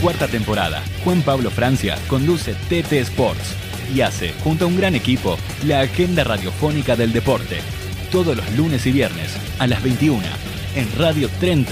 Cuarta 0.00 0.28
temporada, 0.28 0.82
Juan 1.04 1.22
Pablo 1.22 1.50
Francia 1.50 1.98
conduce 2.08 2.54
TT 2.54 2.92
Sports 2.92 3.54
y 3.94 4.02
hace, 4.02 4.32
junto 4.44 4.64
a 4.64 4.68
un 4.68 4.76
gran 4.76 4.94
equipo, 4.94 5.38
la 5.64 5.80
agenda 5.80 6.24
radiofónica 6.24 6.96
del 6.96 7.12
deporte. 7.12 7.58
Todos 8.10 8.36
los 8.36 8.50
lunes 8.56 8.86
y 8.86 8.92
viernes 8.92 9.36
a 9.58 9.66
las 9.66 9.82
21 9.82 10.22
en 10.76 10.98
Radio 10.98 11.28
Tren 11.40 11.64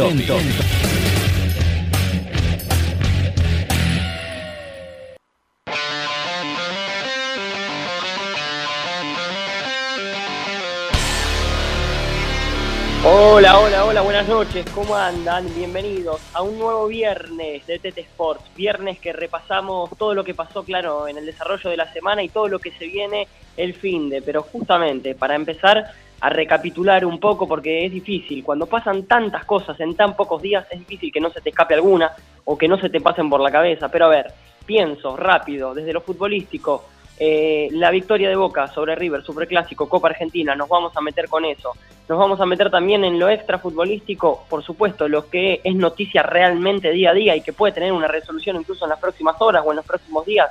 Hola, 13.08 13.60
hola, 13.60 13.84
hola, 13.84 14.00
buenas 14.00 14.26
noches, 14.26 14.66
¿cómo 14.74 14.96
andan? 14.96 15.46
Bienvenidos 15.54 16.20
a 16.34 16.42
un 16.42 16.58
nuevo 16.58 16.88
viernes 16.88 17.64
de 17.64 17.78
TT 17.78 17.98
Sports, 17.98 18.42
viernes 18.56 18.98
que 18.98 19.12
repasamos 19.12 19.90
todo 19.96 20.12
lo 20.12 20.24
que 20.24 20.34
pasó, 20.34 20.64
claro, 20.64 21.06
en 21.06 21.16
el 21.16 21.24
desarrollo 21.24 21.70
de 21.70 21.76
la 21.76 21.92
semana 21.92 22.24
y 22.24 22.30
todo 22.30 22.48
lo 22.48 22.58
que 22.58 22.72
se 22.72 22.86
viene 22.88 23.28
el 23.56 23.74
fin 23.74 24.08
de, 24.08 24.22
pero 24.22 24.42
justamente 24.42 25.14
para 25.14 25.36
empezar 25.36 25.84
a 26.18 26.30
recapitular 26.30 27.06
un 27.06 27.20
poco 27.20 27.46
porque 27.46 27.86
es 27.86 27.92
difícil, 27.92 28.42
cuando 28.42 28.66
pasan 28.66 29.04
tantas 29.04 29.44
cosas 29.44 29.78
en 29.78 29.94
tan 29.94 30.16
pocos 30.16 30.42
días 30.42 30.66
es 30.72 30.80
difícil 30.80 31.12
que 31.12 31.20
no 31.20 31.30
se 31.30 31.40
te 31.40 31.50
escape 31.50 31.74
alguna 31.74 32.10
o 32.44 32.58
que 32.58 32.66
no 32.66 32.76
se 32.76 32.90
te 32.90 33.00
pasen 33.00 33.30
por 33.30 33.40
la 33.40 33.52
cabeza, 33.52 33.88
pero 33.88 34.06
a 34.06 34.08
ver, 34.08 34.32
pienso 34.66 35.16
rápido, 35.16 35.74
desde 35.74 35.92
lo 35.92 36.00
futbolístico, 36.00 36.86
eh, 37.18 37.68
la 37.72 37.90
victoria 37.90 38.28
de 38.28 38.36
Boca 38.36 38.66
sobre 38.68 38.94
River, 38.94 39.22
Superclásico, 39.22 39.88
Copa 39.88 40.08
Argentina, 40.08 40.54
nos 40.54 40.68
vamos 40.68 40.96
a 40.96 41.00
meter 41.00 41.28
con 41.28 41.44
eso. 41.44 41.72
Nos 42.08 42.18
vamos 42.18 42.40
a 42.40 42.46
meter 42.46 42.70
también 42.70 43.04
en 43.04 43.18
lo 43.18 43.28
extra 43.28 43.58
futbolístico, 43.58 44.44
por 44.48 44.62
supuesto, 44.62 45.08
lo 45.08 45.28
que 45.28 45.60
es 45.64 45.74
noticia 45.74 46.22
realmente 46.22 46.90
día 46.90 47.10
a 47.10 47.14
día 47.14 47.36
y 47.36 47.40
que 47.40 47.52
puede 47.52 47.72
tener 47.72 47.92
una 47.92 48.06
resolución 48.06 48.56
incluso 48.56 48.84
en 48.84 48.90
las 48.90 49.00
próximas 49.00 49.36
horas 49.40 49.64
o 49.66 49.70
en 49.70 49.76
los 49.76 49.86
próximos 49.86 50.26
días. 50.26 50.50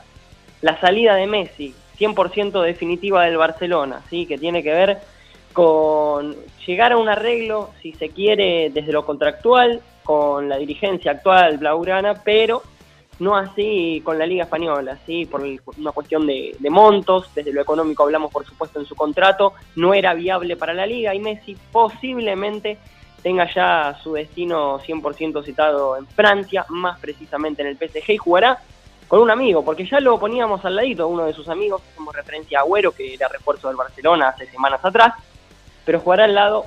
La 0.62 0.80
salida 0.80 1.16
de 1.16 1.28
Messi, 1.28 1.76
100% 2.00 2.62
definitiva 2.64 3.24
del 3.26 3.38
Barcelona, 3.38 4.02
¿sí? 4.10 4.26
que 4.26 4.38
tiene 4.38 4.64
que 4.64 4.74
ver 4.74 5.00
con 5.54 6.36
llegar 6.66 6.92
a 6.92 6.98
un 6.98 7.08
arreglo, 7.08 7.70
si 7.82 7.94
se 7.94 8.10
quiere, 8.10 8.70
desde 8.72 8.92
lo 8.92 9.06
contractual, 9.06 9.82
con 10.04 10.50
la 10.50 10.58
dirigencia 10.58 11.12
actual 11.12 11.58
blaugrana, 11.58 12.16
pero 12.24 12.62
no 13.20 13.36
así 13.36 14.02
con 14.04 14.20
la 14.20 14.26
Liga 14.26 14.44
Española, 14.44 14.98
¿sí? 15.06 15.26
por 15.26 15.44
una 15.78 15.92
cuestión 15.92 16.28
de, 16.28 16.56
montos, 16.70 17.30
desde 17.34 17.54
lo 17.54 17.62
económico 17.62 18.04
hablamos 18.04 18.32
por 18.32 18.46
supuesto 18.46 18.80
en 18.80 18.86
su 18.86 18.96
contrato, 18.96 19.54
no 19.76 19.94
era 19.94 20.14
viable 20.14 20.58
para 20.58 20.74
la 20.74 20.86
Liga 20.86 21.16
y 21.16 21.20
Messi 21.20 21.58
posiblemente 21.72 22.78
tenga 23.22 23.52
ya 23.52 23.98
su 24.04 24.14
destino 24.14 24.80
100% 24.80 25.44
citado 25.44 25.98
en 25.98 26.06
Francia, 26.08 26.66
más 26.70 27.00
precisamente 27.00 27.64
en 27.64 27.70
el 27.70 27.78
PSG, 27.78 28.12
y 28.12 28.18
jugará 28.18 28.60
con 29.08 29.20
un 29.20 29.32
amigo, 29.32 29.64
porque 29.64 29.86
ya 29.86 30.00
lo 30.00 30.20
poníamos 30.20 30.64
al 30.66 30.76
ladito, 30.76 31.08
uno 31.08 31.26
de 31.26 31.34
sus 31.34 31.48
amigos, 31.50 31.82
hacemos 31.92 32.16
referencia 32.16 32.60
a 32.60 32.62
Agüero, 32.62 32.92
que 32.92 33.14
era 33.14 33.28
refuerzo 33.28 33.68
del 33.68 33.78
Barcelona 33.78 34.30
hace 34.30 34.46
semanas 34.48 34.84
atrás, 34.84 35.14
pero 35.86 36.00
jugará 36.00 36.26
al 36.26 36.36
lado 36.36 36.66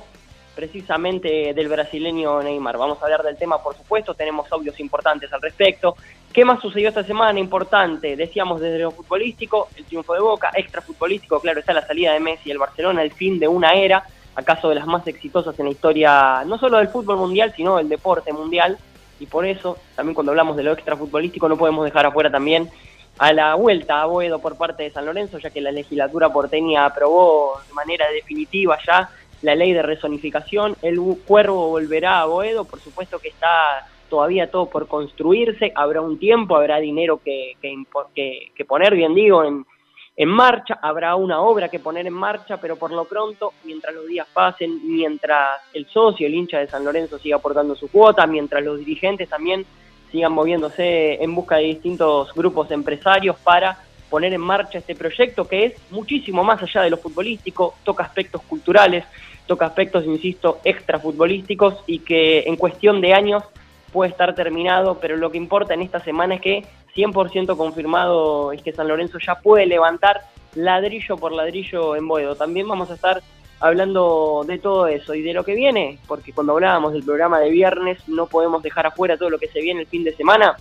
precisamente 0.55 1.53
del 1.53 1.67
brasileño 1.67 2.41
Neymar. 2.41 2.77
Vamos 2.77 3.01
a 3.01 3.05
hablar 3.05 3.23
del 3.23 3.37
tema, 3.37 3.61
por 3.61 3.75
supuesto, 3.75 4.13
tenemos 4.13 4.51
audios 4.51 4.79
importantes 4.79 5.31
al 5.31 5.41
respecto. 5.41 5.95
¿Qué 6.33 6.45
más 6.45 6.61
sucedió 6.61 6.89
esta 6.89 7.03
semana? 7.03 7.39
Importante, 7.39 8.15
decíamos 8.15 8.61
desde 8.61 8.79
lo 8.79 8.91
futbolístico, 8.91 9.69
el 9.75 9.85
triunfo 9.85 10.13
de 10.13 10.19
Boca, 10.19 10.51
extra 10.55 10.81
futbolístico, 10.81 11.39
claro, 11.39 11.59
está 11.59 11.73
la 11.73 11.85
salida 11.85 12.13
de 12.13 12.19
Messi 12.19 12.49
y 12.49 12.51
el 12.51 12.57
Barcelona, 12.57 13.01
el 13.01 13.11
fin 13.11 13.39
de 13.39 13.47
una 13.47 13.73
era, 13.73 14.03
acaso 14.35 14.69
de 14.69 14.75
las 14.75 14.85
más 14.85 15.07
exitosas 15.07 15.57
en 15.59 15.65
la 15.65 15.71
historia, 15.71 16.43
no 16.45 16.57
solo 16.59 16.77
del 16.77 16.89
fútbol 16.89 17.17
mundial, 17.17 17.53
sino 17.55 17.77
del 17.77 17.89
deporte 17.89 18.31
mundial, 18.31 18.77
y 19.19 19.25
por 19.25 19.45
eso, 19.45 19.77
también 19.95 20.13
cuando 20.13 20.31
hablamos 20.31 20.55
de 20.55 20.63
lo 20.63 20.71
extra 20.71 20.95
futbolístico, 20.95 21.49
no 21.49 21.57
podemos 21.57 21.83
dejar 21.83 22.05
afuera 22.05 22.29
también 22.29 22.69
a 23.17 23.33
la 23.33 23.55
vuelta 23.55 24.01
a 24.01 24.05
Boedo 24.05 24.39
por 24.39 24.55
parte 24.55 24.83
de 24.83 24.91
San 24.91 25.05
Lorenzo, 25.05 25.39
ya 25.39 25.49
que 25.49 25.59
la 25.59 25.71
legislatura 25.71 26.31
porteña 26.31 26.85
aprobó 26.85 27.59
de 27.67 27.73
manera 27.73 28.09
definitiva 28.11 28.77
ya 28.85 29.09
la 29.41 29.55
ley 29.55 29.73
de 29.73 29.81
resonificación, 29.81 30.75
el 30.81 30.99
cuervo 31.25 31.69
volverá 31.69 32.21
a 32.21 32.25
Boedo, 32.25 32.65
por 32.65 32.79
supuesto 32.79 33.19
que 33.19 33.29
está 33.29 33.87
todavía 34.09 34.49
todo 34.49 34.65
por 34.65 34.87
construirse, 34.87 35.71
habrá 35.75 36.01
un 36.01 36.17
tiempo, 36.17 36.55
habrá 36.55 36.79
dinero 36.79 37.21
que, 37.23 37.53
que, 37.61 38.51
que, 38.55 38.65
poner, 38.65 38.95
bien 38.95 39.13
digo, 39.13 39.43
en, 39.43 39.65
en 40.17 40.29
marcha, 40.29 40.79
habrá 40.81 41.15
una 41.15 41.41
obra 41.41 41.69
que 41.69 41.79
poner 41.79 42.07
en 42.07 42.13
marcha, 42.13 42.57
pero 42.57 42.75
por 42.75 42.91
lo 42.91 43.05
pronto, 43.05 43.53
mientras 43.63 43.93
los 43.93 44.07
días 44.07 44.27
pasen, 44.33 44.81
mientras 44.83 45.61
el 45.73 45.85
socio, 45.85 46.27
el 46.27 46.33
hincha 46.33 46.59
de 46.59 46.67
San 46.67 46.83
Lorenzo 46.83 47.19
siga 47.19 47.37
aportando 47.37 47.75
su 47.75 47.89
cuota, 47.89 48.25
mientras 48.27 48.63
los 48.63 48.79
dirigentes 48.79 49.29
también 49.29 49.65
sigan 50.11 50.33
moviéndose 50.33 51.23
en 51.23 51.35
busca 51.35 51.57
de 51.57 51.65
distintos 51.65 52.33
grupos 52.33 52.71
empresarios 52.71 53.37
para 53.37 53.77
poner 54.09 54.33
en 54.33 54.41
marcha 54.41 54.79
este 54.79 54.95
proyecto 54.95 55.47
que 55.47 55.65
es 55.65 55.73
muchísimo 55.91 56.43
más 56.43 56.61
allá 56.63 56.81
de 56.81 56.89
lo 56.89 56.97
futbolístico, 56.97 57.75
toca 57.83 58.03
aspectos 58.03 58.41
culturales, 58.41 59.05
toca 59.49 59.65
aspectos, 59.65 60.05
insisto, 60.05 60.59
extra 60.63 60.99
futbolísticos 60.99 61.83
y 61.87 61.99
que 61.99 62.41
en 62.41 62.55
cuestión 62.55 63.01
de 63.01 63.15
años 63.15 63.43
puede 63.91 64.11
estar 64.11 64.35
terminado, 64.35 64.99
pero 65.01 65.17
lo 65.17 65.31
que 65.31 65.39
importa 65.39 65.73
en 65.73 65.81
esta 65.81 65.99
semana 65.99 66.35
es 66.35 66.41
que 66.41 66.65
100% 66.95 67.57
confirmado 67.57 68.51
es 68.51 68.61
que 68.61 68.73
San 68.73 68.87
Lorenzo 68.87 69.17
ya 69.17 69.39
puede 69.39 69.65
levantar 69.65 70.21
ladrillo 70.53 71.17
por 71.17 71.31
ladrillo 71.31 71.95
en 71.95 72.07
Boedo. 72.07 72.35
También 72.35 72.67
vamos 72.67 72.91
a 72.91 72.93
estar 72.93 73.23
hablando 73.59 74.43
de 74.45 74.59
todo 74.59 74.85
eso 74.85 75.15
y 75.15 75.23
de 75.23 75.33
lo 75.33 75.43
que 75.43 75.55
viene, 75.55 75.97
porque 76.07 76.31
cuando 76.31 76.53
hablábamos 76.53 76.93
del 76.93 77.03
programa 77.03 77.39
de 77.39 77.49
viernes 77.49 78.07
no 78.07 78.27
podemos 78.27 78.61
dejar 78.61 78.85
afuera 78.85 79.17
todo 79.17 79.31
lo 79.31 79.39
que 79.39 79.47
se 79.47 79.61
viene 79.61 79.81
el 79.81 79.87
fin 79.87 80.03
de 80.03 80.15
semana, 80.15 80.55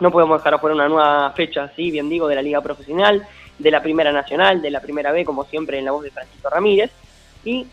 no 0.00 0.10
podemos 0.10 0.40
dejar 0.40 0.54
afuera 0.54 0.74
una 0.74 0.88
nueva 0.88 1.30
fecha, 1.32 1.70
sí, 1.76 1.90
bien 1.90 2.08
digo, 2.08 2.28
de 2.28 2.36
la 2.36 2.42
Liga 2.42 2.62
Profesional, 2.62 3.26
de 3.58 3.70
la 3.70 3.82
Primera 3.82 4.10
Nacional, 4.10 4.62
de 4.62 4.70
la 4.70 4.80
Primera 4.80 5.12
B, 5.12 5.22
como 5.22 5.44
siempre 5.44 5.78
en 5.78 5.84
la 5.84 5.92
voz 5.92 6.02
de 6.02 6.10
Francisco 6.10 6.48
Ramírez, 6.48 6.90
y 7.44 7.66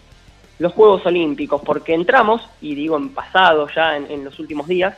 los 0.59 0.73
Juegos 0.73 1.05
Olímpicos, 1.05 1.61
porque 1.61 1.93
entramos, 1.93 2.41
y 2.61 2.75
digo 2.75 2.97
en 2.97 3.13
pasado 3.13 3.67
ya 3.73 3.95
en, 3.95 4.25
los 4.25 4.37
últimos 4.39 4.67
días, 4.67 4.95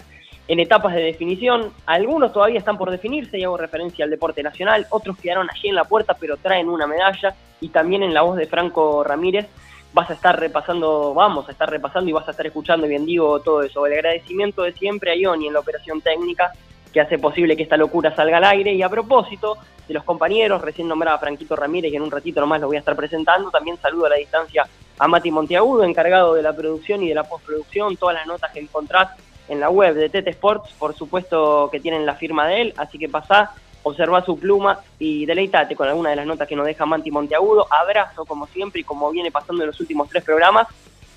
en 0.47 0.59
etapas 0.59 0.95
de 0.95 1.03
definición. 1.03 1.72
Algunos 1.85 2.33
todavía 2.33 2.57
están 2.57 2.79
por 2.79 2.89
definirse, 2.89 3.38
y 3.38 3.44
hago 3.44 3.57
referencia 3.57 4.03
al 4.03 4.11
deporte 4.11 4.41
nacional, 4.41 4.88
otros 4.89 5.17
quedaron 5.17 5.47
allí 5.49 5.69
en 5.69 5.75
la 5.75 5.85
puerta, 5.85 6.16
pero 6.19 6.38
traen 6.38 6.67
una 6.67 6.88
medalla, 6.88 7.35
y 7.61 7.69
también 7.69 8.01
en 8.01 8.13
la 8.13 8.23
voz 8.23 8.38
de 8.38 8.47
Franco 8.47 9.03
Ramírez 9.03 9.47
vas 9.94 10.09
a 10.09 10.13
estar 10.13 10.39
repasando, 10.39 11.13
vamos 11.13 11.47
a 11.47 11.51
estar 11.51 11.69
repasando 11.69 12.09
y 12.09 12.13
vas 12.13 12.28
a 12.28 12.31
estar 12.31 12.47
escuchando, 12.47 12.88
bien 12.88 13.05
digo, 13.05 13.39
todo 13.41 13.61
eso. 13.61 13.85
El 13.85 13.93
agradecimiento 13.93 14.63
de 14.63 14.73
siempre 14.73 15.11
a 15.11 15.16
Ioni 15.16 15.47
en 15.47 15.53
la 15.53 15.59
operación 15.59 16.01
técnica, 16.01 16.51
que 16.91 17.01
hace 17.01 17.19
posible 17.19 17.55
que 17.55 17.63
esta 17.63 17.78
locura 17.78 18.16
salga 18.16 18.38
al 18.38 18.45
aire, 18.45 18.73
y 18.73 18.81
a 18.81 18.89
propósito 18.89 19.57
de 19.88 19.93
los 19.93 20.03
compañeros, 20.03 20.61
recién 20.61 20.88
nombraba 20.88 21.19
Franquito 21.19 21.55
Ramírez, 21.55 21.93
y 21.93 21.97
en 21.97 22.01
un 22.01 22.09
ratito 22.09 22.39
nomás 22.39 22.61
lo 22.61 22.67
voy 22.67 22.78
a 22.78 22.79
estar 22.79 22.95
presentando, 22.95 23.51
también 23.51 23.78
saludo 23.78 24.07
a 24.07 24.09
la 24.09 24.16
distancia 24.16 24.66
a 25.01 25.07
Mati 25.07 25.31
Monteagudo, 25.31 25.84
encargado 25.84 26.35
de 26.35 26.44
la 26.44 26.56
producción 26.56 27.01
y 27.01 27.09
de 27.09 27.16
la 27.16 27.23
postproducción, 27.23 27.97
todas 27.97 28.13
las 28.13 28.28
notas 28.28 28.51
que 28.51 28.59
encontrás 28.59 29.09
en 29.49 29.59
la 29.59 29.72
web 29.72 29.96
de 29.96 30.09
Tete 30.09 30.29
Sports, 30.29 30.76
por 30.78 30.93
supuesto 30.96 31.70
que 31.72 31.79
tienen 31.79 32.05
la 32.05 32.14
firma 32.14 32.47
de 32.47 32.61
él, 32.61 32.73
así 32.78 32.99
que 32.99 33.09
pasá, 33.09 33.52
observa 33.81 34.23
su 34.23 34.37
pluma 34.37 34.79
y 34.99 35.26
deleitate 35.26 35.76
con 35.76 35.87
alguna 35.87 36.11
de 36.11 36.17
las 36.17 36.28
notas 36.28 36.47
que 36.47 36.55
nos 36.55 36.67
deja 36.67 36.85
Mati 36.85 37.09
Monteagudo. 37.09 37.66
Abrazo, 37.72 38.26
como 38.26 38.46
siempre, 38.46 38.81
y 38.81 38.84
como 38.84 39.09
viene 39.09 39.31
pasando 39.31 39.64
en 39.64 39.67
los 39.70 39.79
últimos 39.79 40.08
tres 40.08 40.23
programas, 40.23 40.67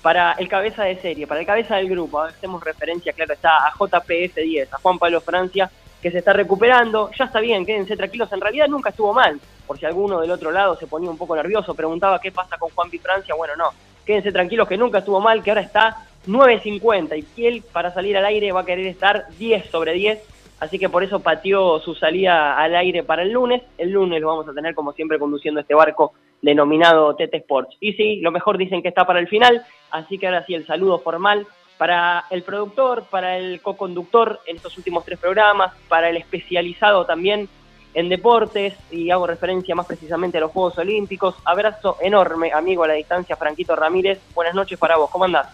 para 0.01 0.31
el 0.33 0.47
cabeza 0.47 0.83
de 0.83 0.99
serie, 0.99 1.27
para 1.27 1.41
el 1.41 1.45
cabeza 1.45 1.75
del 1.75 1.87
grupo. 1.87 2.21
Hacemos 2.21 2.63
referencia, 2.63 3.13
claro, 3.13 3.35
está 3.35 3.67
a 3.67 3.71
JPF10, 3.71 4.67
a 4.71 4.77
Juan 4.79 4.97
Pablo 4.97 5.21
Francia, 5.21 5.69
que 6.05 6.11
se 6.11 6.19
está 6.19 6.33
recuperando. 6.33 7.09
Ya 7.17 7.25
está 7.25 7.39
bien, 7.39 7.65
quédense 7.65 7.97
tranquilos. 7.97 8.31
En 8.31 8.39
realidad 8.39 8.67
nunca 8.67 8.91
estuvo 8.91 9.11
mal 9.11 9.39
por 9.65 9.79
si 9.79 9.87
alguno 9.87 10.21
del 10.21 10.29
otro 10.29 10.51
lado 10.51 10.75
se 10.75 10.85
ponía 10.85 11.09
un 11.09 11.17
poco 11.17 11.35
nervioso, 11.35 11.73
preguntaba 11.73 12.21
qué 12.21 12.31
pasa 12.31 12.59
con 12.59 12.69
Juan 12.69 12.91
Francia, 12.91 13.33
bueno, 13.33 13.55
no, 13.55 13.71
quédense 14.05 14.31
tranquilos 14.31 14.67
que 14.67 14.77
nunca 14.77 14.99
estuvo 14.99 15.19
mal, 15.19 15.41
que 15.41 15.49
ahora 15.49 15.61
está 15.61 16.05
9.50 16.27 17.25
y 17.35 17.45
él 17.47 17.63
para 17.71 17.91
salir 17.91 18.15
al 18.17 18.25
aire 18.25 18.51
va 18.51 18.59
a 18.59 18.65
querer 18.65 18.85
estar 18.85 19.25
10 19.39 19.65
sobre 19.71 19.93
10, 19.93 20.21
así 20.59 20.77
que 20.77 20.89
por 20.89 21.03
eso 21.03 21.21
pateó 21.21 21.79
su 21.79 21.95
salida 21.95 22.55
al 22.55 22.75
aire 22.75 23.01
para 23.01 23.23
el 23.23 23.31
lunes, 23.31 23.63
el 23.79 23.89
lunes 23.89 24.21
lo 24.21 24.27
vamos 24.27 24.47
a 24.47 24.53
tener 24.53 24.75
como 24.75 24.93
siempre 24.93 25.17
conduciendo 25.17 25.59
este 25.59 25.73
barco 25.73 26.13
denominado 26.39 27.15
Tete 27.15 27.37
Sports. 27.37 27.77
Y 27.79 27.93
sí, 27.93 28.17
lo 28.17 28.29
mejor 28.29 28.59
dicen 28.59 28.83
que 28.83 28.89
está 28.89 29.07
para 29.07 29.17
el 29.17 29.27
final, 29.27 29.65
así 29.89 30.19
que 30.19 30.27
ahora 30.27 30.45
sí 30.45 30.53
el 30.53 30.67
saludo 30.67 30.99
formal 30.99 31.47
para 31.77 32.25
el 32.29 32.43
productor, 32.43 33.05
para 33.09 33.37
el 33.37 33.61
co-conductor 33.61 34.39
en 34.45 34.57
estos 34.57 34.77
últimos 34.77 35.03
tres 35.05 35.19
programas, 35.19 35.73
para 35.87 36.09
el 36.09 36.17
especializado 36.17 37.05
también 37.05 37.49
en 37.93 38.09
deportes, 38.09 38.73
y 38.91 39.09
hago 39.09 39.25
referencia 39.25 39.73
más 39.73 39.85
precisamente 39.85 40.37
a 40.37 40.41
los 40.41 40.51
Juegos 40.51 40.77
Olímpicos. 40.77 41.35
Abrazo 41.45 41.97
enorme, 42.01 42.51
amigo 42.51 42.83
a 42.83 42.89
la 42.89 42.93
distancia, 42.93 43.37
Franquito 43.37 43.75
Ramírez. 43.75 44.19
Buenas 44.33 44.53
noches 44.53 44.77
para 44.77 44.97
vos, 44.97 45.09
¿cómo 45.09 45.23
andás? 45.23 45.47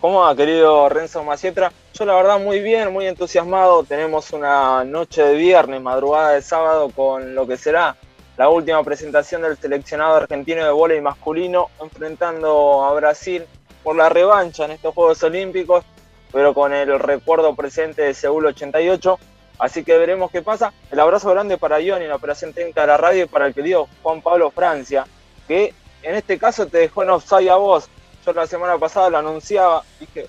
¿Cómo 0.00 0.22
va, 0.22 0.34
querido 0.34 0.88
Renzo 0.88 1.22
Macietra? 1.22 1.72
Yo 1.94 2.04
la 2.04 2.16
verdad 2.16 2.40
muy 2.40 2.58
bien, 2.58 2.92
muy 2.92 3.06
entusiasmado. 3.06 3.84
Tenemos 3.84 4.32
una 4.32 4.82
noche 4.82 5.22
de 5.22 5.36
viernes, 5.36 5.80
madrugada 5.80 6.30
de 6.30 6.42
sábado 6.42 6.90
con 6.90 7.36
lo 7.36 7.46
que 7.46 7.56
será 7.56 7.94
la 8.36 8.48
última 8.48 8.82
presentación 8.82 9.42
del 9.42 9.56
seleccionado 9.56 10.16
argentino 10.16 10.64
de 10.64 10.72
voleibol 10.72 11.04
masculino 11.04 11.68
enfrentando 11.80 12.84
a 12.84 12.92
Brasil 12.94 13.44
por 13.82 13.96
la 13.96 14.08
revancha 14.08 14.64
en 14.64 14.72
estos 14.72 14.94
Juegos 14.94 15.22
Olímpicos, 15.22 15.84
pero 16.32 16.54
con 16.54 16.72
el 16.72 16.98
recuerdo 16.98 17.54
presente 17.54 18.02
de 18.02 18.14
Seúl 18.14 18.46
88. 18.46 19.18
Así 19.58 19.84
que 19.84 19.96
veremos 19.96 20.30
qué 20.30 20.42
pasa. 20.42 20.72
El 20.90 21.00
abrazo 21.00 21.30
grande 21.30 21.58
para 21.58 21.80
Ion 21.80 22.02
y 22.02 22.06
la 22.06 22.16
operación 22.16 22.52
técnica 22.52 22.82
de 22.82 22.86
la 22.88 22.96
radio 22.96 23.24
y 23.24 23.28
para 23.28 23.46
el 23.46 23.54
querido 23.54 23.88
Juan 24.02 24.22
Pablo 24.22 24.50
Francia, 24.50 25.06
que 25.46 25.74
en 26.02 26.14
este 26.14 26.38
caso 26.38 26.66
te 26.66 26.78
dejó 26.78 27.02
en 27.02 27.10
offside 27.10 27.50
a 27.50 27.56
vos 27.56 27.88
yo 28.24 28.32
la 28.32 28.46
semana 28.46 28.78
pasada 28.78 29.10
lo 29.10 29.18
anunciaba, 29.18 29.82
dije, 29.98 30.26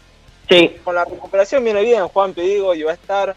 sí. 0.50 0.76
con 0.84 0.96
la 0.96 1.06
recuperación 1.06 1.64
viene 1.64 1.82
bien, 1.82 2.08
Juan, 2.08 2.34
te 2.34 2.42
digo, 2.42 2.74
y 2.74 2.84
va 2.84 2.92
a 2.92 2.96
estar. 2.96 3.36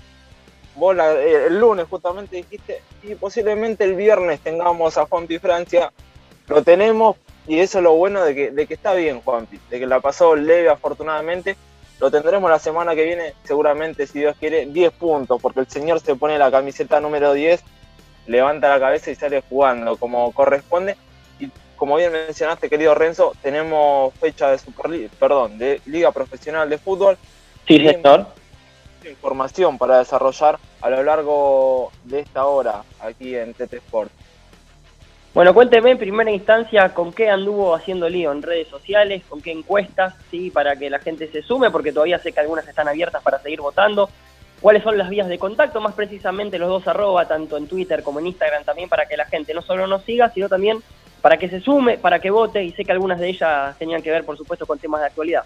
Vos 0.75 0.97
eh, 0.99 1.47
el 1.47 1.59
lunes 1.59 1.87
justamente 1.89 2.37
dijiste, 2.37 2.83
y 3.03 3.15
posiblemente 3.15 3.85
el 3.85 3.95
viernes 3.95 4.41
tengamos 4.41 4.97
a 4.99 5.07
Juanpi 5.07 5.39
Francia, 5.39 5.93
lo 6.49 6.63
tenemos, 6.63 7.17
y 7.47 7.59
eso 7.59 7.79
es 7.79 7.85
lo 7.85 7.95
bueno 7.95 8.25
de 8.25 8.35
que, 8.35 8.51
de 8.51 8.67
que 8.67 8.75
está 8.75 8.95
bien 8.95 9.21
Juanpi, 9.21 9.59
de 9.71 9.79
que 9.79 9.87
la 9.87 10.01
pasó 10.01 10.35
leve 10.37 10.69
afortunadamente, 10.69 11.57
lo 12.01 12.11
tendremos 12.11 12.51
la 12.51 12.59
semana 12.59 12.95
que 12.95 13.05
viene, 13.05 13.35
seguramente, 13.45 14.07
si 14.07 14.19
Dios 14.19 14.37
quiere, 14.39 14.67
10 14.67 14.93
puntos, 14.93 15.41
porque 15.41 15.61
el 15.61 15.69
señor 15.69 16.01
se 16.01 16.17
pone 16.17 16.39
la 16.39 16.51
camiseta 16.51 17.01
número 17.01 17.33
10, 17.33 17.63
levanta 18.27 18.69
la 18.69 18.81
cabeza 18.81 19.11
y 19.11 19.15
sale 19.15 19.43
jugando 19.49 19.97
como 19.97 20.33
corresponde 20.33 20.97
como 21.77 21.97
bien 21.97 22.13
mencionaste, 22.13 22.69
querido 22.69 22.95
Renzo, 22.95 23.35
tenemos 23.43 24.13
fecha 24.15 24.51
de 24.51 24.59
Superliga, 24.59 25.11
perdón, 25.21 25.59
de 25.59 25.81
Liga 25.87 26.11
Profesional 26.11 26.69
de 26.69 26.79
Fútbol. 26.79 27.19
Sí, 27.69 27.79
señor. 27.79 28.27
Información 29.09 29.79
para 29.79 29.99
desarrollar 29.99 30.59
a 30.81 30.91
lo 30.91 31.03
largo 31.03 31.93
de 32.05 32.21
esta 32.21 32.47
hora 32.47 32.83
aquí 32.99 33.37
en 33.37 33.55
TT 33.55 33.75
Sport. 33.75 34.11
Bueno, 35.37 35.53
cuénteme 35.53 35.91
en 35.91 35.99
primera 35.99 36.31
instancia 36.31 36.95
con 36.95 37.13
qué 37.13 37.29
anduvo 37.29 37.75
haciendo 37.75 38.09
lío 38.09 38.33
en 38.33 38.41
redes 38.41 38.69
sociales, 38.69 39.23
con 39.29 39.43
qué 39.43 39.53
encuestas, 39.53 40.15
sí, 40.31 40.51
para 40.51 40.77
que 40.77 40.89
la 40.89 40.99
gente 40.99 41.31
se 41.31 41.43
sume, 41.43 41.71
porque 41.71 41.93
todavía 41.93 42.19
sé 42.19 42.33
que 42.33 42.41
algunas 42.41 42.67
están 42.67 42.89
abiertas 42.89 43.23
para 43.23 43.39
seguir 43.41 43.61
votando. 43.61 44.09
¿Cuáles 44.63 44.83
son 44.83 44.97
las 44.97 45.11
vías 45.11 45.29
de 45.29 45.39
contacto? 45.39 45.79
Más 45.83 45.93
precisamente 45.93 46.59
los 46.59 46.71
dos 46.71 46.89
arroba, 46.89 47.29
tanto 47.29 47.59
en 47.59 47.69
Twitter 47.69 48.03
como 48.03 48.19
en 48.19 48.29
Instagram 48.29 48.65
también, 48.65 48.89
para 48.89 49.05
que 49.05 49.19
la 49.19 49.27
gente 49.27 49.53
no 49.53 49.61
solo 49.61 49.87
nos 49.87 50.05
siga, 50.05 50.31
sino 50.31 50.49
también 50.49 50.83
para 51.21 51.37
que 51.37 51.51
se 51.51 51.61
sume, 51.61 51.99
para 51.99 52.19
que 52.19 52.31
vote, 52.31 52.65
y 52.65 52.73
sé 52.73 52.87
que 52.87 52.93
algunas 52.93 53.21
de 53.21 53.29
ellas 53.29 53.77
tenían 53.79 54.01
que 54.01 54.11
ver, 54.11 54.25
por 54.25 54.39
supuesto, 54.39 54.65
con 54.65 54.79
temas 54.79 55.03
de 55.03 55.09
actualidad. 55.09 55.45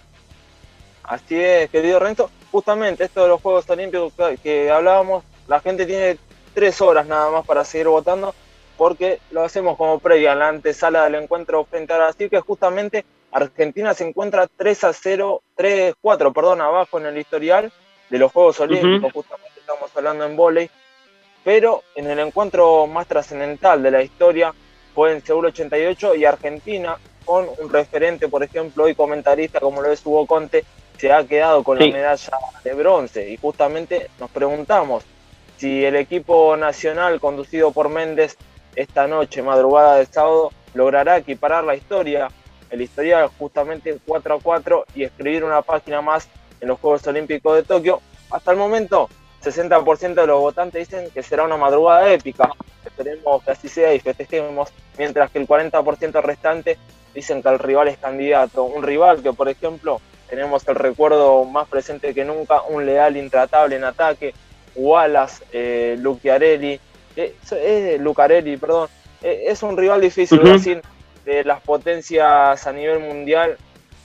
Así 1.02 1.34
es, 1.34 1.68
querido 1.68 1.98
Renzo. 1.98 2.30
Justamente 2.52 3.02
esto 3.02 3.24
de 3.24 3.28
los 3.30 3.42
Juegos 3.42 3.68
Olímpicos 3.68 4.12
que 4.40 4.70
hablábamos, 4.70 5.24
la 5.48 5.58
gente 5.58 5.84
tiene 5.84 6.16
tres 6.54 6.80
horas 6.80 7.08
nada 7.08 7.28
más 7.32 7.44
para 7.44 7.64
seguir 7.64 7.88
votando, 7.88 8.36
porque 8.80 9.20
lo 9.30 9.44
hacemos 9.44 9.76
como 9.76 9.98
previa, 9.98 10.32
en 10.32 10.38
la 10.38 10.48
antesala 10.48 11.04
del 11.04 11.16
encuentro 11.16 11.66
frente 11.66 11.92
a 11.92 11.98
Brasil, 11.98 12.30
que 12.30 12.40
justamente 12.40 13.04
Argentina 13.30 13.92
se 13.92 14.08
encuentra 14.08 14.48
3 14.56 14.84
a 14.84 14.94
0, 14.94 15.42
3, 15.54 15.96
4, 16.00 16.32
perdón, 16.32 16.62
abajo 16.62 16.98
en 16.98 17.04
el 17.04 17.18
historial 17.18 17.70
de 18.08 18.18
los 18.18 18.32
Juegos 18.32 18.58
Olímpicos, 18.60 19.12
justamente 19.12 19.60
estamos 19.60 19.94
hablando 19.94 20.24
en 20.24 20.34
volei, 20.34 20.70
pero 21.44 21.82
en 21.94 22.06
el 22.06 22.20
encuentro 22.20 22.86
más 22.86 23.06
trascendental 23.06 23.82
de 23.82 23.90
la 23.90 24.02
historia, 24.02 24.54
fue 24.94 25.12
en 25.12 25.22
Seúl 25.22 25.44
88 25.44 26.14
y 26.14 26.24
Argentina, 26.24 26.96
con 27.26 27.50
un 27.58 27.70
referente, 27.70 28.28
por 28.28 28.42
ejemplo, 28.42 28.88
y 28.88 28.94
comentarista 28.94 29.60
como 29.60 29.82
lo 29.82 29.92
es 29.92 30.00
Hugo 30.06 30.24
Conte, 30.24 30.64
se 30.96 31.12
ha 31.12 31.22
quedado 31.24 31.62
con 31.62 31.78
la 31.78 31.84
medalla 31.84 32.38
de 32.64 32.72
bronce. 32.72 33.28
Y 33.28 33.36
justamente 33.36 34.08
nos 34.18 34.30
preguntamos 34.30 35.04
si 35.58 35.84
el 35.84 35.96
equipo 35.96 36.56
nacional 36.56 37.20
conducido 37.20 37.72
por 37.72 37.90
Méndez 37.90 38.38
esta 38.76 39.06
noche, 39.06 39.42
madrugada 39.42 39.96
de 39.96 40.06
sábado, 40.06 40.52
logrará 40.74 41.16
equiparar 41.16 41.64
la 41.64 41.74
historia, 41.74 42.28
el 42.70 42.82
historial 42.82 43.28
justamente 43.38 43.98
4 44.06 44.34
a 44.34 44.40
4 44.40 44.84
y 44.94 45.04
escribir 45.04 45.44
una 45.44 45.62
página 45.62 46.00
más 46.00 46.28
en 46.60 46.68
los 46.68 46.78
Juegos 46.78 47.06
Olímpicos 47.06 47.56
de 47.56 47.62
Tokio. 47.62 48.00
Hasta 48.30 48.52
el 48.52 48.58
momento 48.58 49.08
60% 49.42 50.14
de 50.14 50.26
los 50.26 50.40
votantes 50.40 50.88
dicen 50.88 51.10
que 51.10 51.22
será 51.22 51.44
una 51.44 51.56
madrugada 51.56 52.12
épica. 52.12 52.50
Esperemos 52.84 53.42
que 53.42 53.50
así 53.50 53.68
sea 53.68 53.92
y 53.94 54.00
festejemos, 54.00 54.70
mientras 54.98 55.30
que 55.30 55.38
el 55.38 55.48
40% 55.48 56.22
restante 56.22 56.78
dicen 57.14 57.42
que 57.42 57.48
el 57.48 57.58
rival 57.58 57.88
es 57.88 57.98
candidato. 57.98 58.64
Un 58.64 58.82
rival 58.82 59.22
que, 59.22 59.32
por 59.32 59.48
ejemplo, 59.48 60.00
tenemos 60.28 60.66
el 60.68 60.76
recuerdo 60.76 61.44
más 61.44 61.68
presente 61.68 62.14
que 62.14 62.24
nunca, 62.24 62.62
un 62.62 62.86
leal 62.86 63.16
intratable 63.16 63.76
en 63.76 63.84
ataque, 63.84 64.34
Wallace, 64.76 65.44
eh, 65.52 65.96
eh, 67.16 67.34
eh, 67.52 67.98
Lucarelli, 68.00 68.56
perdón, 68.56 68.88
eh, 69.22 69.44
es 69.46 69.62
un 69.62 69.76
rival 69.76 70.00
difícil 70.00 70.42
de 70.42 70.50
decir 70.50 70.82
de 71.24 71.44
las 71.44 71.60
potencias 71.60 72.66
a 72.66 72.72
nivel 72.72 73.00
mundial 73.00 73.56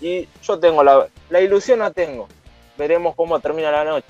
y 0.01 0.27
yo 0.43 0.59
tengo 0.59 0.83
la, 0.83 1.07
la 1.29 1.41
ilusión 1.41 1.79
la 1.79 1.91
tengo. 1.91 2.27
Veremos 2.77 3.15
cómo 3.15 3.39
termina 3.39 3.71
la 3.71 3.83
noche. 3.83 4.07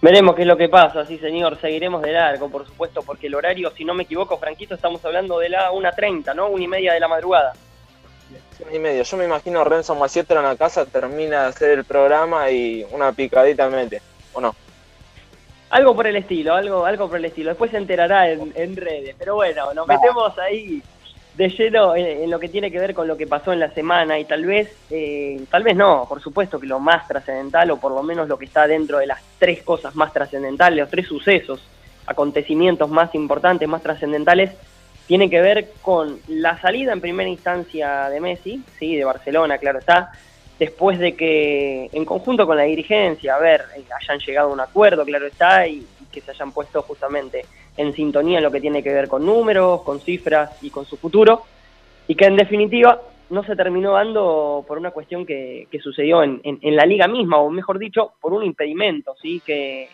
Veremos 0.00 0.34
qué 0.34 0.42
es 0.42 0.48
lo 0.48 0.56
que 0.56 0.68
pasa, 0.68 1.06
sí 1.06 1.16
señor, 1.18 1.60
seguiremos 1.60 2.02
de 2.02 2.10
largo, 2.10 2.48
por 2.48 2.66
supuesto, 2.66 3.02
porque 3.02 3.28
el 3.28 3.36
horario, 3.36 3.70
si 3.70 3.84
no 3.84 3.94
me 3.94 4.02
equivoco, 4.02 4.36
Franquito, 4.36 4.74
estamos 4.74 5.04
hablando 5.04 5.38
de 5.38 5.48
la 5.48 5.70
1.30, 5.70 6.34
¿no? 6.34 6.48
Una 6.48 6.64
y 6.64 6.66
media 6.66 6.92
de 6.92 6.98
la 6.98 7.06
madrugada. 7.06 7.52
Una 8.66 8.74
y 8.74 8.78
media, 8.80 9.02
yo 9.02 9.16
me 9.16 9.26
imagino 9.26 9.62
Renzo 9.62 9.94
Macietra 9.94 10.40
en 10.40 10.46
la 10.46 10.56
casa, 10.56 10.86
termina 10.86 11.42
de 11.42 11.48
hacer 11.50 11.70
el 11.70 11.84
programa 11.84 12.50
y 12.50 12.84
una 12.90 13.12
picadita 13.12 13.68
mete, 13.68 14.02
¿o 14.32 14.40
no? 14.40 14.56
Algo 15.72 15.96
por 15.96 16.06
el 16.06 16.16
estilo, 16.16 16.54
algo, 16.54 16.84
algo 16.84 17.08
por 17.08 17.16
el 17.16 17.24
estilo, 17.24 17.48
después 17.48 17.70
se 17.70 17.78
enterará 17.78 18.30
en, 18.30 18.52
en 18.54 18.76
redes, 18.76 19.16
pero 19.18 19.36
bueno, 19.36 19.72
nos 19.72 19.88
metemos 19.88 20.38
ahí 20.38 20.82
de 21.34 21.48
lleno 21.48 21.96
en, 21.96 22.30
lo 22.30 22.38
que 22.38 22.50
tiene 22.50 22.70
que 22.70 22.78
ver 22.78 22.92
con 22.92 23.08
lo 23.08 23.16
que 23.16 23.26
pasó 23.26 23.54
en 23.54 23.60
la 23.60 23.70
semana 23.70 24.18
y 24.18 24.26
tal 24.26 24.44
vez, 24.44 24.70
eh, 24.90 25.42
tal 25.50 25.62
vez 25.62 25.74
no, 25.74 26.04
por 26.06 26.20
supuesto 26.20 26.60
que 26.60 26.66
lo 26.66 26.78
más 26.78 27.08
trascendental 27.08 27.70
o 27.70 27.78
por 27.78 27.92
lo 27.92 28.02
menos 28.02 28.28
lo 28.28 28.36
que 28.36 28.44
está 28.44 28.66
dentro 28.66 28.98
de 28.98 29.06
las 29.06 29.22
tres 29.38 29.62
cosas 29.62 29.96
más 29.96 30.12
trascendentales, 30.12 30.78
los 30.78 30.90
tres 30.90 31.06
sucesos, 31.06 31.62
acontecimientos 32.04 32.90
más 32.90 33.14
importantes, 33.14 33.66
más 33.66 33.82
trascendentales, 33.82 34.50
tiene 35.06 35.30
que 35.30 35.40
ver 35.40 35.70
con 35.80 36.18
la 36.28 36.60
salida 36.60 36.92
en 36.92 37.00
primera 37.00 37.30
instancia 37.30 38.10
de 38.10 38.20
Messi, 38.20 38.62
sí, 38.78 38.94
de 38.94 39.04
Barcelona, 39.04 39.56
claro 39.56 39.78
está, 39.78 40.12
después 40.62 40.96
de 41.00 41.16
que 41.16 41.90
en 41.92 42.04
conjunto 42.04 42.46
con 42.46 42.56
la 42.56 42.62
dirigencia, 42.62 43.34
a 43.34 43.40
ver, 43.40 43.62
eh, 43.76 43.82
hayan 44.00 44.20
llegado 44.20 44.48
a 44.48 44.52
un 44.52 44.60
acuerdo, 44.60 45.04
claro 45.04 45.26
está, 45.26 45.66
y 45.66 45.84
que 46.12 46.20
se 46.20 46.30
hayan 46.30 46.52
puesto 46.52 46.82
justamente 46.82 47.44
en 47.76 47.92
sintonía 47.92 48.38
en 48.38 48.44
lo 48.44 48.52
que 48.52 48.60
tiene 48.60 48.80
que 48.80 48.92
ver 48.92 49.08
con 49.08 49.26
números, 49.26 49.82
con 49.82 49.98
cifras 49.98 50.62
y 50.62 50.70
con 50.70 50.84
su 50.84 50.96
futuro, 50.96 51.42
y 52.06 52.14
que 52.14 52.26
en 52.26 52.36
definitiva 52.36 53.02
no 53.30 53.42
se 53.42 53.56
terminó 53.56 53.94
dando 53.94 54.64
por 54.68 54.78
una 54.78 54.92
cuestión 54.92 55.26
que, 55.26 55.66
sucedió 55.82 56.22
en, 56.22 56.40
en, 56.44 56.76
la 56.76 56.86
liga 56.86 57.08
misma, 57.08 57.38
o 57.38 57.50
mejor 57.50 57.80
dicho, 57.80 58.12
por 58.20 58.32
un 58.32 58.44
impedimento, 58.44 59.16
¿sí? 59.20 59.42
que, 59.44 59.88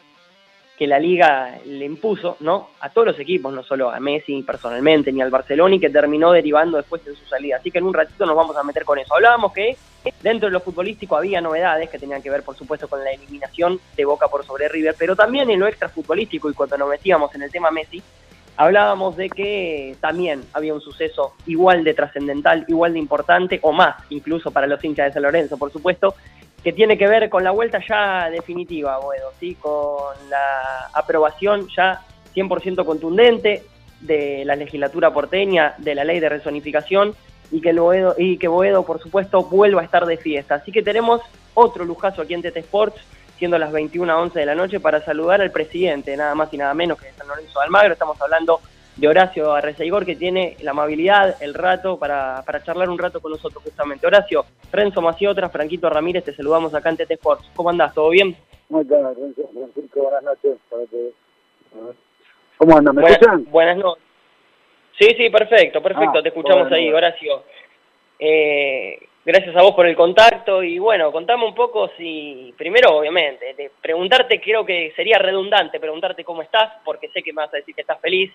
que 0.79 0.87
la 0.87 1.01
liga 1.01 1.59
le 1.67 1.85
impuso 1.85 2.37
¿no? 2.41 2.71
a 2.81 2.89
todos 2.91 3.09
los 3.09 3.19
equipos, 3.19 3.53
no 3.53 3.65
solo 3.65 3.91
a 3.91 3.99
Messi 3.99 4.43
personalmente, 4.45 5.11
ni 5.11 5.21
al 5.21 5.31
Barcelona, 5.31 5.75
y 5.75 5.81
que 5.81 5.91
terminó 5.91 6.31
derivando 6.31 6.77
después 6.77 7.05
en 7.05 7.17
su 7.17 7.25
salida. 7.27 7.57
Así 7.57 7.73
que 7.73 7.79
en 7.79 7.85
un 7.85 7.95
ratito 7.95 8.25
nos 8.25 8.37
vamos 8.37 8.57
a 8.57 8.63
meter 8.63 8.85
con 8.85 8.97
eso. 8.99 9.13
Hablábamos 9.13 9.53
que 9.53 9.77
dentro 10.23 10.49
de 10.49 10.53
lo 10.53 10.61
futbolístico 10.61 11.17
había 11.17 11.41
novedades 11.41 11.91
que 11.91 11.99
tenían 11.99 12.23
que 12.23 12.31
ver, 12.31 12.45
por 12.45 12.57
supuesto, 12.57 12.87
con 12.87 13.03
la 13.03 13.11
eliminación 13.11 13.81
de 13.97 14.05
Boca 14.05 14.29
por 14.29 14.45
sobre 14.45 14.69
River, 14.69 14.95
pero 14.97 15.17
también 15.17 15.51
en 15.51 15.59
lo 15.59 15.67
extra 15.67 15.89
futbolístico, 15.89 16.49
y 16.49 16.55
cuando 16.55 16.79
nos 16.79 16.89
metíamos 16.89 17.35
en 17.35 17.43
el 17.43 17.51
tema 17.51 17.73
Messi, 17.73 18.01
hablábamos 18.57 19.17
de 19.17 19.31
que 19.31 19.97
también 20.01 20.43
había 20.53 20.75
un 20.75 20.81
suceso 20.81 21.35
igual 21.47 21.83
de 21.83 21.95
trascendental, 21.95 22.65
igual 22.69 22.93
de 22.93 23.01
importante, 23.01 23.59
o 23.63 23.73
más, 23.73 23.97
incluso 24.11 24.53
para 24.53 24.69
los 24.69 24.83
hinchas 24.85 25.07
de 25.07 25.13
San 25.15 25.23
Lorenzo, 25.25 25.57
por 25.57 25.73
supuesto, 25.73 26.15
que 26.63 26.73
tiene 26.73 26.99
que 26.99 27.07
ver 27.07 27.29
con 27.29 27.45
la 27.45 27.51
vuelta 27.51 27.81
ya 27.87 28.31
definitiva, 28.31 28.99
Boedo, 28.99 29.33
¿sí? 29.39 29.55
con 29.55 30.15
la 30.29 30.89
aprobación 30.93 31.69
ya 31.75 32.03
100% 32.35 32.85
contundente 32.85 33.63
de 34.01 34.45
la 34.45 34.57
legislatura 34.57 35.13
porteña, 35.13 35.75
de 35.79 35.95
la 35.95 36.05
ley 36.05 36.21
de 36.21 36.29
resonificación, 36.29 37.15
y 37.51 37.61
que, 37.61 37.73
Boedo, 37.73 38.15
y 38.19 38.37
que 38.39 38.49
Boedo, 38.49 38.85
por 38.85 39.01
supuesto, 39.01 39.43
vuelva 39.43 39.83
a 39.83 39.85
estar 39.85 40.05
de 40.05 40.17
fiesta. 40.17 40.57
Así 40.57 40.71
que 40.71 40.83
tenemos 40.83 41.23
otro 41.55 41.85
lujazo 41.85 42.23
aquí 42.23 42.35
en 42.35 42.43
TT 42.43 42.59
Sports, 42.59 43.01
siendo 43.39 43.57
las 43.59 43.73
21 43.73 44.13
a 44.13 44.21
11 44.21 44.39
de 44.39 44.47
la 44.47 44.55
noche, 44.55 44.81
para 44.81 45.03
saludar 45.03 45.41
al 45.41 45.51
presidente, 45.51 46.17
nada 46.17 46.35
más 46.35 46.53
y 46.53 46.59
nada 46.59 46.75
menos 46.75 46.99
que 46.99 47.07
de 47.07 47.13
San 47.15 47.29
Lorenzo 47.29 47.59
de 47.59 47.65
Almagro. 47.65 47.93
Estamos 47.93 48.21
hablando 48.21 48.61
de 48.99 49.07
Horacio 49.09 49.53
Arreceigor, 49.53 50.05
que 50.05 50.17
tiene 50.17 50.57
la 50.63 50.73
amabilidad, 50.73 51.41
el 51.41 51.55
rato 51.55 51.99
para, 51.99 52.43
para 52.45 52.63
charlar 52.63 52.91
un 52.91 52.99
rato 52.99 53.21
con 53.21 53.31
nosotros 53.31 53.63
justamente. 53.63 54.07
Horacio, 54.07 54.45
Renzo 54.73 55.01
Maciotra, 55.01 55.49
Franquito 55.49 55.89
Ramírez, 55.89 56.25
te 56.25 56.35
saludamos 56.35 56.75
acá 56.75 56.91
en 56.91 56.97
TT 56.97 57.13
Sports. 57.13 57.51
¿Cómo 57.55 57.71
andás? 57.71 57.95
¿Todo 57.95 58.11
bien? 58.11 58.37
Muy 58.69 58.85
bien, 58.85 59.05
Renzo, 59.05 59.49
Francisco, 59.53 60.03
buenas 60.03 60.23
noches. 60.25 60.59
¿Cómo 62.59 62.77
andan? 62.77 62.97
¿Me 62.97 63.09
escuchan? 63.09 63.47
Buenas 63.51 63.77
noches. 63.77 64.03
Sí, 64.99 65.15
sí, 65.17 65.31
perfecto, 65.31 65.81
perfecto, 65.81 66.19
ah, 66.19 66.23
te 66.23 66.29
escuchamos 66.31 66.73
ahí, 66.73 66.93
Horacio. 66.93 67.45
Eh, 68.19 68.99
gracias 69.25 69.55
a 69.55 69.63
vos 69.63 69.77
por 69.77 69.87
el 69.87 69.95
contacto 69.95 70.61
y 70.65 70.81
bueno, 70.81 71.13
contame 71.13 71.45
un 71.45 71.55
poco 71.55 71.89
si, 71.97 72.53
primero 72.59 72.97
obviamente, 72.97 73.55
de 73.55 73.71
preguntarte, 73.81 74.41
creo 74.41 74.65
que 74.65 74.93
sería 74.97 75.19
redundante 75.19 75.79
preguntarte 75.79 76.25
cómo 76.25 76.43
estás, 76.43 76.73
porque 76.85 77.09
sé 77.11 77.23
que 77.23 77.33
me 77.33 77.43
vas 77.43 77.55
a 77.55 77.59
decir 77.59 77.77
que 77.77 77.83
estás 77.83 78.01
feliz, 78.01 78.33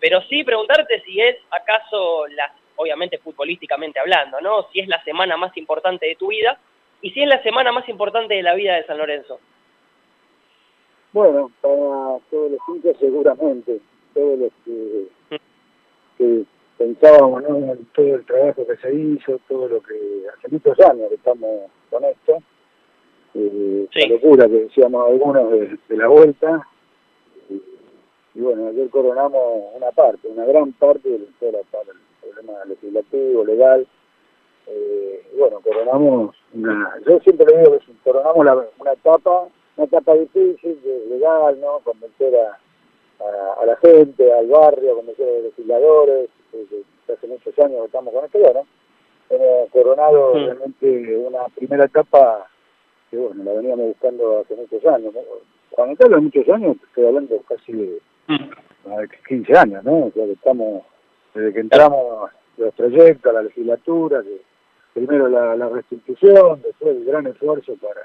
pero 0.00 0.20
sí 0.22 0.44
preguntarte 0.44 1.00
si 1.02 1.20
es 1.20 1.36
acaso, 1.50 2.26
la, 2.28 2.52
obviamente 2.76 3.18
futbolísticamente 3.18 3.98
hablando, 3.98 4.40
¿no? 4.40 4.68
Si 4.72 4.80
es 4.80 4.88
la 4.88 5.02
semana 5.04 5.36
más 5.36 5.56
importante 5.56 6.06
de 6.06 6.16
tu 6.16 6.28
vida 6.28 6.58
y 7.02 7.10
si 7.10 7.22
es 7.22 7.28
la 7.28 7.42
semana 7.42 7.72
más 7.72 7.88
importante 7.88 8.34
de 8.34 8.42
la 8.42 8.54
vida 8.54 8.76
de 8.76 8.86
San 8.86 8.98
Lorenzo. 8.98 9.40
Bueno, 11.12 11.50
para 11.60 12.18
todos 12.30 12.50
los 12.50 12.60
hinchas 12.68 12.96
seguramente, 12.98 13.80
todos 14.14 14.38
los 14.38 14.52
que, 14.64 15.38
que 16.18 16.44
pensábamos 16.76 17.42
en 17.44 17.84
todo 17.86 18.14
el 18.14 18.24
trabajo 18.24 18.66
que 18.66 18.76
se 18.76 18.94
hizo, 18.94 19.40
todo 19.48 19.68
lo 19.68 19.82
que 19.82 19.94
hace 20.36 20.48
muchos 20.48 20.78
años 20.80 21.08
que 21.08 21.16
estamos 21.16 21.70
con 21.90 22.04
esto, 22.04 22.38
eh, 23.34 23.86
la 23.94 24.06
locura 24.06 24.46
que 24.46 24.60
decíamos 24.64 25.06
algunos 25.06 25.50
de, 25.50 25.96
la 25.96 26.08
vuelta, 26.08 26.66
y, 28.34 28.40
bueno, 28.40 28.68
ayer 28.68 28.88
coronamos 28.90 29.74
una 29.74 29.90
parte, 29.90 30.28
una 30.28 30.44
gran 30.44 30.72
parte 30.72 31.08
del 31.08 31.28
el 31.40 32.30
problema 32.34 32.64
legislativo, 32.66 33.44
legal, 33.44 33.86
eh, 34.66 35.26
bueno, 35.38 35.60
coronamos 35.60 36.36
una, 36.52 36.94
yo 37.06 37.18
siempre 37.20 37.46
le 37.46 37.58
digo 37.58 37.78
que 37.78 37.92
coronamos 38.04 38.68
una 38.78 38.92
etapa, 38.92 39.48
una 39.76 39.86
etapa 39.86 40.14
difícil, 40.14 40.78
legal, 41.08 41.58
¿no? 41.60 41.80
Convencer 41.80 42.34
a, 42.36 42.58
a, 43.60 43.66
la 43.66 43.76
gente, 43.76 44.32
al 44.32 44.46
barrio, 44.46 44.96
convencer 44.96 45.28
a 45.28 45.32
los 45.32 45.42
legisladores, 45.44 46.28
hace 47.12 47.26
muchos 47.26 47.58
años 47.58 47.80
que 47.80 47.86
estamos 47.86 48.12
con 48.12 48.24
esto, 48.24 48.38
bueno, 48.38 48.66
hemos 49.30 49.70
coronado 49.70 50.34
realmente 50.34 51.16
una 51.16 51.48
primera 51.54 51.84
etapa 51.84 52.46
que 53.10 53.16
bueno, 53.16 53.42
la 53.44 53.52
veníamos 53.54 53.86
buscando 53.86 54.40
hace 54.40 54.54
muchos 54.54 54.84
años. 54.86 55.14
Cuando 55.70 56.04
hablo 56.04 56.22
muchos 56.22 56.48
años, 56.48 56.76
estoy 56.88 57.06
hablando 57.06 57.40
casi 57.48 57.72
de, 57.72 58.00
15 59.28 59.52
mm. 59.52 59.56
años, 59.56 59.84
¿no? 59.84 60.06
O 60.06 60.12
sea, 60.12 60.24
que 60.24 60.32
estamos, 60.32 60.82
desde 61.34 61.52
que 61.52 61.60
entramos 61.60 62.30
los 62.56 62.74
proyectos, 62.74 63.32
la 63.32 63.42
legislatura, 63.42 64.22
que 64.22 64.40
primero 64.94 65.28
la, 65.28 65.56
la 65.56 65.68
restitución, 65.68 66.60
después 66.62 66.96
el 66.96 67.04
gran 67.04 67.26
esfuerzo 67.26 67.74
para 67.76 68.02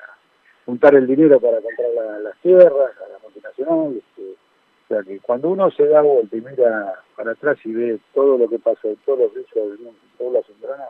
juntar 0.66 0.96
el 0.96 1.08
dinero 1.08 1.40
para 1.40 1.60
comprar 1.62 2.22
las 2.22 2.38
tierras 2.38 2.92
a 3.06 3.12
la 3.12 3.20
multinacional, 3.22 3.98
este, 3.98 4.22
o 4.22 4.88
sea 4.88 5.04
que 5.04 5.20
cuando 5.20 5.50
uno 5.50 5.72
se 5.72 5.86
da 5.88 6.02
vuelta 6.02 6.36
y 6.36 6.42
mira 6.42 6.94
para 7.16 7.32
atrás 7.32 7.58
y 7.66 7.74
ve 7.74 8.00
todo 8.14 8.38
lo 8.38 8.48
que 8.48 8.60
pasó, 8.60 8.96
todos 9.06 9.20
los 9.20 9.32
hechos 9.38 9.80
del 9.80 10.34
las 10.34 10.50
entranas, 10.50 10.88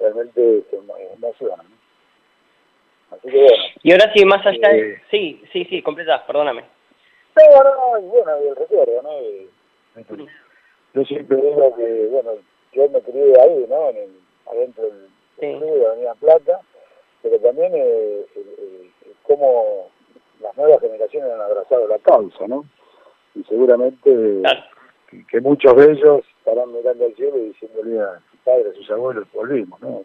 realmente 0.00 0.64
se 0.70 0.76
emociona. 0.76 1.62
¿no? 1.62 3.16
Así 3.16 3.28
que 3.28 3.38
bueno. 3.38 3.64
Y 3.82 3.92
ahora 3.92 4.12
sí, 4.14 4.24
más 4.24 4.46
allá 4.46 4.68
de... 4.68 4.92
Eh, 4.92 5.02
sí, 5.10 5.42
sí, 5.52 5.64
sí, 5.66 5.82
completás, 5.82 6.22
perdóname. 6.22 6.75
No, 7.36 7.62
no, 7.62 8.00
no, 8.00 8.00
bueno, 8.08 8.36
el 8.36 8.56
recuerdo, 8.56 9.02
¿no? 9.02 9.10
yo 10.94 11.04
siempre 11.04 11.36
digo 11.36 11.76
que, 11.76 12.08
bueno, 12.10 12.32
yo 12.72 12.88
me 12.88 13.00
crié 13.00 13.40
ahí, 13.40 13.66
¿no? 13.68 13.90
En 13.90 13.96
el, 13.96 14.10
adentro 14.46 14.84
del 14.84 15.08
sí. 15.38 15.46
de 15.46 15.78
la 15.78 15.88
Avenida 15.90 16.14
Plata, 16.14 16.60
pero 17.22 17.38
también 17.40 17.72
eh, 17.74 18.26
eh, 18.36 18.90
cómo 19.24 19.90
las 20.40 20.56
nuevas 20.56 20.80
generaciones 20.80 21.30
han 21.30 21.40
abrazado 21.40 21.86
la 21.88 21.98
causa, 21.98 22.46
¿no? 22.46 22.64
y 23.36 23.44
seguramente 23.44 24.42
que, 25.30 25.40
muchos 25.40 25.76
de 25.76 25.92
ellos 25.92 26.24
estarán 26.38 26.72
mirando 26.72 27.04
al 27.04 27.14
cielo 27.14 27.38
y 27.38 27.48
diciéndole 27.48 28.00
a 28.00 28.20
sus 28.30 28.40
padres, 28.44 28.66
a 28.72 28.74
sus 28.74 28.90
abuelos, 28.90 29.26
volvimos, 29.32 29.80
¿no? 29.80 30.04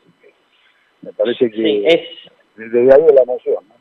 me 1.02 1.14
parece 1.14 1.50
que 1.50 1.88
es, 1.88 2.02
desde 2.56 2.94
ahí 2.94 3.06
es 3.08 3.14
la 3.14 3.22
emoción, 3.22 3.64
¿no? 3.68 3.76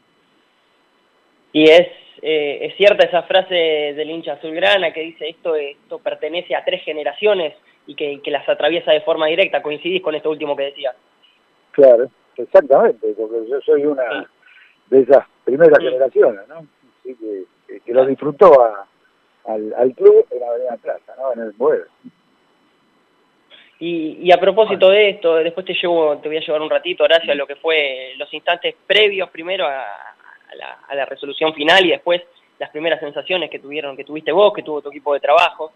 Y 1.52 1.64
es, 1.64 1.88
eh, 2.22 2.58
es 2.62 2.76
cierta 2.76 3.06
esa 3.06 3.22
frase 3.22 3.54
del 3.54 4.10
hincha 4.10 4.34
azulgrana 4.34 4.92
que 4.92 5.00
dice 5.00 5.28
esto, 5.28 5.54
esto 5.56 5.98
pertenece 5.98 6.54
a 6.54 6.64
tres 6.64 6.82
generaciones 6.82 7.54
y 7.86 7.94
que, 7.94 8.20
que 8.20 8.30
las 8.30 8.48
atraviesa 8.48 8.92
de 8.92 9.00
forma 9.00 9.26
directa. 9.26 9.62
¿Coincidís 9.62 10.02
con 10.02 10.14
esto 10.14 10.30
último 10.30 10.54
que 10.54 10.64
decía? 10.64 10.94
Claro, 11.72 12.10
exactamente, 12.36 13.14
porque 13.16 13.48
yo 13.48 13.60
soy 13.62 13.86
una 13.86 14.28
de 14.88 15.00
esas 15.00 15.24
primeras 15.44 15.78
generaciones, 15.78 16.46
¿no? 16.48 16.66
Así 16.98 17.16
que, 17.16 17.80
que 17.84 17.92
lo 17.94 18.04
disfrutó 18.04 18.60
a, 18.62 18.86
al, 19.46 19.72
al 19.74 19.94
club 19.94 20.26
en 20.30 20.40
la 20.40 20.48
Avenida 20.48 20.76
Plaza, 20.76 21.14
¿no? 21.16 21.32
En 21.32 21.40
el 21.40 21.54
pueblo. 21.54 21.86
Y, 23.78 24.18
y, 24.20 24.30
a 24.30 24.38
propósito 24.38 24.90
de 24.90 25.08
esto, 25.08 25.36
después 25.36 25.64
te 25.64 25.72
llevo, 25.72 26.18
te 26.18 26.28
voy 26.28 26.36
a 26.36 26.40
llevar 26.40 26.60
un 26.60 26.68
ratito, 26.68 27.04
Horacio, 27.04 27.32
a 27.32 27.34
lo 27.34 27.46
que 27.46 27.56
fue 27.56 28.12
los 28.18 28.32
instantes 28.34 28.74
previos 28.86 29.30
primero 29.30 29.66
a, 29.66 29.86
la, 30.54 30.78
a 30.86 30.94
la 30.94 31.04
resolución 31.04 31.54
final 31.54 31.84
y 31.86 31.90
después 31.90 32.22
las 32.58 32.70
primeras 32.70 33.00
sensaciones 33.00 33.50
que 33.50 33.58
tuvieron, 33.58 33.96
que 33.96 34.04
tuviste 34.04 34.32
vos, 34.32 34.52
que 34.52 34.62
tuvo 34.62 34.82
tu 34.82 34.90
equipo 34.90 35.14
de 35.14 35.20
trabajo. 35.20 35.72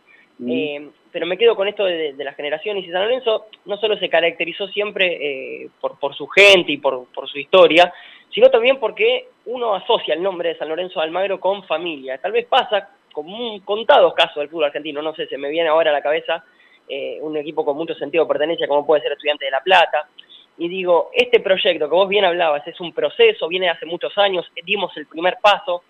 Eh, 0.46 0.88
pero 1.12 1.26
me 1.26 1.38
quedo 1.38 1.54
con 1.54 1.68
esto 1.68 1.84
de, 1.84 2.12
de, 2.12 2.24
las 2.24 2.34
generaciones 2.34 2.84
y 2.84 2.90
San 2.90 3.02
Lorenzo 3.02 3.46
no 3.66 3.76
solo 3.76 3.96
se 3.98 4.08
caracterizó 4.08 4.66
siempre 4.66 5.62
eh, 5.62 5.70
por, 5.80 5.96
por 6.00 6.12
su 6.14 6.26
gente 6.26 6.72
y 6.72 6.78
por, 6.78 7.06
por 7.14 7.28
su 7.28 7.38
historia, 7.38 7.92
sino 8.34 8.50
también 8.50 8.80
porque 8.80 9.28
uno 9.46 9.74
asocia 9.76 10.14
el 10.14 10.22
nombre 10.22 10.48
de 10.50 10.58
San 10.58 10.68
Lorenzo 10.68 10.98
de 10.98 11.06
Almagro 11.06 11.38
con 11.38 11.62
familia. 11.64 12.18
Tal 12.18 12.32
vez 12.32 12.46
pasa 12.46 12.90
con 13.12 13.60
contados 13.60 14.12
casos 14.14 14.36
del 14.36 14.48
fútbol 14.48 14.64
argentino, 14.64 15.00
no 15.00 15.14
sé, 15.14 15.26
se 15.28 15.38
me 15.38 15.48
viene 15.48 15.68
ahora 15.68 15.90
a 15.90 15.94
la 15.94 16.02
cabeza 16.02 16.44
eh, 16.88 17.18
un 17.22 17.36
equipo 17.36 17.64
con 17.64 17.76
mucho 17.76 17.94
sentido 17.94 18.24
de 18.24 18.28
pertenencia 18.28 18.66
como 18.66 18.84
puede 18.84 19.02
ser 19.02 19.12
Estudiante 19.12 19.44
de 19.44 19.52
La 19.52 19.62
Plata, 19.62 20.08
y 20.56 20.68
digo, 20.68 21.10
este 21.12 21.40
proyecto 21.40 21.88
que 21.88 21.94
vos 21.94 22.08
bien 22.08 22.24
hablabas 22.24 22.66
es 22.66 22.80
un 22.80 22.92
proceso, 22.92 23.48
viene 23.48 23.68
hace 23.68 23.86
muchos 23.86 24.16
años, 24.18 24.50
dimos 24.64 24.96
el 24.96 25.06
primer 25.06 25.38
paso, 25.42 25.82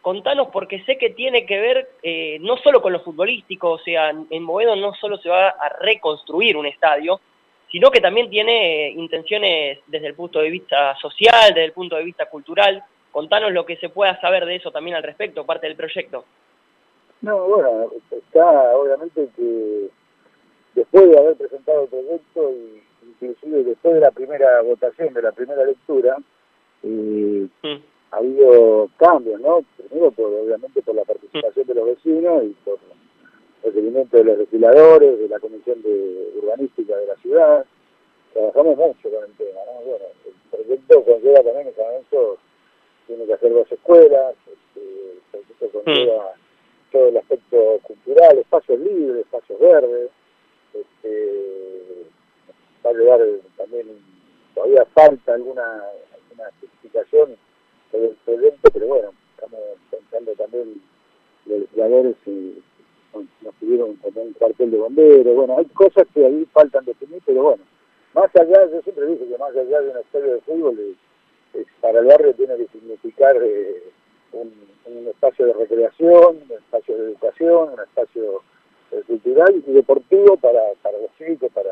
contanos 0.00 0.48
porque 0.52 0.82
sé 0.84 0.96
que 0.96 1.10
tiene 1.10 1.44
que 1.44 1.60
ver 1.60 1.90
eh, 2.02 2.38
no 2.40 2.56
solo 2.58 2.80
con 2.80 2.92
lo 2.92 3.00
futbolístico, 3.00 3.72
o 3.72 3.78
sea, 3.78 4.10
en 4.10 4.46
Boedo 4.46 4.76
no 4.76 4.94
solo 4.94 5.18
se 5.18 5.28
va 5.28 5.48
a 5.48 5.68
reconstruir 5.80 6.56
un 6.56 6.66
estadio, 6.66 7.20
sino 7.70 7.90
que 7.90 8.00
también 8.00 8.30
tiene 8.30 8.86
eh, 8.86 8.90
intenciones 8.90 9.80
desde 9.86 10.06
el 10.06 10.14
punto 10.14 10.38
de 10.38 10.50
vista 10.50 10.96
social, 10.96 11.48
desde 11.48 11.64
el 11.64 11.72
punto 11.72 11.96
de 11.96 12.04
vista 12.04 12.26
cultural. 12.26 12.82
Contanos 13.10 13.52
lo 13.52 13.66
que 13.66 13.76
se 13.76 13.88
pueda 13.88 14.18
saber 14.20 14.46
de 14.46 14.56
eso 14.56 14.70
también 14.70 14.96
al 14.96 15.02
respecto, 15.02 15.44
parte 15.44 15.66
del 15.66 15.76
proyecto. 15.76 16.24
No, 17.22 17.46
bueno, 17.46 17.90
está 18.10 18.76
obviamente 18.76 19.28
que 19.36 19.88
después 20.74 21.10
de 21.10 21.18
haber 21.18 21.36
presentado 21.36 21.82
el 21.82 21.88
proyecto 21.88 22.52
inclusive 23.20 23.64
después 23.64 23.94
de 23.94 24.00
la 24.00 24.10
primera 24.10 24.60
votación, 24.62 25.14
de 25.14 25.22
la 25.22 25.32
primera 25.32 25.64
lectura, 25.64 26.16
eh, 26.82 27.48
mm. 27.62 27.76
ha 28.10 28.16
habido 28.16 28.88
cambios, 28.96 29.40
¿no? 29.40 29.64
Primero, 29.76 30.10
por, 30.12 30.32
obviamente, 30.32 30.82
por 30.82 30.94
la 30.94 31.04
participación 31.04 31.66
de 31.66 31.74
los 31.74 31.86
vecinos 31.86 32.44
y 32.44 32.56
por 32.64 32.78
el 33.64 33.72
seguimiento 33.72 34.16
de 34.16 34.24
los 34.24 34.38
legisladores, 34.38 35.18
de 35.18 35.28
la 35.28 35.38
Comisión 35.38 35.82
de 35.82 36.32
Urbanística 36.42 36.96
de 36.96 37.06
la 37.06 37.16
ciudad. 37.16 37.64
Trabajamos 38.32 38.76
mucho 38.76 39.10
con 39.10 39.24
el 39.24 39.36
tema, 39.36 39.60
¿no? 39.66 39.80
Bueno, 39.84 40.04
el 40.26 40.32
proyecto 40.50 41.04
conlleva 41.04 41.42
también 41.42 41.74
que 41.74 41.82
eso 42.08 42.38
tiene 43.06 43.24
que 43.24 43.34
hacer 43.34 43.52
dos 43.52 43.70
escuelas, 43.70 44.34
este, 44.46 44.80
el 44.82 45.20
proyecto 45.30 45.82
conlleva... 45.82 46.32
Mm 46.36 46.46
todo 46.96 47.08
el 47.08 47.16
aspecto 47.16 47.78
cultural, 47.82 48.38
espacios 48.38 48.80
libres, 48.80 49.24
espacios 49.24 49.58
verdes, 49.60 50.10
este, 50.72 51.75
va 52.86 52.90
a 52.90 52.94
llevar 52.94 53.20
también, 53.56 53.86
todavía 54.54 54.84
falta 54.94 55.34
alguna, 55.34 55.62
alguna 56.14 56.48
especificación 56.48 57.36
sobre 57.90 58.48
el 58.48 58.54
pero 58.72 58.86
bueno, 58.86 59.10
estamos 59.34 59.60
pensando 59.90 60.32
también 60.32 60.80
los 61.46 61.60
legisladores 61.60 62.16
y 62.26 62.62
nos 63.42 63.54
pidieron 63.54 63.96
también 63.96 64.28
un 64.28 64.32
cuartel 64.34 64.70
de 64.70 64.78
bomberos, 64.78 65.34
bueno, 65.34 65.58
hay 65.58 65.64
cosas 65.66 66.06
que 66.12 66.24
ahí 66.24 66.46
faltan 66.52 66.84
definir, 66.84 67.22
pero 67.24 67.42
bueno, 67.42 67.62
más 68.14 68.34
allá, 68.36 68.70
yo 68.70 68.82
siempre 68.82 69.06
dije 69.06 69.26
que 69.26 69.38
más 69.38 69.56
allá 69.56 69.80
de 69.80 69.90
una 69.90 70.00
historia 70.00 70.34
de 70.34 70.40
fútbol, 70.42 70.96
para 71.80 72.00
el 72.00 72.06
barrio 72.06 72.34
tiene 72.34 72.56
que 72.56 72.66
significar 72.68 73.36
eh, 73.42 73.82
un, 74.32 74.66
espacio 75.08 75.46
de 75.46 75.52
recreación, 75.54 76.42
un 76.48 76.52
espacio 76.52 76.96
de 76.96 77.04
educación, 77.04 77.72
un 77.72 77.80
espacio 77.80 78.42
eh, 78.90 79.02
cultural 79.06 79.62
y 79.66 79.72
deportivo 79.72 80.36
para, 80.36 80.60
para 80.82 80.98
los 80.98 81.10
chicos, 81.16 81.50
para 81.54 81.70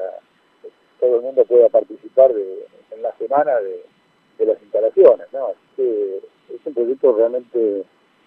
todo 1.05 1.17
el 1.17 1.23
mundo 1.23 1.45
pueda 1.45 1.69
participar 1.69 2.33
de, 2.33 2.67
en 2.91 3.03
la 3.03 3.13
semana 3.19 3.53
de, 3.61 4.47
las 4.47 4.61
instalaciones. 4.63 5.27
¿no? 5.33 5.49
Así 5.49 5.59
que 5.77 6.17
es 6.55 6.61
un 6.65 6.75
proyecto 6.75 7.13
realmente 7.13 7.85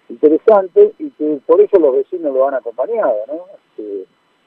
interesante 0.10 0.94
y 1.00 1.10
que 1.12 1.40
por 1.46 1.60
eso 1.60 1.80
los 1.80 1.96
vecinos 1.96 2.34
lo 2.34 2.48
han 2.48 2.54
acompañado. 2.54 3.18
¿no? 3.28 3.46
Este, 3.56 4.06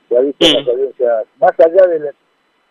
se 0.09 0.17
ha 0.17 0.21
visto 0.21 0.47
en 0.47 0.55
las 0.55 0.69
audiencias, 0.69 1.27
más 1.41 1.59
allá 1.59 1.87
del, 1.87 2.11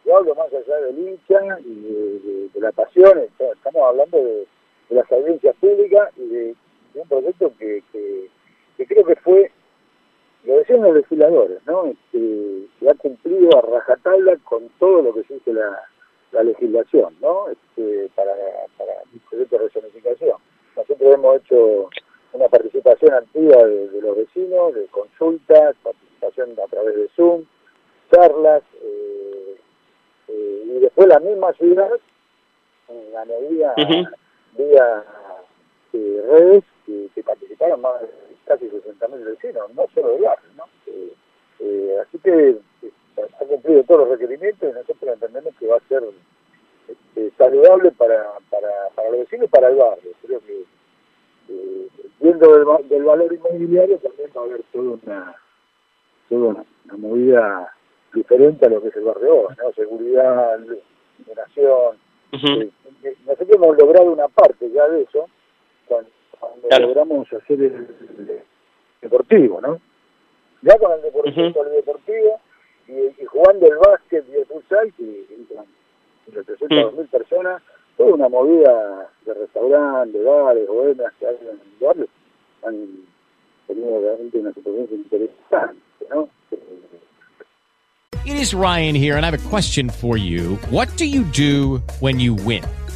yo 0.06 0.18
hablo 0.18 0.34
más 0.36 0.48
allá 0.54 0.78
del 0.78 0.98
hincha 0.98 1.60
y 1.66 2.50
de, 2.54 2.60
la 2.60 2.72
pasión, 2.72 3.20
estamos 3.20 3.84
hablando 3.88 4.18
de, 4.18 4.48
las 4.89 5.10
audiencias 5.12 5.56
públicas 5.58 6.10
y 6.18 6.28
de, 6.28 6.56
un 6.96 7.08
proyecto 7.08 7.54
que, 7.60 7.84
que, 7.92 8.86
creo 8.86 9.06
que 9.06 9.16
fue, 9.18 9.51
lo 10.43 10.58
decían 10.58 10.81
los 10.81 10.96
legisladores, 10.96 11.60
¿no? 11.65 11.86
Este, 11.86 12.67
que 12.79 12.89
ha 12.89 12.93
cumplido 12.96 13.58
a 13.58 13.62
rajatabla 13.62 14.38
con 14.43 14.69
todo 14.79 15.01
lo 15.01 15.13
que 15.13 15.24
dice 15.34 15.53
la, 15.53 15.81
la 16.31 16.43
legislación, 16.43 17.15
¿no? 17.22 17.50
Este, 17.50 18.10
para, 18.15 18.31
para 18.77 18.93
el 19.13 19.19
proyecto 19.29 19.58
de 19.58 19.63
resonificación. 19.65 20.38
Nosotros 20.75 21.13
hemos 21.13 21.38
hecho 21.38 21.89
una 22.34 22.48
participación 22.48 23.13
activa 23.13 23.63
de, 23.65 24.01
los 24.01 24.15
vecinos, 24.15 24.74
de 24.75 24.86
consultas, 24.88 25.75
participación 25.84 26.51
a 26.63 26.67
través 26.67 26.96
de 26.96 27.10
Zoom, 27.15 27.43
charlas, 28.12 28.63
eh, 28.81 29.55
eh, 30.27 30.63
y 30.67 30.79
después 30.79 31.08
la 31.08 31.19
misma 31.19 31.51
ciudad, 31.53 31.91
en 32.88 33.13
la 33.13 33.25
medida 33.25 33.74
vía 34.58 35.03
eh, 35.93 36.24
redes, 36.27 36.63
que, 36.86 37.24
participaron 37.24 37.81
más 37.81 38.01
de 38.01 38.08
casi 38.46 38.65
60.000 38.65 39.24
vecinos, 39.24 39.74
no 39.75 39.86
solo 39.93 40.10
de 40.13 40.22
barrio, 40.22 40.50
¿no? 40.55 40.63
así 42.01 42.17
que 42.19 42.58
ha 43.17 43.46
cumplido 43.46 43.84
todos 43.84 44.01
los 44.01 44.10
requerimientos 44.17 44.69
y 44.69 44.74
nosotros 44.74 45.13
entendemos 45.13 45.53
que 45.60 45.67
va 45.67 45.75
a 45.75 45.88
ser 45.89 46.01
este, 46.88 47.31
saludable 47.38 47.91
para, 47.91 48.25
para, 48.50 48.69
para 48.96 49.10
los 49.10 49.19
vecinos 49.19 49.46
y 49.46 49.50
para 49.50 49.69
el 49.69 49.75
barrio. 49.75 50.12
Creo 50.22 50.39
que 50.39 50.63
viendo 52.19 52.77
del, 52.77 52.89
del, 52.89 53.03
valor 53.03 53.34
inmobiliario 53.34 53.98
también 53.98 54.29
va 54.36 54.41
a 54.41 54.46
haber 54.46 54.63
toda 54.72 54.91
una, 54.91 55.36
toda 56.29 56.48
una, 56.48 56.65
movida 56.98 57.74
diferente 58.13 58.65
a 58.65 58.69
lo 58.69 58.81
que 58.81 58.89
es 58.89 58.96
el 58.96 59.03
barrio 59.03 59.48
¿no? 59.58 59.74
Seguridad, 59.74 60.60
generación. 61.25 61.98
Eh, 62.31 62.69
eh, 63.03 63.15
nosotros 63.25 63.50
hemos 63.51 63.77
logrado 63.77 64.12
una 64.12 64.27
parte 64.27 64.69
ya 64.72 64.88
de 64.88 65.03
eso 65.03 65.27
cuando, 65.89 66.88
logramos 66.88 67.27
hacer 67.34 67.62
el, 67.62 67.88
deportivo, 69.01 69.60
¿no? 69.62 69.79
Ya 70.62 70.77
con 70.77 70.91
el 70.91 71.01
deportivo, 71.01 71.63
el 71.65 71.72
deportivo 71.72 72.39
y, 72.88 73.25
jugando 73.25 73.67
el 73.67 73.77
básquet 73.77 74.25
y 74.29 74.36
el 74.36 74.46
futsal, 74.46 74.93
que 74.93 75.25
entran 75.36 75.65
mil 76.96 77.08
personas, 77.08 77.62
toda 77.98 78.13
una 78.13 78.29
movida 78.29 79.10
de 79.25 79.34
restaurantes, 79.34 80.13
de 80.13 80.24
bares, 80.24 80.67
bohemias 80.67 81.13
que 81.19 81.27
hay 81.27 81.38
en 81.41 81.50
el 81.50 81.86
barrio, 81.86 82.08
han 82.63 82.88
tenido 83.67 84.01
realmente 84.01 84.39
una 84.39 84.53
situación 84.53 84.88
interesante, 84.91 85.81
¿no? 86.10 86.29
It 88.25 88.36
is 88.36 88.53
Ryan 88.53 88.93
here, 88.93 89.15
and 89.15 89.25
I 89.25 89.31
have 89.31 89.46
a 89.46 89.50
question 89.50 89.89
for 89.89 90.15
you. 90.15 90.60
What 90.69 90.88
do 90.98 91.05
you 91.05 91.24
do 91.24 91.81
when 92.00 92.19
you 92.19 92.36
win? 92.36 92.63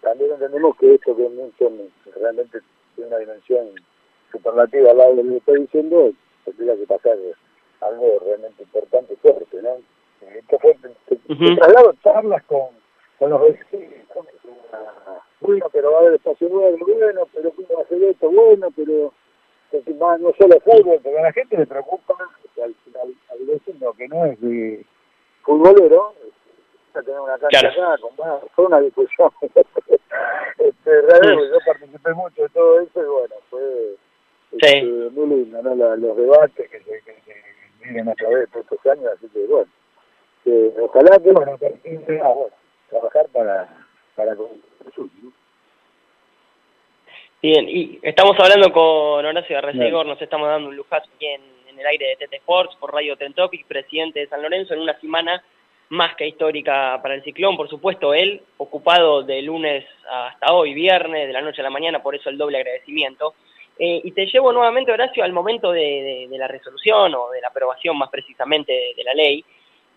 también 0.00 0.32
entendemos 0.32 0.76
que 0.76 0.94
esto 0.94 1.16
que 1.16 1.28
realmente 2.16 2.60
tiene 2.94 3.08
una 3.08 3.18
dimensión 3.18 3.68
superlativa 4.32 4.90
al 4.90 4.98
lado 4.98 5.16
de 5.16 5.24
lo 5.24 5.30
que 5.30 5.36
estoy 5.38 5.60
diciendo, 5.62 6.12
tendría 6.44 6.76
que 6.76 6.86
pasar 6.86 7.16
algo 7.80 8.18
realmente 8.24 8.62
importante 8.62 9.16
fuerte, 9.16 9.62
¿no? 9.62 9.76
Esto 10.34 10.58
fue, 10.58 10.76
traslado 11.56 11.94
charlas 12.02 12.42
con, 12.44 12.68
con 13.18 13.30
los 13.30 13.40
vecinos, 13.40 14.00
bueno, 15.40 15.66
pero 15.72 15.92
va 15.92 15.98
a 15.98 16.00
haber 16.02 16.14
espacio 16.14 16.48
nuevo, 16.48 16.76
bueno, 16.78 17.26
pero 17.32 17.50
¿cómo 17.52 17.68
va 17.78 17.82
a 17.82 17.86
ser 17.86 18.02
esto? 18.02 18.30
Bueno, 18.30 18.68
pero 18.76 19.12
no 20.18 20.32
solo 20.38 20.60
fútbol, 20.60 21.00
porque 21.02 21.18
a 21.18 21.22
la 21.22 21.32
gente 21.32 21.56
le 21.56 21.66
preocupa, 21.66 22.14
al, 22.62 22.74
al, 23.00 23.14
al 23.30 23.46
vecino 23.46 23.92
que 23.94 24.08
no 24.08 24.26
es 24.26 24.40
de 24.40 24.84
futbolero, 25.42 26.14
a 26.94 27.02
tener 27.02 27.20
una 27.20 27.38
cancha 27.38 27.68
acá, 27.68 27.96
con 28.00 28.50
fue 28.54 28.66
una 28.66 28.80
discusión. 28.80 29.30
este, 30.58 31.02
realmente, 31.02 31.48
yo 31.48 31.58
participé 31.66 32.14
mucho 32.14 32.42
de 32.42 32.48
todo 32.50 32.80
eso 32.80 33.00
y 33.00 33.06
bueno, 33.06 33.34
fue 33.48 33.96
este, 34.52 34.82
muy 35.10 35.26
lindo, 35.26 35.62
¿no? 35.62 35.74
los 35.74 36.16
debates 36.16 36.70
que 36.70 36.78
se, 36.80 37.02
que 37.02 37.14
se 37.24 37.86
miren 37.86 38.08
a 38.08 38.14
través 38.14 38.50
de 38.50 38.60
estos 38.60 38.86
años, 38.86 39.06
así 39.16 39.28
que 39.28 39.46
bueno, 39.46 39.70
que, 40.44 40.72
ojalá 40.80 41.18
que 41.18 41.30
bueno, 41.30 41.56
permite, 41.58 42.20
ah, 42.20 42.28
bueno, 42.28 42.54
trabajar 42.88 43.26
para, 43.32 43.86
para 44.16 44.34
¿no? 44.34 44.48
Bien, 47.42 47.68
y 47.68 47.98
estamos 48.02 48.36
hablando 48.38 48.70
con 48.70 49.24
Horacio 49.24 49.56
Arrecegor, 49.56 50.04
nos 50.04 50.20
estamos 50.20 50.48
dando 50.48 50.68
un 50.68 50.76
lujazo 50.76 51.08
aquí 51.14 51.26
en, 51.26 51.40
en 51.68 51.78
el 51.80 51.86
aire 51.86 52.08
de 52.08 52.26
TT 52.26 52.34
Sports 52.34 52.76
por 52.76 52.92
Radio 52.92 53.16
Tentopic, 53.16 53.66
presidente 53.66 54.20
de 54.20 54.28
San 54.28 54.42
Lorenzo, 54.42 54.74
en 54.74 54.80
una 54.80 54.98
semana 55.00 55.42
más 55.90 56.14
que 56.14 56.26
histórica 56.26 56.98
para 57.02 57.14
el 57.14 57.24
ciclón, 57.24 57.56
por 57.56 57.68
supuesto, 57.68 58.14
él 58.14 58.40
ocupado 58.58 59.22
de 59.22 59.42
lunes 59.42 59.84
hasta 60.08 60.52
hoy, 60.52 60.72
viernes, 60.72 61.26
de 61.26 61.32
la 61.32 61.42
noche 61.42 61.60
a 61.60 61.64
la 61.64 61.70
mañana, 61.70 62.02
por 62.02 62.14
eso 62.14 62.30
el 62.30 62.38
doble 62.38 62.58
agradecimiento. 62.58 63.34
Eh, 63.76 64.00
y 64.04 64.12
te 64.12 64.26
llevo 64.26 64.52
nuevamente, 64.52 64.92
Horacio, 64.92 65.24
al 65.24 65.32
momento 65.32 65.72
de, 65.72 66.28
la 66.30 66.46
resolución 66.46 67.14
o 67.14 67.30
de 67.30 67.40
la 67.40 67.48
aprobación 67.48 67.98
más 67.98 68.08
precisamente 68.08 68.72
de, 68.96 69.04
la 69.04 69.14
ley. 69.14 69.44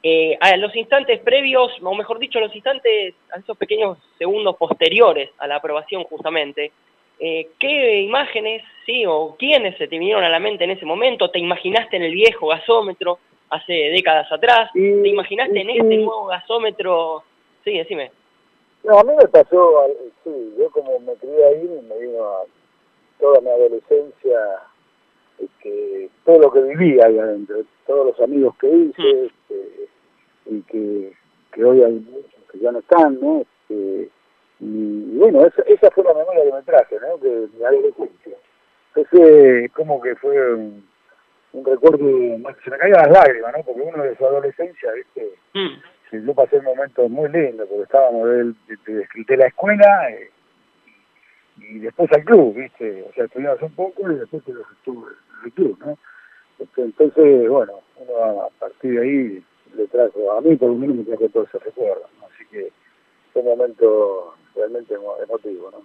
Eh, 0.02 0.36
a 0.40 0.58
los 0.58 0.76
instantes 0.76 1.20
previos, 1.20 1.72
o 1.82 1.94
mejor 1.94 2.18
dicho, 2.18 2.40
a 2.40 2.42
los 2.42 2.56
instantes, 2.56 3.14
a 3.32 3.40
esos 3.40 3.56
pequeños 3.58 3.98
segundos 4.18 4.58
posteriores 4.58 5.30
a 5.38 5.48
la 5.48 5.58
aprobación 5.58 6.04
justamente, 6.06 6.72
eh, 7.20 7.50
¿qué 7.60 8.02
imágenes, 8.02 8.64
sí, 8.86 9.06
o 9.06 9.36
quiénes 9.38 9.78
se 9.78 9.88
te 9.88 10.00
vinieron 10.00 10.24
a 10.24 10.30
la 10.30 10.40
mente 10.40 10.64
en 10.64 10.72
ese 10.72 10.86
momento? 10.86 11.30
¿Te 11.30 11.40
imaginaste 11.40 11.98
en 11.98 12.04
el 12.04 12.14
viejo 12.14 12.48
gasómetro? 12.48 13.20
Hace 13.54 13.74
décadas 13.74 14.32
atrás. 14.32 14.70
¿Te 14.74 15.08
imaginaste 15.08 15.60
en 15.60 15.70
este 15.70 15.98
nuevo 15.98 16.26
gasómetro? 16.26 17.24
Sí, 17.64 17.78
decime. 17.78 18.12
No, 18.84 19.00
a 19.00 19.04
mí 19.04 19.14
me 19.18 19.28
pasó, 19.30 19.86
sí, 20.24 20.56
yo 20.58 20.70
como 20.72 21.00
me 21.00 21.14
crié 21.14 21.46
ahí, 21.46 21.82
me 21.88 22.00
vino 22.00 22.24
a 22.24 22.44
toda 23.20 23.40
mi 23.40 23.50
adolescencia, 23.50 24.40
que 25.62 26.10
todo 26.26 26.40
lo 26.40 26.52
que 26.52 26.62
vivía 26.62 27.06
ahí 27.06 27.18
adentro, 27.18 27.64
todos 27.88 28.08
los 28.08 28.20
amigos 28.20 28.56
que 28.58 28.68
hice, 28.68 29.02
mm. 29.02 29.26
este, 29.26 29.90
y 30.48 30.62
que, 30.64 31.14
que 31.54 31.64
hoy 31.64 31.82
hay 31.84 31.94
muchos 31.94 32.42
que 32.52 32.60
ya 32.60 32.72
no 32.72 32.80
están, 32.80 33.20
¿no? 33.22 33.42
Este, 33.42 34.10
y, 34.60 35.18
bueno, 35.18 35.46
esa, 35.46 35.62
esa 35.64 35.90
fue 35.92 36.04
la 36.04 36.14
memoria 36.14 36.44
que 36.44 36.54
me 36.54 36.62
traje, 36.64 36.98
¿no? 37.00 37.18
De 37.18 37.48
mi 37.58 37.64
adolescencia. 37.64 38.38
Entonces, 38.96 39.72
como 39.72 40.02
que 40.02 40.16
fue 40.16 40.54
un, 40.54 40.86
un 41.54 41.66
recuerdo, 41.66 41.98
se 42.64 42.70
me 42.72 42.78
caían 42.78 43.02
las 43.04 43.12
lágrimas, 43.12 43.54
¿no? 43.56 43.64
Porque 43.64 43.82
uno 43.82 44.04
de 44.04 44.18
su 44.18 44.26
adolescencia, 44.26 44.92
¿viste? 44.92 45.34
Mm. 45.54 46.26
Yo 46.26 46.34
pasé 46.34 46.62
momentos 46.62 47.10
muy 47.10 47.30
lindos, 47.30 47.68
porque 47.68 47.84
estábamos 47.84 48.28
de, 48.28 48.54
de, 49.26 49.38
la 49.38 49.48
escuela 49.48 50.12
eh, 50.12 50.30
y 51.58 51.80
después 51.80 52.12
al 52.12 52.24
club, 52.24 52.56
¿viste? 52.56 53.04
O 53.10 53.14
sea, 53.14 53.26
estudiamos 53.26 53.62
un 53.62 53.74
poco 53.74 54.12
y 54.12 54.16
después 54.16 54.48
los 54.48 54.66
estuve 54.72 55.12
el 55.46 55.52
club, 55.54 55.78
¿no? 55.84 55.98
Este, 56.60 56.84
entonces, 56.84 57.50
bueno, 57.50 57.82
uno 57.98 58.44
a 58.44 58.50
partir 58.60 59.00
de 59.00 59.02
ahí 59.02 59.44
le 59.76 59.88
trajo, 59.88 60.32
a 60.34 60.42
mí 60.42 60.56
por 60.56 60.70
lo 60.70 60.76
menos 60.76 60.98
me 60.98 61.04
trajo 61.04 61.30
todo 61.30 61.44
ese 61.44 61.60
recuerdo, 61.60 62.08
¿no? 62.20 62.28
Así 62.28 62.46
que 62.52 62.72
fue 63.32 63.42
un 63.42 63.50
momento 63.50 64.36
realmente 64.56 64.94
emotivo, 64.94 65.72
¿no? 65.72 65.82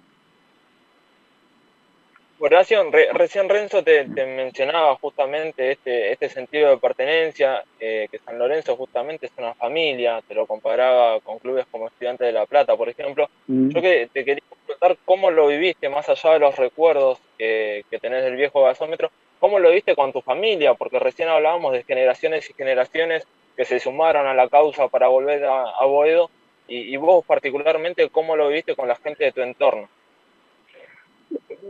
Horacio, 2.41 2.89
recién 3.15 3.49
Renzo 3.49 3.83
te, 3.83 4.05
mencionaba 4.05 4.95
justamente 4.97 5.73
este, 5.73 6.13
este 6.13 6.29
sentido 6.29 6.71
de 6.71 6.79
pertenencia, 6.79 7.65
eh, 7.81 8.07
que 8.11 8.21
San 8.21 8.39
Lorenzo 8.39 8.77
justamente 8.77 9.27
es 9.27 9.33
una 9.39 9.55
familia, 9.55 10.23
te 10.27 10.35
lo 10.35 10.47
comparaba 10.47 11.19
con 11.21 11.41
clubes 11.41 11.67
como 11.69 11.89
Estudiantes 11.89 12.29
de 12.29 12.33
La 12.33 12.47
Plata, 12.47 12.77
por 12.77 12.89
ejemplo. 12.89 13.29
Mm. 13.49 13.71
Yo 13.71 13.83
que 13.83 14.09
te 14.13 14.25
quería 14.25 14.45
preguntar 14.65 14.97
cómo 15.05 15.33
lo 15.33 15.49
viviste, 15.49 15.89
más 15.89 16.09
allá 16.09 16.35
de 16.35 16.39
los 16.39 16.55
recuerdos 16.55 17.19
que, 17.37 17.85
tenés 18.01 18.23
del 18.23 18.37
viejo 18.37 18.63
gasómetro, 18.63 19.11
cómo 19.41 19.59
lo 19.59 19.73
viste 19.73 19.97
con 19.97 20.13
tu 20.13 20.21
familia, 20.21 20.75
porque 20.75 21.01
recién 21.01 21.29
hablábamos 21.29 21.73
de 21.73 21.83
generaciones 21.83 22.49
y 22.49 22.55
generaciones 22.55 23.27
que 23.57 23.65
se 23.65 23.81
sumaron 23.81 24.29
a 24.29 24.35
la 24.35 24.49
causa 24.49 24.87
para 24.87 25.09
volver 25.09 25.45
a, 25.45 25.85
Boedo, 25.87 26.31
y, 26.69 26.95
y 26.95 26.97
vos 26.99 27.25
particularmente, 27.27 28.09
¿cómo 28.11 28.37
lo 28.37 28.47
viviste 28.47 28.77
con 28.77 28.87
la 28.87 28.95
gente 28.95 29.25
de 29.25 29.33
tu 29.33 29.41
entorno? 29.41 29.89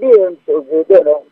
Bien, 0.00 0.38
porque 0.46 0.84
bueno, 0.88 1.22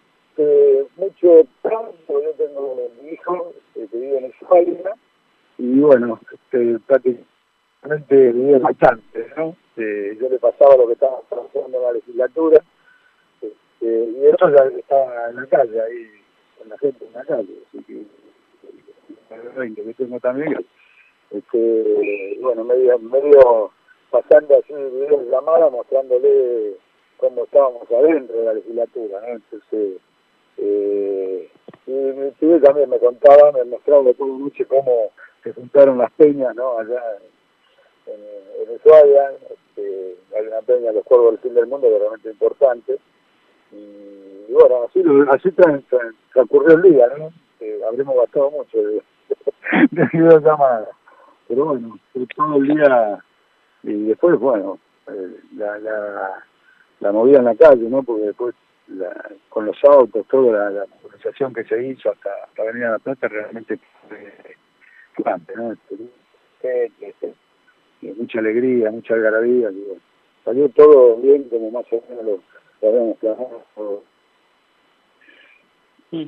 mucho 0.97 1.47
tiempo, 1.63 2.23
yo 2.23 2.31
tengo 2.37 2.91
mi 3.03 3.11
hijo 3.11 3.55
que 3.75 3.87
vive 3.93 4.19
en 4.19 4.25
España 4.25 4.93
y 5.59 5.81
bueno, 5.81 6.21
este, 6.33 6.79
prácticamente 6.87 8.33
vive 8.33 8.59
bastante, 8.59 9.33
¿no? 9.37 9.57
Eh, 9.77 10.17
yo 10.21 10.29
le 10.29 10.39
pasaba 10.39 10.77
lo 10.77 10.87
que 10.87 10.95
estaba 10.95 11.21
pasando 11.29 11.79
en 11.79 11.83
la 11.83 11.93
legislatura 11.93 12.63
este, 13.41 13.87
y 13.87 14.27
eso 14.27 14.51
ya 14.51 14.65
estaba 14.79 15.31
en 15.31 15.37
la 15.37 15.47
calle, 15.47 15.81
ahí, 15.81 16.11
con 16.59 16.69
la 16.69 16.79
gente 16.79 17.05
en 17.05 17.13
la 17.13 17.25
calle, 17.25 17.63
así 17.69 17.85
que 17.85 18.05
el 19.35 19.49
20 19.57 19.85
que 19.85 19.95
tengo 19.95 20.21
también, 20.21 20.67
este, 21.31 22.39
bueno, 22.41 22.65
medio, 22.65 22.99
medio 22.99 23.71
pasando 24.11 24.59
así 24.59 24.73
videos 24.73 25.29
llamadas 25.31 25.71
mostrándole 25.73 26.77
cómo 27.19 27.45
estábamos 27.45 27.91
adentro 27.91 28.39
de 28.39 28.45
la 28.45 28.55
legislatura, 28.55 29.21
¿no? 29.21 29.29
Entonces, 29.29 30.01
eh, 30.59 31.51
y 31.87 31.91
mi 31.91 32.61
también 32.61 32.91
me 32.91 32.99
contaba, 32.99 33.53
me 33.53 33.65
mostraba 33.65 34.13
todo 34.15 34.39
noche 34.39 34.65
cómo 34.65 35.11
se 35.43 35.53
juntaron 35.53 35.99
las 35.99 36.11
peñas, 36.13 36.55
¿no? 36.57 36.79
Allá 36.79 37.01
en, 38.07 38.69
en 38.69 38.75
Ushuaia, 38.75 39.33
este, 39.51 40.17
hay 40.37 40.47
una 40.47 40.63
peña, 40.63 40.93
los 40.93 41.05
Cuervos 41.05 41.33
del 41.33 41.41
Fin 41.41 41.55
del 41.55 41.67
Mundo, 41.67 41.89
que 41.89 41.99
realmente 41.99 42.31
importante. 42.31 42.99
Y, 43.73 44.53
bueno, 44.53 44.85
así, 44.89 45.03
así 45.31 45.53
transcurrió 46.33 46.77
el 46.77 46.83
día, 46.83 47.09
¿no? 47.17 47.31
Eh, 47.61 47.81
habremos 47.87 48.17
gastado 48.17 48.51
mucho 48.51 48.79
de, 48.79 49.03
de 49.91 50.09
videollamadas. 50.13 50.89
Pero 51.49 51.67
bueno, 51.67 51.99
todo 52.35 52.57
el 52.57 52.67
día, 52.67 53.25
y 53.85 54.09
después, 54.09 54.39
bueno, 54.41 54.79
eh, 55.09 55.37
la, 55.57 55.79
la 55.79 56.45
la 57.01 57.13
movida 57.13 57.39
en 57.39 57.45
la 57.45 57.55
calle, 57.55 57.89
¿no? 57.89 58.03
Porque 58.03 58.25
después 58.25 58.55
con 59.49 59.67
los 59.67 59.77
autos, 59.85 60.27
toda 60.29 60.71
la, 60.71 60.85
movilización 61.03 61.53
que 61.53 61.65
se 61.65 61.87
hizo 61.87 62.11
hasta, 62.11 62.31
hasta 62.45 62.63
Avenida 62.63 62.91
La 62.93 62.99
Plata 62.99 63.29
realmente 63.29 63.79
fue 64.09 64.33
¿no? 65.57 65.73
Este, 65.73 66.91
este, 67.01 67.35
mucha 68.17 68.39
alegría, 68.39 68.91
mucha 68.91 69.15
algarabía, 69.15 69.71
salió 70.45 70.69
todo 70.71 71.17
bien 71.17 71.49
como 71.49 71.71
más 71.71 71.87
o 71.91 72.03
menos 72.09 72.25
lo, 72.25 72.89
habíamos 72.89 73.17
planeado. 73.19 74.03
Mm. 76.13 76.25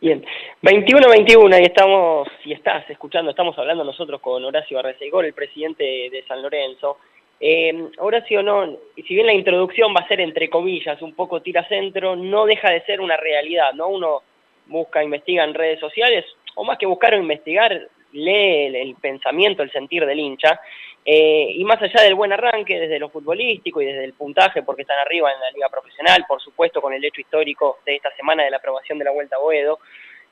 Bien, 0.00 0.24
21-21 0.62 1.60
y 1.60 1.64
estamos, 1.64 2.28
si 2.42 2.52
estás 2.52 2.88
escuchando, 2.90 3.30
estamos 3.30 3.58
hablando 3.58 3.84
nosotros 3.84 4.20
con 4.20 4.44
Horacio 4.44 4.78
Arrecegor, 4.78 5.24
el 5.24 5.32
presidente 5.32 5.84
de 5.84 6.24
San 6.26 6.42
Lorenzo. 6.42 6.98
Eh, 7.38 7.90
Horacio, 7.98 8.42
no, 8.42 8.76
si 8.96 9.14
bien 9.14 9.26
la 9.26 9.34
introducción 9.34 9.94
va 9.94 10.00
a 10.00 10.08
ser 10.08 10.20
entre 10.20 10.48
comillas, 10.48 11.00
un 11.02 11.14
poco 11.14 11.42
tira 11.42 11.66
centro, 11.68 12.16
no 12.16 12.46
deja 12.46 12.70
de 12.70 12.82
ser 12.82 13.00
una 13.00 13.16
realidad, 13.16 13.74
¿no? 13.74 13.88
Uno 13.88 14.22
busca, 14.66 15.02
investiga 15.02 15.44
en 15.44 15.54
redes 15.54 15.78
sociales, 15.78 16.24
o 16.54 16.64
más 16.64 16.78
que 16.78 16.86
buscar 16.86 17.14
o 17.14 17.18
investigar, 17.18 17.88
lee 18.12 18.74
el, 18.74 18.94
pensamiento, 18.96 19.62
el 19.62 19.70
sentir 19.70 20.06
del 20.06 20.18
hincha, 20.18 20.60
eh, 21.04 21.48
y 21.50 21.62
más 21.64 21.80
allá 21.80 22.02
del 22.02 22.14
buen 22.14 22.32
arranque, 22.32 22.80
desde 22.80 22.98
lo 22.98 23.10
futbolístico 23.10 23.80
y 23.80 23.86
desde 23.86 24.04
el 24.04 24.14
puntaje, 24.14 24.62
porque 24.62 24.82
están 24.82 24.98
arriba 24.98 25.30
en 25.30 25.40
la 25.40 25.50
liga 25.50 25.68
profesional, 25.68 26.24
por 26.26 26.40
supuesto 26.40 26.80
con 26.80 26.94
el 26.94 27.04
hecho 27.04 27.20
histórico 27.20 27.78
de 27.84 27.96
esta 27.96 28.14
semana 28.16 28.44
de 28.44 28.50
la 28.50 28.56
aprobación 28.56 28.98
de 28.98 29.04
la 29.04 29.12
Vuelta 29.12 29.36
a 29.36 29.40
Boedo, 29.40 29.78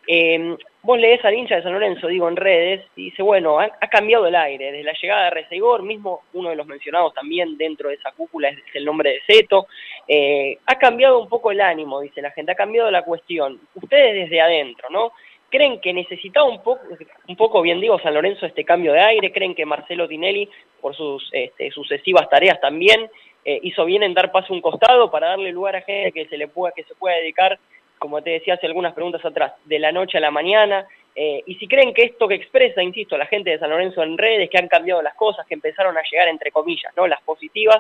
eh, 0.07 0.57
vos 0.83 0.99
lees 0.99 1.25
al 1.25 1.35
hincha 1.35 1.57
de 1.57 1.63
San 1.63 1.73
Lorenzo, 1.73 2.09
digo, 2.09 2.29
en 2.29 2.37
redes, 2.37 2.85
y 2.95 3.07
dice, 3.07 3.23
bueno, 3.23 3.59
ha, 3.59 3.71
cambiado 3.89 4.27
el 4.27 4.35
aire, 4.35 4.67
desde 4.67 4.85
la 4.85 4.93
llegada 4.93 5.25
de 5.25 5.31
Reseigor, 5.31 5.83
mismo 5.83 6.23
uno 6.35 6.51
de 6.51 6.57
los 6.57 6.67
mencionados 6.67 7.15
también 7.15 7.57
dentro 7.57 7.89
de 7.89 7.95
esa 7.95 8.13
cúpula 8.13 8.49
es, 8.51 8.59
el 8.75 8.85
nombre 8.85 9.11
de 9.11 9.21
Seto, 9.27 9.67
eh, 10.07 10.59
ha 10.67 10.75
cambiado 10.77 11.19
un 11.19 11.29
poco 11.29 11.51
el 11.51 11.61
ánimo, 11.61 12.01
dice 12.01 12.21
la 12.21 12.33
gente, 12.33 12.53
ha 12.53 12.57
cambiado 12.57 12.91
la 12.91 13.03
cuestión. 13.03 13.61
Ustedes 13.75 14.15
desde 14.15 14.41
adentro, 14.41 14.91
¿no? 14.91 15.13
¿Creen 15.49 15.81
que 15.81 15.93
necesitaba 15.93 16.47
un 16.47 16.63
poco, 16.63 16.83
un 17.29 17.37
poco 17.37 17.63
bien 17.63 17.81
digo, 17.81 17.99
San 18.01 18.13
Lorenzo 18.13 18.45
este 18.45 18.65
cambio 18.65 18.93
de 18.93 19.01
aire? 19.01 19.33
¿Creen 19.33 19.55
que 19.55 19.65
Marcelo 19.65 20.09
Tinelli, 20.09 20.51
por 20.81 20.95
sus 20.97 21.31
este, 21.33 21.71
sucesivas 21.71 22.29
tareas 22.29 22.61
también, 22.61 23.09
eh, 23.45 23.61
hizo 23.63 23.85
bien 23.85 24.03
en 24.03 24.15
dar 24.15 24.33
paso 24.33 24.53
a 24.53 24.57
un 24.57 24.61
costado 24.61 25.11
para 25.11 25.29
darle 25.29 25.53
lugar 25.53 25.77
a 25.77 25.83
gente 25.83 26.13
que 26.13 26.27
se 26.27 26.37
le 26.37 26.49
pueda, 26.49 26.73
que 26.73 26.83
se 26.85 26.95
pueda 26.95 27.17
dedicar 27.17 27.59
como 28.05 28.21
te 28.21 28.33
decía 28.33 28.53
hace 28.53 28.67
algunas 28.67 28.93
preguntas 28.93 29.25
atrás, 29.25 29.55
de 29.65 29.79
la 29.79 29.91
noche 29.91 30.19
a 30.19 30.21
la 30.21 30.31
mañana, 30.31 30.87
eh, 31.17 31.43
y 31.47 31.55
si 31.55 31.67
creen 31.67 31.95
que 31.95 32.03
esto 32.03 32.29
que 32.29 32.35
expresa, 32.35 32.83
insisto, 32.83 33.17
la 33.17 33.25
gente 33.25 33.49
de 33.49 33.59
San 33.59 33.71
Lorenzo 33.71 34.03
en 34.03 34.19
redes, 34.19 34.51
que 34.51 34.59
han 34.59 34.69
cambiado 34.69 35.01
las 35.01 35.15
cosas, 35.15 35.47
que 35.47 35.55
empezaron 35.55 35.97
a 35.97 36.03
llegar 36.03 36.29
entre 36.29 36.51
comillas, 36.51 36.93
¿no? 36.99 37.07
Las 37.07 37.23
positivas, 37.23 37.79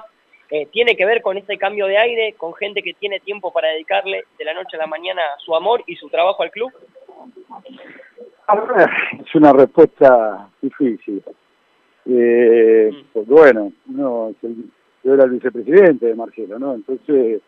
eh, 0.48 0.64
tiene 0.72 0.96
que 0.96 1.04
ver 1.04 1.20
con 1.20 1.36
ese 1.36 1.58
cambio 1.58 1.86
de 1.86 1.98
aire, 1.98 2.32
con 2.38 2.54
gente 2.54 2.82
que 2.82 2.94
tiene 2.94 3.20
tiempo 3.20 3.52
para 3.52 3.68
dedicarle 3.68 4.24
de 4.38 4.44
la 4.46 4.54
noche 4.54 4.78
a 4.78 4.80
la 4.80 4.86
mañana 4.86 5.20
su 5.44 5.54
amor 5.54 5.84
y 5.86 5.94
su 5.96 6.08
trabajo 6.08 6.42
al 6.42 6.50
club? 6.50 6.72
Es 9.20 9.34
una 9.34 9.52
respuesta 9.52 10.48
difícil. 10.62 11.22
Eh, 12.06 12.90
mm. 12.90 13.12
Porque 13.12 13.30
bueno, 13.30 13.72
no, 13.84 14.34
yo 14.40 15.12
era 15.12 15.24
el 15.24 15.32
vicepresidente 15.32 16.06
de 16.06 16.14
Marcelo, 16.14 16.58
¿no? 16.58 16.72
Entonces 16.72 17.42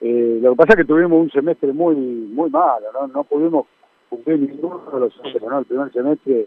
eh, 0.00 0.38
lo 0.40 0.50
que 0.50 0.56
pasa 0.56 0.72
es 0.72 0.76
que 0.76 0.84
tuvimos 0.84 1.20
un 1.20 1.30
semestre 1.30 1.72
muy 1.72 1.94
muy 1.96 2.50
malo, 2.50 2.86
no, 2.92 3.08
no 3.08 3.24
pudimos 3.24 3.66
cumplir 4.08 4.38
ninguno 4.38 4.82
de 4.92 5.00
los 5.00 5.14
semestres, 5.14 5.42
¿no? 5.42 5.58
El 5.58 5.64
primer 5.64 5.92
semestre 5.92 6.46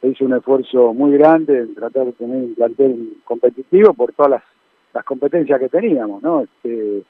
se 0.00 0.08
hizo 0.08 0.24
un 0.24 0.34
esfuerzo 0.34 0.92
muy 0.92 1.12
grande 1.12 1.60
en 1.60 1.74
tratar 1.74 2.06
de 2.06 2.12
tener 2.12 2.36
un 2.36 2.54
plantel 2.54 3.16
competitivo 3.24 3.94
por 3.94 4.12
todas 4.12 4.32
las, 4.32 4.42
las 4.92 5.04
competencias 5.04 5.58
que 5.58 5.68
teníamos, 5.68 6.22
¿no? 6.22 6.42
Este, 6.42 7.02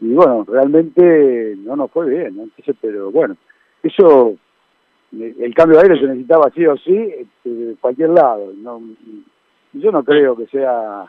y 0.00 0.12
bueno, 0.12 0.44
realmente 0.46 1.56
no 1.58 1.76
nos 1.76 1.90
fue 1.90 2.08
bien, 2.08 2.36
¿no? 2.36 2.42
Entonces, 2.44 2.76
pero 2.80 3.10
bueno, 3.10 3.36
eso, 3.82 4.36
el 5.12 5.54
cambio 5.54 5.78
de 5.78 5.84
aire 5.84 6.00
se 6.00 6.06
necesitaba 6.06 6.50
sí 6.54 6.66
o 6.66 6.76
sí 6.76 6.96
este, 6.96 7.48
de 7.48 7.76
cualquier 7.80 8.10
lado, 8.10 8.52
no, 8.56 8.80
yo 9.72 9.90
no 9.90 10.04
creo 10.04 10.36
que 10.36 10.46
sea 10.46 11.06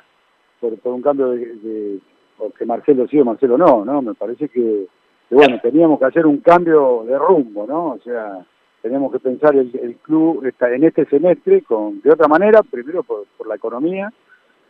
por, 0.59 0.77
por 0.79 0.93
un 0.93 1.01
cambio 1.01 1.29
de 1.29 1.99
o 2.37 2.49
que 2.51 2.65
Marcelo 2.65 3.07
sí 3.07 3.19
o 3.19 3.25
Marcelo 3.25 3.57
no, 3.57 3.85
¿no? 3.85 4.01
Me 4.01 4.13
parece 4.13 4.49
que, 4.49 4.87
bueno, 5.29 5.59
teníamos 5.61 5.99
que 5.99 6.05
hacer 6.05 6.25
un 6.25 6.37
cambio 6.37 7.03
de 7.07 7.17
rumbo, 7.17 7.65
¿no? 7.67 7.91
O 7.91 7.99
sea, 7.99 8.45
teníamos 8.81 9.11
que 9.11 9.19
pensar 9.19 9.55
el, 9.55 9.71
el 9.81 9.95
club 9.97 10.45
está 10.45 10.73
en 10.73 10.83
este 10.83 11.05
semestre 11.05 11.61
con 11.63 12.01
de 12.01 12.11
otra 12.11 12.27
manera, 12.27 12.61
primero 12.63 13.03
por, 13.03 13.25
por 13.37 13.47
la 13.47 13.55
economía, 13.55 14.11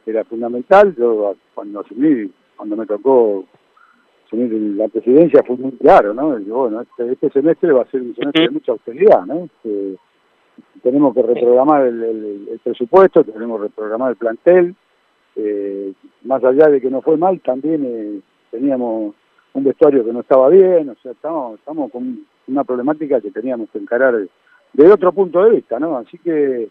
que 0.04 0.12
era 0.12 0.24
fundamental, 0.24 0.96
yo 0.96 1.36
cuando 1.54 1.82
asumí, 1.82 2.32
cuando 2.56 2.76
me 2.76 2.86
tocó 2.86 3.44
asumir 4.26 4.54
la 4.78 4.88
presidencia 4.88 5.44
fue 5.44 5.58
muy 5.58 5.72
claro, 5.74 6.14
¿no? 6.14 6.38
bueno, 6.40 6.82
este, 6.82 7.12
este, 7.12 7.30
semestre 7.32 7.72
va 7.74 7.82
a 7.82 7.92
ser 7.92 8.02
un 8.02 8.16
semestre 8.16 8.44
de 8.44 8.52
mucha 8.52 8.72
austeridad, 8.72 9.26
¿no? 9.26 9.46
Este, 9.46 9.98
tenemos 10.82 11.14
que 11.14 11.22
reprogramar 11.22 11.86
el, 11.86 12.04
el, 12.04 12.48
el 12.52 12.60
presupuesto, 12.60 13.24
tenemos 13.24 13.60
que 13.60 13.68
reprogramar 13.68 14.12
el 14.12 14.16
plantel, 14.16 14.76
eh, 15.36 15.94
más 16.24 16.44
allá 16.44 16.68
de 16.70 16.82
que 16.82 16.90
no 16.90 17.02
fue 17.02 17.18
mal, 17.18 17.40
también 17.42 17.84
eh, 17.86 18.20
teníamos 18.52 19.14
un 19.54 19.64
vestuario 19.64 20.04
que 20.04 20.14
no 20.14 20.22
estaba 20.22 20.50
bien, 20.50 20.90
o 20.90 20.96
sea, 20.96 21.12
estamos, 21.12 21.60
estamos 21.60 21.92
con 21.92 22.26
una 22.48 22.64
problemática 22.64 23.22
que 23.22 23.32
teníamos 23.32 23.70
que 23.70 23.80
encarar 23.80 24.16
de 24.74 24.92
otro 24.92 25.12
punto 25.14 25.44
de 25.44 25.52
vista, 25.52 25.80
¿no? 25.80 25.98
Así 25.98 26.18
que, 26.18 26.70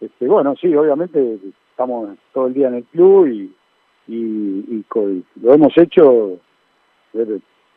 este, 0.00 0.26
bueno, 0.26 0.54
sí, 0.60 0.74
obviamente 0.74 1.38
estamos 1.70 2.16
todo 2.32 2.46
el 2.46 2.54
día 2.54 2.68
en 2.68 2.74
el 2.74 2.84
club 2.84 3.26
y, 3.26 3.54
y, 4.08 4.84
lo 5.42 5.54
hemos 5.54 5.76
hecho, 5.78 6.38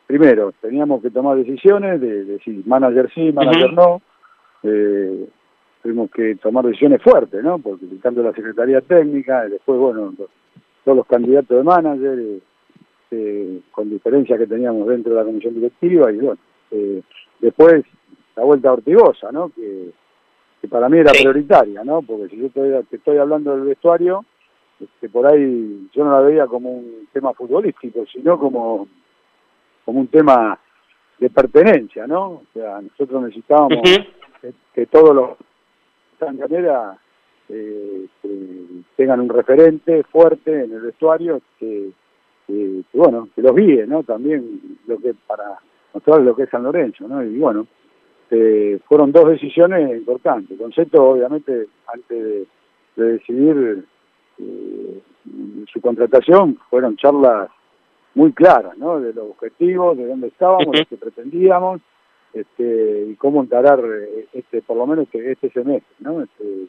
primero, 0.06 0.52
teníamos 0.60 1.02
que 1.02 1.10
tomar 1.10 1.36
decisiones 1.36 2.00
de, 2.00 2.24
de 2.24 2.38
si 2.40 2.62
manager 2.66 3.10
sí, 3.14 3.32
manager 3.32 3.72
no, 3.72 4.02
eh, 4.62 5.28
tuvimos 5.82 6.10
que 6.10 6.36
tomar 6.36 6.64
decisiones 6.64 7.02
fuertes, 7.02 7.42
¿no? 7.42 7.58
Porque 7.58 7.86
de 7.86 8.22
la 8.22 8.32
Secretaría 8.32 8.80
Técnica, 8.80 9.48
después, 9.48 9.78
bueno, 9.78 10.12
todos 10.84 10.96
los 10.96 11.06
candidatos 11.06 11.56
de 11.56 11.62
manager, 11.62 12.18
eh, 12.18 12.40
eh, 13.10 13.60
con 13.70 13.90
diferencia 13.90 14.38
que 14.38 14.46
teníamos 14.46 14.86
dentro 14.88 15.12
de 15.12 15.18
la 15.18 15.24
comisión 15.24 15.54
directiva, 15.54 16.12
y 16.12 16.16
bueno, 16.16 16.38
eh, 16.70 17.02
después 17.40 17.84
la 18.36 18.44
vuelta 18.44 18.68
a 18.68 18.74
Ortigosa, 18.74 19.32
¿no? 19.32 19.50
Que, 19.50 19.90
para 20.68 20.90
mí 20.90 20.98
era 20.98 21.12
prioritaria, 21.12 21.82
¿no? 21.82 22.02
Porque 22.02 22.28
si 22.28 22.36
yo 22.36 22.46
estoy, 22.46 22.70
te 22.90 22.96
estoy 22.96 23.16
hablando 23.16 23.56
del 23.56 23.66
vestuario, 23.66 24.24
este, 24.78 25.08
por 25.08 25.26
ahí 25.26 25.88
yo 25.92 26.04
no 26.04 26.12
la 26.12 26.20
veía 26.20 26.46
como 26.46 26.70
un 26.70 27.08
tema 27.12 27.32
futbolístico, 27.32 28.04
sino 28.12 28.38
como 28.38 28.86
como 29.84 30.00
un 30.00 30.08
tema 30.08 30.58
de 31.18 31.30
pertenencia, 31.30 32.06
¿no? 32.06 32.26
O 32.26 32.42
sea, 32.54 32.80
nosotros 32.80 33.22
necesitábamos 33.22 33.78
que, 33.82 34.52
que, 34.74 34.86
todos 34.86 35.14
los 35.14 35.30
de 36.20 36.96
eh, 37.52 38.06
tengan 38.96 39.20
un 39.20 39.28
referente 39.28 40.02
fuerte 40.04 40.64
en 40.64 40.72
el 40.72 40.80
vestuario 40.82 41.40
que, 41.58 41.90
bueno, 42.92 43.28
que 43.34 43.42
los 43.42 43.54
guíe, 43.54 43.86
¿no? 43.86 44.02
También 44.02 44.78
lo 44.86 44.98
que 44.98 45.14
para 45.26 45.58
mostrar 45.92 46.20
lo 46.20 46.36
que 46.36 46.44
es 46.44 46.50
San 46.50 46.62
Lorenzo, 46.62 47.08
¿no? 47.08 47.22
Y 47.24 47.38
bueno, 47.38 47.66
eh, 48.30 48.78
fueron 48.86 49.10
dos 49.10 49.28
decisiones 49.30 49.96
importantes. 49.96 50.56
Concepto, 50.58 51.02
obviamente, 51.02 51.66
antes 51.92 52.46
de, 52.96 53.04
decidir 53.04 53.84
eh, 54.38 55.00
su 55.72 55.80
contratación, 55.80 56.58
fueron 56.68 56.96
charlas 56.96 57.48
muy 58.14 58.32
claras, 58.32 58.76
¿no? 58.76 59.00
De 59.00 59.12
los 59.12 59.30
objetivos, 59.30 59.96
de 59.96 60.06
dónde 60.06 60.28
estábamos, 60.28 60.66
lo 60.66 60.84
que 60.84 60.96
pretendíamos, 60.96 61.80
este, 62.32 63.06
y 63.10 63.16
cómo 63.16 63.42
encarar 63.42 63.80
eh, 63.84 64.26
este, 64.32 64.62
por 64.62 64.76
lo 64.76 64.86
menos 64.86 65.04
este, 65.04 65.32
este 65.32 65.50
semestre, 65.50 65.94
¿no? 66.00 66.22
Este, 66.22 66.66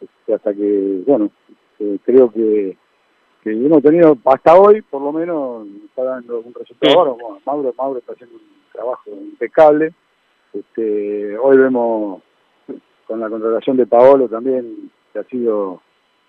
este 0.00 0.34
hasta 0.34 0.54
que, 0.54 1.02
bueno, 1.06 1.30
creo 2.04 2.30
que, 2.30 2.76
que 3.42 3.50
hemos 3.50 3.82
tenido 3.82 4.16
hasta 4.24 4.54
hoy, 4.56 4.82
por 4.82 5.02
lo 5.02 5.12
menos, 5.12 5.66
está 5.86 6.04
dando 6.04 6.40
un 6.40 6.54
resultado. 6.54 7.14
Bueno, 7.16 7.40
Mauro, 7.44 7.74
Mauro 7.76 7.98
está 7.98 8.12
haciendo 8.12 8.36
un 8.36 8.42
trabajo 8.72 9.10
impecable 9.10 9.92
este, 10.52 11.36
hoy 11.38 11.58
vemos 11.58 12.22
con 13.06 13.20
la 13.20 13.28
contratación 13.28 13.76
de 13.76 13.86
Paolo 13.86 14.28
también 14.28 14.90
que 15.12 15.18
ha 15.18 15.24
sido 15.24 15.80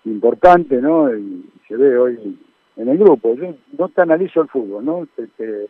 importante, 0.04 0.80
¿no? 0.80 1.14
Y 1.14 1.48
se 1.68 1.76
ve 1.76 1.96
hoy 1.96 2.38
en 2.76 2.88
el 2.88 2.98
grupo. 2.98 3.34
Yo 3.34 3.54
no 3.78 3.88
te 3.88 4.02
analizo 4.02 4.42
el 4.42 4.48
fútbol, 4.48 4.84
¿no? 4.84 5.06
Te, 5.16 5.68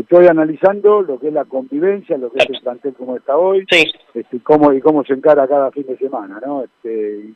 estoy 0.00 0.26
analizando 0.26 1.02
lo 1.02 1.18
que 1.18 1.28
es 1.28 1.32
la 1.32 1.44
convivencia, 1.44 2.18
lo 2.18 2.30
que 2.30 2.38
es 2.38 2.50
el 2.50 2.60
plantel 2.60 2.94
como 2.94 3.16
está 3.16 3.36
hoy, 3.36 3.66
este, 4.14 4.40
cómo, 4.42 4.72
y 4.72 4.80
cómo 4.80 5.04
se 5.04 5.14
encara 5.14 5.48
cada 5.48 5.70
fin 5.70 5.86
de 5.86 5.96
semana, 5.96 6.40
¿no? 6.44 6.64
Este, 6.64 7.30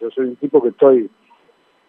yo 0.00 0.10
soy 0.10 0.26
un 0.26 0.36
tipo 0.36 0.62
que 0.62 0.70
estoy, 0.70 1.08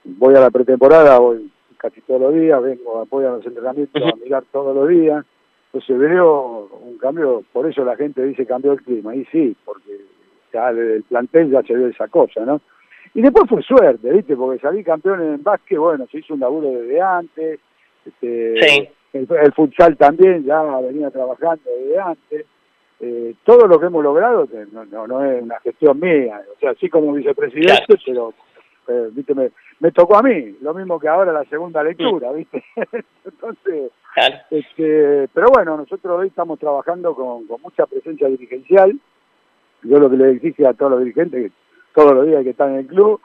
voy 0.03 0.35
a 0.35 0.39
la 0.39 0.51
pretemporada, 0.51 1.17
voy 1.19 1.49
casi 1.77 2.01
todos 2.01 2.21
los 2.21 2.33
días, 2.33 2.61
vengo, 2.61 3.05
voy 3.09 3.25
a 3.25 3.31
los 3.31 3.45
entrenamientos 3.45 4.01
a 4.01 4.15
mirar 4.15 4.43
todos 4.51 4.75
los 4.75 4.87
días, 4.87 5.25
entonces 5.65 5.97
veo 5.97 6.69
un 6.81 6.97
cambio, 6.97 7.43
por 7.51 7.69
eso 7.69 7.83
la 7.83 7.95
gente 7.95 8.23
dice 8.23 8.45
cambió 8.45 8.73
el 8.73 8.81
clima, 8.83 9.15
y 9.15 9.25
sí, 9.25 9.55
porque 9.65 9.99
ya 10.53 10.69
el 10.69 11.03
plantel 11.03 11.49
ya 11.49 11.63
se 11.63 11.73
ve 11.73 11.89
esa 11.89 12.07
cosa, 12.07 12.45
¿no? 12.45 12.61
Y 13.15 13.21
después 13.21 13.49
fue 13.49 13.61
suerte, 13.61 14.11
¿viste? 14.11 14.35
Porque 14.35 14.59
salí 14.59 14.83
campeón 14.83 15.21
en 15.21 15.43
básquet, 15.43 15.77
bueno, 15.77 16.07
se 16.11 16.19
hizo 16.19 16.35
un 16.35 16.39
laburo 16.39 16.69
desde 16.69 17.01
antes, 17.01 17.59
este, 18.05 18.91
el, 19.13 19.53
futsal 19.53 19.95
también 19.97 20.43
ya 20.43 20.61
venía 20.79 21.09
trabajando 21.11 21.61
desde 21.65 21.99
antes, 21.99 22.45
eh, 22.99 23.35
todo 23.43 23.67
lo 23.67 23.79
que 23.79 23.85
hemos 23.87 24.03
logrado 24.03 24.47
no, 24.71 25.07
no, 25.07 25.23
es 25.23 25.41
una 25.41 25.59
gestión 25.59 25.99
mía, 25.99 26.41
o 26.55 26.59
sea, 26.59 26.73
sí 26.75 26.89
como 26.89 27.13
vicepresidente, 27.13 27.95
pero, 28.05 28.33
eh, 28.87 29.09
¿viste? 29.11 29.33
Me, 29.35 29.51
me 29.79 29.91
tocó 29.91 30.17
a 30.17 30.23
mí, 30.23 30.57
lo 30.61 30.73
mismo 30.73 30.99
que 30.99 31.07
ahora 31.07 31.31
la 31.31 31.43
segunda 31.45 31.83
lectura, 31.83 32.31
¿viste? 32.31 32.63
Entonces 33.25 33.91
este, 34.51 35.27
pero 35.33 35.47
bueno, 35.53 35.77
nosotros 35.77 36.19
hoy 36.19 36.27
estamos 36.27 36.59
trabajando 36.59 37.15
con, 37.15 37.45
mucha 37.61 37.85
presencia 37.85 38.27
dirigencial. 38.27 38.99
Yo 39.81 39.99
lo 39.99 40.09
que 40.09 40.17
le 40.17 40.39
dije 40.39 40.67
a 40.67 40.73
todos 40.73 40.91
los 40.91 40.99
dirigentes, 40.99 41.51
todos 41.93 42.13
los 42.13 42.27
días 42.27 42.43
que 42.43 42.51
están 42.51 42.73
en 42.73 42.79
el 42.79 42.87
club, 42.87 43.19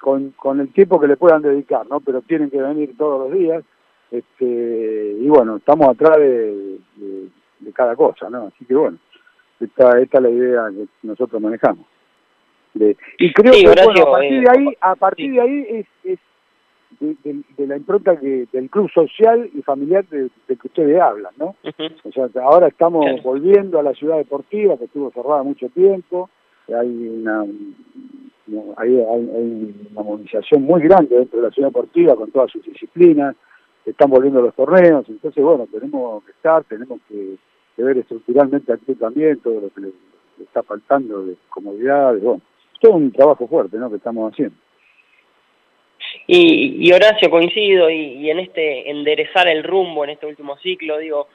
con, 0.00 0.30
con 0.32 0.60
el 0.60 0.72
tiempo 0.72 1.00
que 1.00 1.06
le 1.06 1.16
puedan 1.16 1.42
dedicar, 1.42 1.86
¿no? 1.86 2.00
Pero 2.00 2.22
tienen 2.22 2.50
que 2.50 2.60
venir 2.60 2.96
todos 2.96 3.20
los 3.20 3.38
días. 3.38 3.64
Este, 4.12 5.16
y 5.18 5.26
bueno, 5.26 5.56
estamos 5.56 5.88
atrás 5.88 6.18
de, 6.18 6.78
cada 7.74 7.96
cosa, 7.96 8.28
¿no? 8.28 8.48
Así 8.48 8.66
que 8.66 8.74
bueno, 8.74 8.98
esta, 9.58 9.98
esta 9.98 10.18
es 10.18 10.22
la 10.22 10.30
idea 10.30 10.68
que 10.70 10.86
nosotros 11.02 11.40
manejamos. 11.40 11.86
y 12.74 13.32
creo 13.32 13.52
que 13.52 13.82
bueno, 13.84 14.02
a 14.02 14.12
partir 14.12 14.42
de 14.42 14.50
ahí, 14.50 14.76
a 14.80 14.94
partir 14.96 15.32
de 15.32 15.40
ahí 15.40 15.86
es 16.04 16.18
de, 17.00 17.66
la 17.66 17.76
impronta 17.76 18.18
que, 18.18 18.46
del 18.52 18.68
club 18.68 18.90
social 18.90 19.48
y 19.54 19.62
familiar 19.62 20.04
de, 20.08 20.30
que 20.46 20.68
ustedes 20.68 21.00
hablan, 21.00 21.32
¿no? 21.38 21.56
O 22.04 22.12
sea, 22.12 22.28
ahora 22.42 22.68
estamos 22.68 23.04
volviendo 23.22 23.78
a 23.78 23.82
la 23.82 23.94
ciudad 23.94 24.18
deportiva 24.18 24.76
que 24.76 24.84
estuvo 24.84 25.10
cerrada 25.10 25.42
mucho 25.42 25.68
tiempo, 25.70 26.28
hay 26.68 26.88
una, 26.88 27.44
hay, 28.76 28.90
una 28.90 30.02
movilización 30.02 30.62
muy 30.62 30.82
grande 30.82 31.16
dentro 31.16 31.40
de 31.40 31.46
la 31.46 31.52
ciudad 31.52 31.68
deportiva 31.68 32.14
con 32.14 32.30
todas 32.30 32.50
sus 32.50 32.62
disciplinas, 32.64 33.34
están 33.86 34.10
volviendo 34.10 34.40
los 34.40 34.54
torneos, 34.54 35.04
entonces 35.08 35.42
bueno, 35.42 35.66
tenemos 35.70 36.24
que 36.24 36.30
estar, 36.32 36.64
tenemos 36.64 37.00
que, 37.08 37.36
ver 37.76 37.98
estructuralmente 37.98 38.72
aquí 38.72 38.94
también 38.94 39.40
todo 39.40 39.60
lo 39.60 39.74
que 39.74 39.80
le, 39.80 39.92
está 40.40 40.62
faltando 40.62 41.24
de 41.24 41.36
comodidad, 41.48 42.16
bueno, 42.18 42.40
todo 42.80 42.92
un 42.92 43.10
trabajo 43.10 43.46
fuerte, 43.48 43.76
¿no?, 43.76 43.90
que 43.90 43.96
estamos 43.96 44.32
haciendo. 44.32 44.56
Y, 46.26 46.86
y 46.86 46.92
Horacio, 46.92 47.30
coincido, 47.30 47.90
y, 47.90 48.30
en 48.30 48.38
este 48.40 48.90
enderezar 48.90 49.48
el 49.48 49.64
rumbo 49.64 50.04
en 50.04 50.10
este 50.10 50.26
último 50.26 50.56
ciclo, 50.58 50.98
digo, 50.98 51.28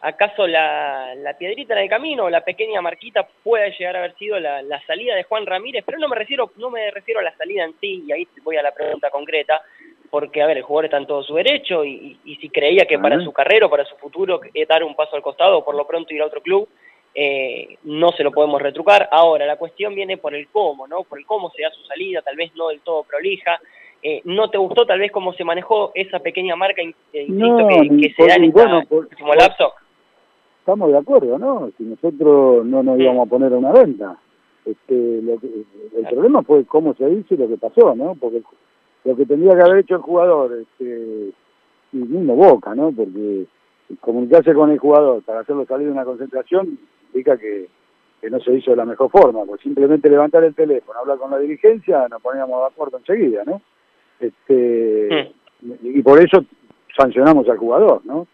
¿acaso 0.00 0.46
la, 0.46 1.14
la 1.14 1.36
piedrita 1.36 1.74
en 1.74 1.80
el 1.80 1.88
camino 1.88 2.24
o 2.24 2.30
la 2.30 2.42
pequeña 2.42 2.80
marquita 2.80 3.26
puede 3.42 3.70
llegar 3.78 3.96
a 3.96 3.98
haber 4.00 4.14
sido 4.16 4.38
la, 4.38 4.62
la, 4.62 4.80
salida 4.86 5.14
de 5.14 5.24
Juan 5.24 5.46
Ramírez? 5.46 5.84
Pero 5.86 5.98
no 5.98 6.08
me 6.08 6.16
refiero 6.16 6.50
no 6.56 6.70
me 6.70 6.90
refiero 6.90 7.20
a 7.20 7.22
la 7.22 7.36
salida 7.36 7.64
en 7.64 7.74
sí, 7.80 8.04
y 8.06 8.12
ahí 8.12 8.26
voy 8.42 8.56
a 8.56 8.62
la 8.62 8.72
pregunta 8.72 9.10
concreta, 9.10 9.62
porque, 10.10 10.42
a 10.42 10.46
ver, 10.46 10.56
el 10.56 10.62
jugador 10.64 10.86
está 10.86 10.96
en 10.96 11.06
todo 11.06 11.22
su 11.22 11.34
derecho, 11.34 11.84
y, 11.84 12.18
y, 12.24 12.36
si 12.36 12.48
creía 12.48 12.84
que 12.84 12.98
para 12.98 13.22
su 13.22 13.32
carrera 13.32 13.66
o 13.66 13.70
para 13.70 13.84
su 13.84 13.96
futuro 13.96 14.40
dar 14.68 14.82
un 14.82 14.96
paso 14.96 15.14
al 15.16 15.22
costado 15.22 15.58
o 15.58 15.64
por 15.64 15.76
lo 15.76 15.86
pronto 15.86 16.12
ir 16.12 16.22
a 16.22 16.26
otro 16.26 16.40
club, 16.40 16.68
eh, 17.14 17.76
no 17.84 18.10
se 18.10 18.24
lo 18.24 18.32
podemos 18.32 18.60
retrucar. 18.60 19.08
Ahora, 19.12 19.46
la 19.46 19.56
cuestión 19.56 19.94
viene 19.94 20.16
por 20.16 20.34
el 20.34 20.48
cómo, 20.48 20.86
¿no? 20.86 21.04
Por 21.04 21.18
el 21.18 21.26
cómo 21.26 21.50
se 21.50 21.62
da 21.62 21.70
su 21.70 21.84
salida, 21.84 22.22
tal 22.22 22.36
vez 22.36 22.54
no 22.56 22.68
del 22.68 22.80
todo 22.80 23.04
prolija, 23.04 23.60
eh, 24.02 24.22
¿No 24.24 24.48
te 24.48 24.56
gustó 24.56 24.86
tal 24.86 24.98
vez 24.98 25.12
cómo 25.12 25.34
se 25.34 25.44
manejó 25.44 25.92
esa 25.94 26.20
pequeña 26.20 26.56
marca, 26.56 26.80
eh, 26.80 26.94
insisto, 27.12 27.68
que, 27.68 28.14
se 28.16 28.26
da 28.26 28.36
en 28.36 28.44
este 28.44 28.94
último 28.94 29.34
lapso? 29.34 29.74
Estamos 30.70 30.92
de 30.92 30.98
acuerdo, 30.98 31.36
¿no? 31.36 31.72
Si 31.76 31.82
nosotros 31.82 32.64
no 32.64 32.80
nos 32.84 33.00
íbamos 33.00 33.26
a 33.26 33.28
poner 33.28 33.52
a 33.52 33.56
una 33.56 33.72
venta. 33.72 34.16
Este, 34.64 35.20
lo 35.20 35.32
el 35.32 36.06
problema 36.08 36.42
fue 36.44 36.64
cómo 36.64 36.94
se 36.94 37.10
hizo 37.10 37.34
y 37.34 37.38
lo 37.38 37.48
que 37.48 37.56
pasó, 37.56 37.92
¿no? 37.96 38.14
Porque 38.14 38.40
lo 39.02 39.16
que 39.16 39.26
tendría 39.26 39.56
que 39.56 39.62
haber 39.62 39.78
hecho 39.78 39.96
el 39.96 40.02
jugador, 40.02 40.52
este, 40.62 41.32
y 41.92 41.96
mismo 41.96 42.36
Boca, 42.36 42.72
¿no? 42.76 42.92
Porque 42.92 43.46
comunicarse 44.00 44.54
con 44.54 44.70
el 44.70 44.78
jugador 44.78 45.24
para 45.24 45.40
hacerlo 45.40 45.66
salir 45.66 45.88
de 45.88 45.92
una 45.92 46.04
concentración 46.04 46.78
indica 47.12 47.36
que, 47.36 47.66
que 48.20 48.30
no 48.30 48.38
se 48.38 48.54
hizo 48.54 48.70
de 48.70 48.76
la 48.76 48.84
mejor 48.84 49.10
forma, 49.10 49.44
pues 49.46 49.60
simplemente 49.62 50.08
levantar 50.08 50.44
el 50.44 50.54
teléfono, 50.54 51.00
hablar 51.00 51.18
con 51.18 51.32
la 51.32 51.40
dirigencia, 51.40 52.06
nos 52.08 52.22
poníamos 52.22 52.60
de 52.60 52.66
acuerdo 52.68 52.98
enseguida, 52.98 53.42
¿no? 53.44 53.60
Este, 54.20 55.32
Y 55.82 56.00
por 56.02 56.22
eso 56.22 56.44
sancionamos 56.96 57.48
al 57.48 57.58
jugador, 57.58 58.02
¿no? 58.04 58.28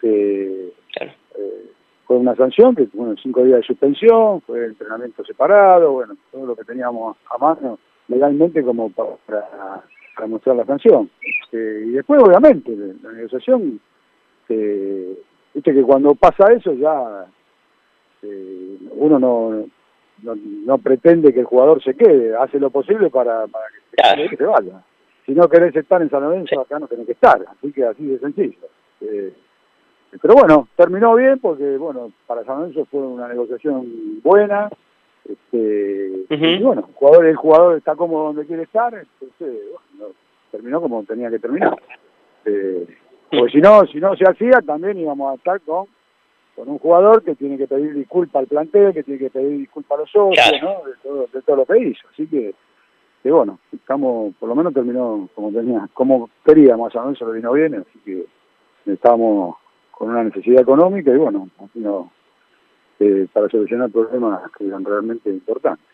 Que, 0.00 0.72
eh, 1.00 1.70
fue 2.10 2.16
una 2.16 2.34
sanción, 2.34 2.74
que 2.74 2.88
bueno, 2.92 3.14
cinco 3.22 3.44
días 3.44 3.60
de 3.60 3.66
suspensión, 3.68 4.40
fue 4.40 4.66
entrenamiento 4.66 5.24
separado, 5.24 5.92
bueno, 5.92 6.16
todo 6.32 6.44
lo 6.44 6.56
que 6.56 6.64
teníamos 6.64 7.16
a 7.32 7.38
mano 7.38 7.78
legalmente 8.08 8.64
como 8.64 8.90
para, 8.90 9.14
para, 10.16 10.26
mostrar 10.26 10.56
la 10.56 10.64
sanción. 10.64 11.08
Este, 11.22 11.84
y 11.86 11.90
después, 11.90 12.20
obviamente, 12.20 12.76
la 13.00 13.12
negociación, 13.12 13.78
eh, 14.48 15.18
viste 15.54 15.72
que 15.72 15.82
cuando 15.82 16.16
pasa 16.16 16.52
eso 16.52 16.72
ya 16.72 17.26
eh, 18.22 18.76
uno 18.90 19.20
no, 19.20 19.64
no, 20.24 20.78
pretende 20.78 21.32
que 21.32 21.38
el 21.38 21.46
jugador 21.46 21.80
se 21.80 21.94
quede, 21.94 22.34
hace 22.34 22.58
lo 22.58 22.70
posible 22.70 23.08
para, 23.10 23.46
para 23.46 23.66
que 24.28 24.36
se 24.36 24.44
vaya 24.44 24.82
si 25.26 25.32
no 25.32 25.48
querés 25.48 25.76
estar 25.76 26.02
en 26.02 26.10
San 26.10 26.24
Lorenzo, 26.24 26.60
acá 26.60 26.80
no 26.80 26.88
tenés 26.88 27.06
que 27.06 27.12
estar, 27.12 27.40
así 27.48 27.70
que 27.70 27.84
así 27.84 28.04
de 28.04 28.18
sencillo. 28.18 28.66
Eh, 29.00 29.32
pero 30.20 30.34
bueno, 30.34 30.68
terminó 30.76 31.14
bien 31.14 31.38
porque, 31.38 31.76
bueno, 31.76 32.12
para 32.26 32.44
San 32.44 32.60
Lorenzo 32.60 32.84
fue 32.86 33.00
una 33.00 33.28
negociación 33.28 34.20
buena, 34.22 34.68
este, 35.28 36.24
y 36.28 36.62
bueno, 36.62 36.86
el 36.88 36.94
jugador, 36.94 37.26
el 37.26 37.36
jugador 37.36 37.78
está 37.78 37.94
cómodo 37.94 38.26
donde 38.26 38.46
quiere 38.46 38.64
estar, 38.64 38.92
entonces, 38.92 39.62
bueno, 39.98 40.14
terminó 40.50 40.80
como 40.80 41.04
tenía 41.04 41.30
que 41.30 41.38
terminar. 41.38 41.76
Eh, 42.44 42.86
porque 43.30 43.52
si 43.52 43.58
no, 43.58 43.86
si 43.86 43.98
no 43.98 44.16
se 44.16 44.24
hacía, 44.28 44.60
también 44.66 44.98
íbamos 44.98 45.30
a 45.30 45.34
estar 45.36 45.60
con, 45.60 45.86
con 46.56 46.68
un 46.68 46.78
jugador 46.78 47.22
que 47.22 47.36
tiene 47.36 47.56
que 47.56 47.68
pedir 47.68 47.94
disculpas 47.94 48.40
al 48.40 48.48
plantel, 48.48 48.92
que 48.92 49.04
tiene 49.04 49.20
que 49.20 49.30
pedir 49.30 49.58
disculpas 49.58 49.98
a 49.98 50.00
los 50.00 50.10
socios, 50.10 50.62
¿no? 50.62 50.84
De 50.84 50.94
todo, 51.02 51.28
de 51.32 51.42
todo 51.42 51.56
lo 51.56 51.66
que 51.66 51.78
hizo. 51.78 52.08
Así 52.12 52.26
que 52.26 52.54
que 53.22 53.30
bueno, 53.30 53.58
estamos, 53.72 54.34
por 54.36 54.48
lo 54.48 54.54
menos 54.54 54.72
terminó 54.72 55.28
como 55.34 55.52
tenía, 55.52 55.88
como 55.92 56.30
queríamos, 56.44 56.94
a 56.94 57.14
se 57.14 57.24
lo 57.24 57.32
vino 57.32 57.52
bien, 57.52 57.74
así 57.74 57.98
que 58.04 58.24
estábamos 58.86 59.56
con 60.00 60.08
una 60.08 60.24
necesidad 60.24 60.62
económica 60.62 61.10
y 61.10 61.18
bueno, 61.18 61.50
no, 61.74 62.10
eh, 62.98 63.26
para 63.30 63.50
solucionar 63.50 63.90
problemas 63.90 64.50
que 64.56 64.66
eran 64.66 64.82
realmente 64.82 65.28
importantes. 65.28 65.84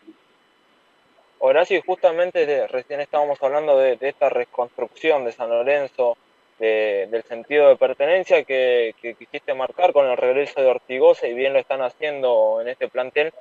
Horacio, 1.39 1.81
justamente 1.85 2.67
recién 2.67 3.01
estábamos 3.01 3.43
hablando 3.43 3.77
de, 3.77 3.97
esta 3.99 4.29
reconstrucción 4.29 5.25
de 5.25 5.33
San 5.33 5.49
Lorenzo, 5.49 6.15
del 6.57 7.21
sentido 7.23 7.67
de 7.67 7.75
pertenencia 7.75 8.45
que, 8.45 8.95
quisiste 9.19 9.53
marcar 9.53 9.91
con 9.91 10.05
el 10.05 10.15
regreso 10.15 10.61
de 10.61 10.67
Ortigosa 10.67 11.27
y 11.27 11.33
bien 11.33 11.51
lo 11.51 11.59
están 11.59 11.81
haciendo 11.81 12.61
en 12.61 12.69
este 12.69 12.87
plantel. 12.87 13.33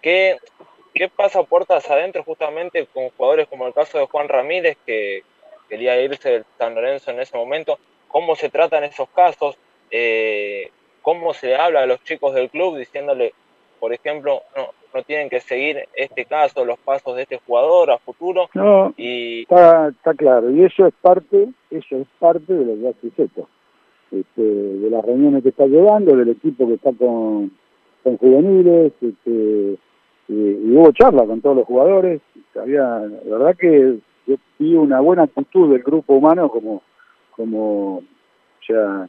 ¿Qué, 0.00 0.38
qué 0.94 1.10
pasa 1.10 1.42
puertas 1.42 1.90
adentro 1.90 2.24
justamente 2.24 2.86
con 2.86 3.10
jugadores 3.10 3.48
como 3.48 3.66
el 3.66 3.74
caso 3.74 3.98
de 3.98 4.06
Juan 4.06 4.28
Ramírez 4.28 4.78
que 4.86 5.24
quería 5.68 6.00
irse 6.00 6.30
del 6.30 6.44
San 6.56 6.74
Lorenzo 6.74 7.10
en 7.10 7.20
ese 7.20 7.36
momento? 7.36 7.78
¿Cómo 8.08 8.34
se 8.34 8.48
tratan 8.48 8.84
esos 8.84 9.10
casos? 9.10 9.58
Eh, 9.96 10.72
¿Cómo 11.02 11.34
se 11.34 11.54
habla 11.54 11.82
a 11.82 11.86
los 11.86 12.02
chicos 12.02 12.34
del 12.34 12.50
club 12.50 12.76
diciéndole, 12.76 13.32
por 13.78 13.92
ejemplo, 13.92 14.42
no, 14.56 14.70
no 14.92 15.02
tienen 15.04 15.30
que 15.30 15.38
seguir 15.38 15.84
este 15.94 16.24
caso, 16.24 16.64
los 16.64 16.80
pasos 16.80 17.14
de 17.14 17.22
este 17.22 17.38
jugador 17.46 17.92
a 17.92 17.98
futuro. 17.98 18.48
No, 18.54 18.92
y... 18.96 19.42
está, 19.42 19.88
está 19.88 20.14
claro, 20.14 20.50
y 20.50 20.64
eso 20.64 20.88
es 20.88 20.94
parte, 21.00 21.48
eso 21.70 21.96
es 21.96 22.08
parte 22.18 22.52
de 22.52 22.64
lo 22.64 22.80
que 22.80 22.88
hace 22.88 23.10
Seto, 23.14 23.48
este, 24.10 24.42
de 24.42 24.90
las 24.90 25.04
reuniones 25.04 25.44
que 25.44 25.50
está 25.50 25.66
llevando, 25.66 26.16
del 26.16 26.30
equipo 26.30 26.66
que 26.66 26.74
está 26.74 26.90
con, 26.92 27.52
con 28.02 28.16
juveniles, 28.16 28.92
este, 29.00 29.78
y, 30.26 30.74
hubo 30.74 30.90
charla 30.90 31.24
con 31.24 31.40
todos 31.40 31.58
los 31.58 31.66
jugadores, 31.66 32.20
había, 32.60 32.82
la 32.82 33.38
verdad 33.38 33.56
que 33.56 33.98
yo 34.26 34.36
vi 34.58 34.74
una 34.74 34.98
buena 34.98 35.22
actitud 35.22 35.70
del 35.70 35.84
grupo 35.84 36.14
humano 36.14 36.48
como, 36.48 36.82
como, 37.36 37.98
o 37.98 38.02
sea, 38.66 39.08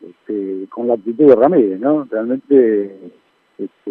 este, 0.00 0.66
con 0.68 0.88
la 0.88 0.94
actitud 0.94 1.26
de 1.26 1.36
Ramírez, 1.36 1.80
¿no? 1.80 2.06
Realmente 2.10 3.12
este, 3.58 3.90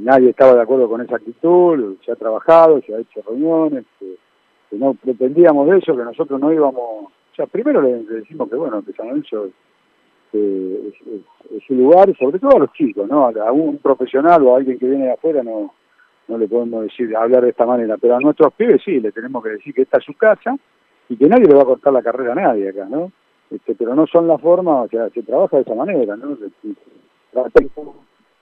nadie 0.00 0.30
estaba 0.30 0.54
de 0.54 0.62
acuerdo 0.62 0.88
con 0.88 1.02
esa 1.02 1.16
actitud, 1.16 1.96
se 2.04 2.12
ha 2.12 2.16
trabajado, 2.16 2.80
se 2.80 2.94
ha 2.94 2.98
hecho 2.98 3.20
reuniones, 3.26 3.84
que, 3.98 4.16
no 4.72 4.94
pretendíamos 4.94 5.68
de 5.68 5.78
eso, 5.78 5.96
que 5.96 6.02
nosotros 6.02 6.40
no 6.40 6.52
íbamos, 6.52 6.78
o 6.78 7.10
sea, 7.34 7.46
primero 7.46 7.80
le, 7.80 8.02
decimos 8.04 8.48
que 8.48 8.56
bueno, 8.56 8.82
que 8.82 8.92
San 8.92 9.08
Lorenzo 9.08 9.46
es, 10.32 10.94
su 11.66 11.74
lugar, 11.74 12.14
sobre 12.18 12.38
todo 12.38 12.56
a 12.56 12.60
los 12.60 12.72
chicos, 12.72 13.08
¿no? 13.08 13.26
A 13.26 13.52
un 13.52 13.78
profesional 13.78 14.42
o 14.42 14.54
a 14.54 14.58
alguien 14.58 14.78
que 14.78 14.88
viene 14.88 15.06
de 15.06 15.12
afuera 15.12 15.42
no, 15.42 15.72
no 16.28 16.38
le 16.38 16.48
podemos 16.48 16.82
decir, 16.82 17.14
hablar 17.16 17.42
de 17.42 17.50
esta 17.50 17.64
manera, 17.64 17.96
pero 17.96 18.16
a 18.16 18.20
nuestros 18.20 18.52
pibes 18.54 18.82
sí, 18.84 19.00
le 19.00 19.12
tenemos 19.12 19.42
que 19.42 19.50
decir 19.50 19.74
que 19.74 19.82
esta 19.82 19.98
es 19.98 20.04
su 20.04 20.14
casa 20.14 20.56
y 21.08 21.16
que 21.16 21.28
nadie 21.28 21.46
le 21.46 21.54
va 21.54 21.62
a 21.62 21.66
cortar 21.66 21.92
la 21.92 22.02
carrera 22.02 22.32
a 22.32 22.36
nadie 22.36 22.68
acá, 22.70 22.86
¿no? 22.86 23.12
Este, 23.50 23.74
pero 23.74 23.94
no 23.94 24.06
son 24.06 24.26
la 24.26 24.38
forma, 24.38 24.82
o 24.82 24.88
sea, 24.88 25.08
se 25.10 25.22
trabaja 25.22 25.56
de 25.56 25.62
esa 25.62 25.74
manera, 25.74 26.16
¿no? 26.16 26.36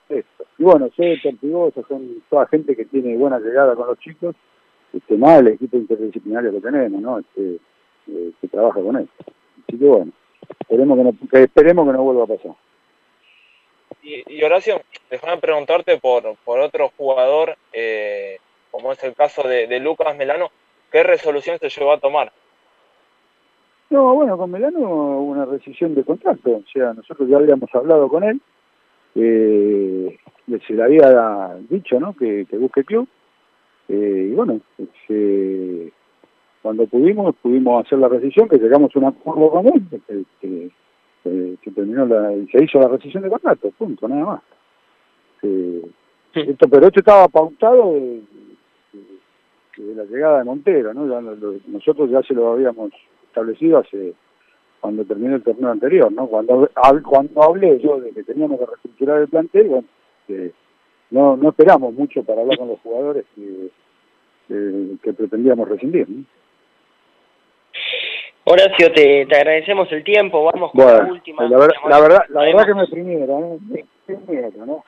Esto. 0.08 0.44
Y 0.58 0.62
bueno, 0.62 0.88
soy 0.96 1.20
Tortigosa, 1.20 1.82
son 1.88 2.22
toda 2.30 2.46
gente 2.46 2.76
que 2.76 2.84
tiene 2.84 3.16
buena 3.16 3.38
llegada 3.38 3.74
con 3.74 3.86
los 3.86 3.98
chicos, 3.98 4.34
este, 4.92 5.16
más 5.16 5.40
el 5.40 5.48
equipo 5.48 5.76
interdisciplinario 5.76 6.52
que 6.52 6.60
tenemos, 6.60 7.00
¿no? 7.02 7.18
Este, 7.18 7.58
eh, 8.08 8.32
trabaja 8.50 8.80
con 8.80 8.96
él. 8.96 9.08
Así 9.66 9.78
que 9.78 9.84
bueno, 9.84 10.12
esperemos 10.60 10.98
que 10.98 11.04
no, 11.04 11.38
esperemos 11.40 11.86
que 11.86 11.92
no 11.92 12.02
vuelva 12.02 12.24
a 12.24 12.26
pasar. 12.26 12.52
Y, 14.02 14.42
Horacio, 14.42 14.82
déjame 15.10 15.38
preguntarte 15.38 15.98
por, 15.98 16.36
por 16.44 16.60
otro 16.60 16.92
jugador, 16.96 17.56
eh, 17.72 18.38
como 18.70 18.92
es 18.92 19.02
el 19.02 19.14
caso 19.14 19.42
de, 19.48 19.66
de 19.66 19.80
Lucas 19.80 20.14
Melano, 20.16 20.50
¿qué 20.92 21.02
resolución 21.02 21.58
se 21.58 21.70
llevó 21.70 21.92
a 21.92 22.00
tomar? 22.00 22.30
No, 23.90 24.14
bueno, 24.14 24.36
con 24.36 24.50
Melano 24.50 25.20
una 25.20 25.44
rescisión 25.44 25.94
de 25.94 26.04
contrato, 26.04 26.50
o 26.50 26.64
sea, 26.72 26.94
nosotros 26.94 27.28
ya 27.28 27.36
habíamos 27.36 27.72
hablado 27.74 28.08
con 28.08 28.24
él, 28.24 28.40
eh, 29.14 30.18
se 30.66 30.72
le 30.72 30.82
había 30.82 31.56
dicho 31.68 32.00
¿no? 32.00 32.14
que, 32.14 32.46
que 32.48 32.56
busque 32.56 32.84
club. 32.84 33.06
Eh, 33.88 34.28
y 34.30 34.34
bueno, 34.34 34.60
cuando 36.62 36.86
pudimos, 36.86 37.34
pudimos 37.36 37.84
hacer 37.84 37.98
la 37.98 38.08
rescisión, 38.08 38.48
que 38.48 38.58
llegamos 38.58 38.90
a 38.94 38.98
un 38.98 39.04
acuerdo 39.04 39.50
con 39.50 39.66
él, 39.66 40.26
que, 40.40 40.70
que, 41.22 41.70
terminó 41.70 42.06
la, 42.06 42.30
se 42.50 42.64
hizo 42.64 42.80
la 42.80 42.88
rescisión 42.88 43.22
de 43.22 43.30
contrato, 43.30 43.70
punto, 43.72 44.08
nada 44.08 44.24
más. 44.24 44.42
Eh, 45.42 45.82
esto, 46.34 46.68
pero 46.68 46.86
esto 46.86 47.00
estaba 47.00 47.28
pautado 47.28 47.92
de, 47.92 48.22
la 49.94 50.04
llegada 50.04 50.38
de 50.38 50.44
Montero, 50.44 50.94
¿no? 50.94 51.20
nosotros 51.66 52.10
ya 52.10 52.22
se 52.22 52.34
lo 52.34 52.52
habíamos 52.52 52.92
establecido 53.34 53.78
hace 53.78 54.14
cuando 54.80 55.04
terminó 55.04 55.36
el 55.36 55.42
torneo 55.42 55.70
anterior, 55.70 56.12
¿no? 56.12 56.26
Cuando, 56.26 56.70
cuando 57.04 57.42
hablé 57.42 57.80
yo 57.80 57.98
de 58.00 58.10
que 58.12 58.22
teníamos 58.22 58.60
que 58.60 58.66
reestructurar 58.66 59.22
el 59.22 59.28
plantel, 59.28 59.68
bueno, 59.68 59.88
no, 61.10 61.36
no 61.36 61.48
esperamos 61.48 61.94
mucho 61.94 62.22
para 62.22 62.42
hablar 62.42 62.58
con 62.58 62.68
los 62.68 62.80
jugadores 62.80 63.24
que, 63.34 63.70
que, 65.02 65.12
pretendíamos 65.14 65.68
rescindir, 65.68 66.08
¿no? 66.08 66.24
Horacio, 68.46 68.92
te, 68.92 69.24
te 69.24 69.36
agradecemos 69.36 69.90
el 69.90 70.04
tiempo, 70.04 70.44
vamos 70.44 70.70
con 70.72 70.86
la 70.86 71.10
última. 71.10 71.48
La, 71.48 71.66
la 71.88 72.00
verdad, 72.00 72.24
la 72.28 72.42
verdad 72.42 72.66
que 72.66 72.74
me 72.74 72.86
primero, 72.86 73.58
¿eh? 73.74 73.84
¿no? 74.66 74.84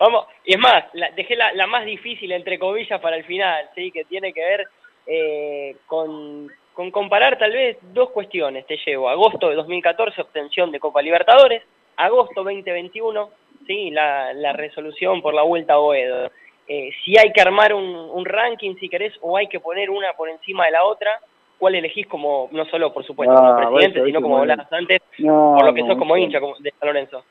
vamos, 0.00 0.26
y 0.44 0.54
es 0.54 0.58
más, 0.58 0.84
dejé 1.14 1.36
la, 1.36 1.52
la, 1.52 1.68
más 1.68 1.86
difícil, 1.86 2.32
entre 2.32 2.58
comillas, 2.58 3.00
para 3.00 3.16
el 3.16 3.22
final, 3.22 3.64
¿sí? 3.76 3.92
que 3.92 4.04
tiene 4.06 4.32
que 4.32 4.40
ver 4.40 4.66
eh, 5.06 5.76
con 5.86 6.50
con 6.76 6.90
comparar 6.90 7.38
tal 7.38 7.52
vez 7.52 7.78
dos 7.94 8.10
cuestiones 8.10 8.66
te 8.66 8.76
llevo. 8.84 9.08
Agosto 9.08 9.48
de 9.48 9.54
2014, 9.54 10.20
obtención 10.20 10.70
de 10.70 10.78
Copa 10.78 11.00
Libertadores. 11.00 11.62
Agosto 11.96 12.44
2021, 12.44 13.30
sí, 13.66 13.90
la, 13.90 14.34
la 14.34 14.52
resolución 14.52 15.22
por 15.22 15.32
la 15.32 15.40
vuelta 15.40 15.72
a 15.72 15.78
Oedo. 15.78 16.30
Eh, 16.68 16.90
si 17.02 17.16
hay 17.16 17.32
que 17.32 17.40
armar 17.40 17.72
un, 17.72 17.82
un, 17.82 18.26
ranking, 18.26 18.74
si 18.74 18.90
querés, 18.90 19.14
o 19.22 19.38
hay 19.38 19.46
que 19.46 19.58
poner 19.58 19.88
una 19.88 20.12
por 20.12 20.28
encima 20.28 20.66
de 20.66 20.72
la 20.72 20.84
otra, 20.84 21.18
¿cuál 21.58 21.76
elegís 21.76 22.06
como, 22.08 22.50
no 22.52 22.66
solo 22.66 22.92
por 22.92 23.06
supuesto 23.06 23.34
como 23.34 23.56
presidente, 23.56 24.04
sino 24.04 24.20
como 24.20 24.36
hablabas 24.36 24.70
antes, 24.70 25.00
por 25.16 25.64
lo 25.64 25.72
que 25.72 25.80
sos 25.80 25.96
como 25.96 26.14
hincha 26.18 26.40
de 26.58 26.74
San 26.78 26.88
Lorenzo? 26.88 27.24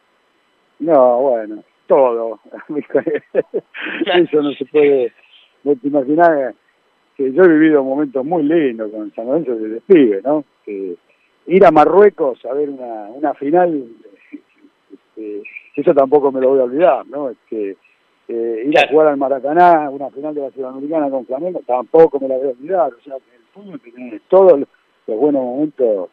No, 0.80 1.20
bueno, 1.20 1.64
todo. 1.86 2.40
Eso 4.08 4.42
no 4.42 4.54
se 4.54 4.66
puede, 4.66 5.14
no 5.64 5.76
te 5.76 5.88
imaginas 5.88 6.56
que 7.16 7.32
yo 7.32 7.44
he 7.44 7.48
vivido 7.48 7.84
momentos 7.84 8.26
muy 8.26 8.44
lindos 8.44 8.92
con 8.92 9.14
San 9.14 9.28
Lorenzo 9.28 9.56
desde 9.56 9.82
pibe, 9.82 10.22
¿no? 10.24 10.44
Que 10.66 10.96
ir 11.48 11.66
a 11.66 11.72
Marruecos 11.72 12.44
a 12.46 12.54
ver 12.54 12.70
una, 12.70 13.10
una 13.14 13.34
final, 13.34 13.88
este, 14.92 15.44
eso 15.76 15.94
tampoco 15.94 16.32
me 16.32 16.42
lo 16.42 16.50
voy 16.50 16.60
a 16.60 16.64
olvidar, 16.64 17.08
¿no? 17.08 17.30
Es 17.30 17.38
que 17.50 17.78
eh, 18.28 18.64
ir 18.66 18.80
a 18.80 18.88
jugar 18.90 19.08
al 19.08 19.18
Maracaná, 19.18 19.90
una 19.90 20.10
final 20.10 20.34
de 20.34 20.42
la 20.42 20.52
Sudamericana 20.52 21.10
con 21.10 21.26
Flamengo, 21.26 21.62
tampoco 21.66 22.20
me 22.20 22.28
la 22.28 22.38
voy 22.38 22.48
a 22.48 22.52
olvidar, 22.52 22.94
o 22.94 23.02
sea, 23.02 23.16
que 23.16 23.36
el 23.36 23.44
fútbol 23.54 23.80
tiene 23.80 24.20
todos 24.28 24.60
los 24.60 25.18
buenos 25.20 25.44
momentos, 25.44 26.10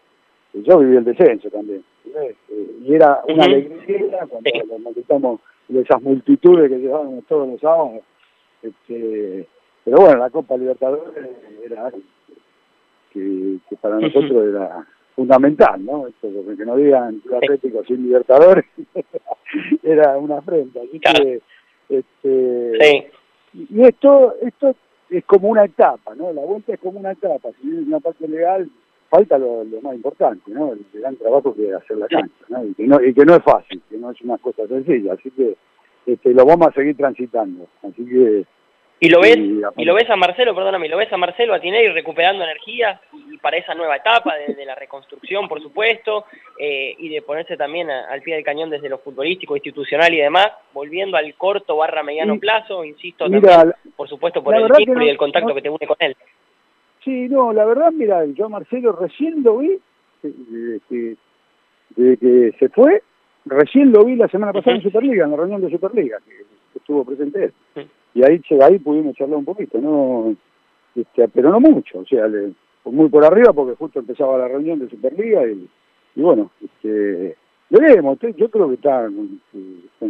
yo 0.52 0.78
viví 0.78 0.96
el 0.96 1.04
descenso 1.04 1.48
también, 1.48 1.82
eh, 2.14 2.36
y 2.84 2.94
era 2.94 3.22
una 3.26 3.44
alegría 3.44 4.26
cuando 4.28 4.50
nos 4.68 4.80
manifestamos 4.80 5.40
de 5.68 5.80
esas 5.80 6.02
multitudes 6.02 6.68
que 6.68 6.78
llevábamos 6.78 7.24
todos 7.26 7.48
los 7.48 7.60
sábados, 7.60 8.02
este, 8.62 9.48
pero 9.85 9.99
bueno, 9.99 10.18
la 10.18 10.31
Copa 10.31 10.57
Libertadores 10.57 11.12
era 11.64 11.90
que, 13.12 13.59
que 13.68 13.77
para 13.77 13.99
nosotros 13.99 14.49
era 14.49 14.87
fundamental, 15.14 15.85
¿no? 15.85 16.07
Esto, 16.07 16.29
porque 16.45 16.64
no 16.64 16.77
digan 16.77 17.21
Club 17.21 17.37
Atlético 17.37 17.85
sin 17.85 18.03
Libertadores 18.05 18.64
era 19.83 20.16
una 20.16 20.38
afrenta. 20.38 20.81
Así 20.81 21.01
que, 21.01 21.40
este, 21.88 23.11
y 23.53 23.83
esto, 23.83 24.35
esto 24.40 24.75
es 25.11 25.25
como 25.25 25.49
una 25.49 25.64
etapa, 25.64 26.14
¿no? 26.14 26.33
La 26.33 26.42
vuelta 26.42 26.73
es 26.73 26.81
como 26.81 26.99
una 26.99 27.12
etapa. 27.12 27.51
Si 27.61 27.68
bien 27.68 27.83
es 27.83 27.87
una 27.88 28.01
parte 28.01 28.27
legal, 28.27 28.71
falta 29.11 29.37
lo, 29.37 29.64
lo, 29.64 29.81
más 29.83 29.95
importante, 29.95 30.51
¿no? 30.51 30.73
El 30.73 30.87
gran 30.95 31.16
trabajo 31.16 31.55
que 31.55 31.68
es 31.68 31.75
hacer 31.75 31.99
la 31.99 32.09
cancha, 32.09 32.45
¿no? 32.49 32.64
Y 32.64 32.75
que 32.75 32.87
no, 32.87 33.03
y 33.03 33.12
que 33.12 33.25
no 33.25 33.35
es 33.35 33.42
fácil, 33.42 33.83
que 33.90 33.99
no 33.99 34.11
es 34.11 34.21
una 34.23 34.38
cosa 34.38 34.66
sencilla. 34.66 35.12
Así 35.12 35.31
que 35.33 35.57
este, 36.07 36.33
lo 36.33 36.47
vamos 36.47 36.68
a 36.68 36.73
seguir 36.73 36.97
transitando. 36.97 37.66
Así 37.83 38.05
que 38.07 38.47
y 39.02 39.08
lo 39.08 39.20
ves, 39.20 39.36
y, 39.36 39.84
lo 39.84 39.94
ves 39.94 40.08
a 40.10 40.14
Marcelo, 40.14 40.54
perdóname, 40.54 40.88
lo 40.88 40.96
ves 40.96 41.12
a 41.12 41.16
Marcelo 41.16 41.54
a 41.54 41.58
Tinelli 41.58 41.88
recuperando 41.88 42.44
energía 42.44 43.00
y 43.32 43.36
para 43.38 43.56
esa 43.56 43.74
nueva 43.74 43.96
etapa 43.96 44.36
de, 44.36 44.64
la 44.64 44.76
reconstrucción, 44.76 45.48
por 45.48 45.60
supuesto, 45.60 46.26
eh, 46.56 46.94
y 46.96 47.08
de 47.08 47.20
ponerse 47.20 47.56
también 47.56 47.90
al 47.90 48.22
pie 48.22 48.36
del 48.36 48.44
cañón 48.44 48.70
desde 48.70 48.88
lo 48.88 48.98
futbolístico, 48.98 49.56
institucional 49.56 50.14
y 50.14 50.18
demás, 50.18 50.52
volviendo 50.72 51.16
al 51.16 51.34
corto 51.34 51.78
barra 51.78 52.04
mediano 52.04 52.38
plazo, 52.38 52.84
insisto 52.84 53.28
también, 53.28 53.74
por 53.96 54.08
supuesto, 54.08 54.40
por 54.40 54.54
el 54.54 54.70
título 54.70 55.04
y 55.04 55.08
el 55.08 55.16
contacto 55.16 55.52
que 55.52 55.62
te 55.62 55.68
une 55.68 55.84
con 55.84 55.96
él. 55.98 56.16
Sí, 57.03 57.28
no, 57.28 57.53
la 57.53 57.64
verdad, 57.64 57.90
mira, 57.90 58.24
yo 58.26 58.46
a 58.46 58.50
Marcelo 58.50 58.92
recién 58.92 59.42
lo 59.42 59.59
vi, 59.59 59.80
de, 60.22 60.80
que 61.96 62.53
se 62.57 62.68
fue, 62.68 63.03
recién 63.46 63.90
lo 63.90 64.05
vi 64.05 64.14
la 64.14 64.28
semana 64.28 64.53
pasada 64.53 64.76
en 64.76 64.82
Superliga, 64.84 65.24
en 65.24 65.32
la 65.32 65.38
reunión 65.38 65.61
de 65.61 65.70
Superliga, 65.70 66.18
que, 66.24 66.78
estuvo 66.78 67.05
presente 67.05 67.53
él 67.74 67.88
y 68.14 68.22
ahí 68.22 68.40
ahí 68.60 68.78
pudimos 68.78 69.16
charlar 69.16 69.38
un 69.38 69.44
poquito, 69.44 69.80
no 69.80 70.34
este, 70.94 71.28
pero 71.28 71.50
no 71.50 71.60
mucho, 71.60 72.00
o 72.00 72.06
sea, 72.06 72.28
le, 72.28 72.52
muy 72.84 73.08
por 73.08 73.24
arriba 73.24 73.52
porque 73.52 73.76
justo 73.76 74.00
empezaba 74.00 74.38
la 74.38 74.48
reunión 74.48 74.78
de 74.78 74.88
Superliga 74.88 75.46
y, 75.46 75.68
y 76.16 76.20
bueno, 76.20 76.50
este, 76.62 77.36
veremos, 77.70 78.18
yo 78.36 78.50
creo 78.50 78.68
que 78.68 78.74
está 78.74 79.04
con, 79.06 79.40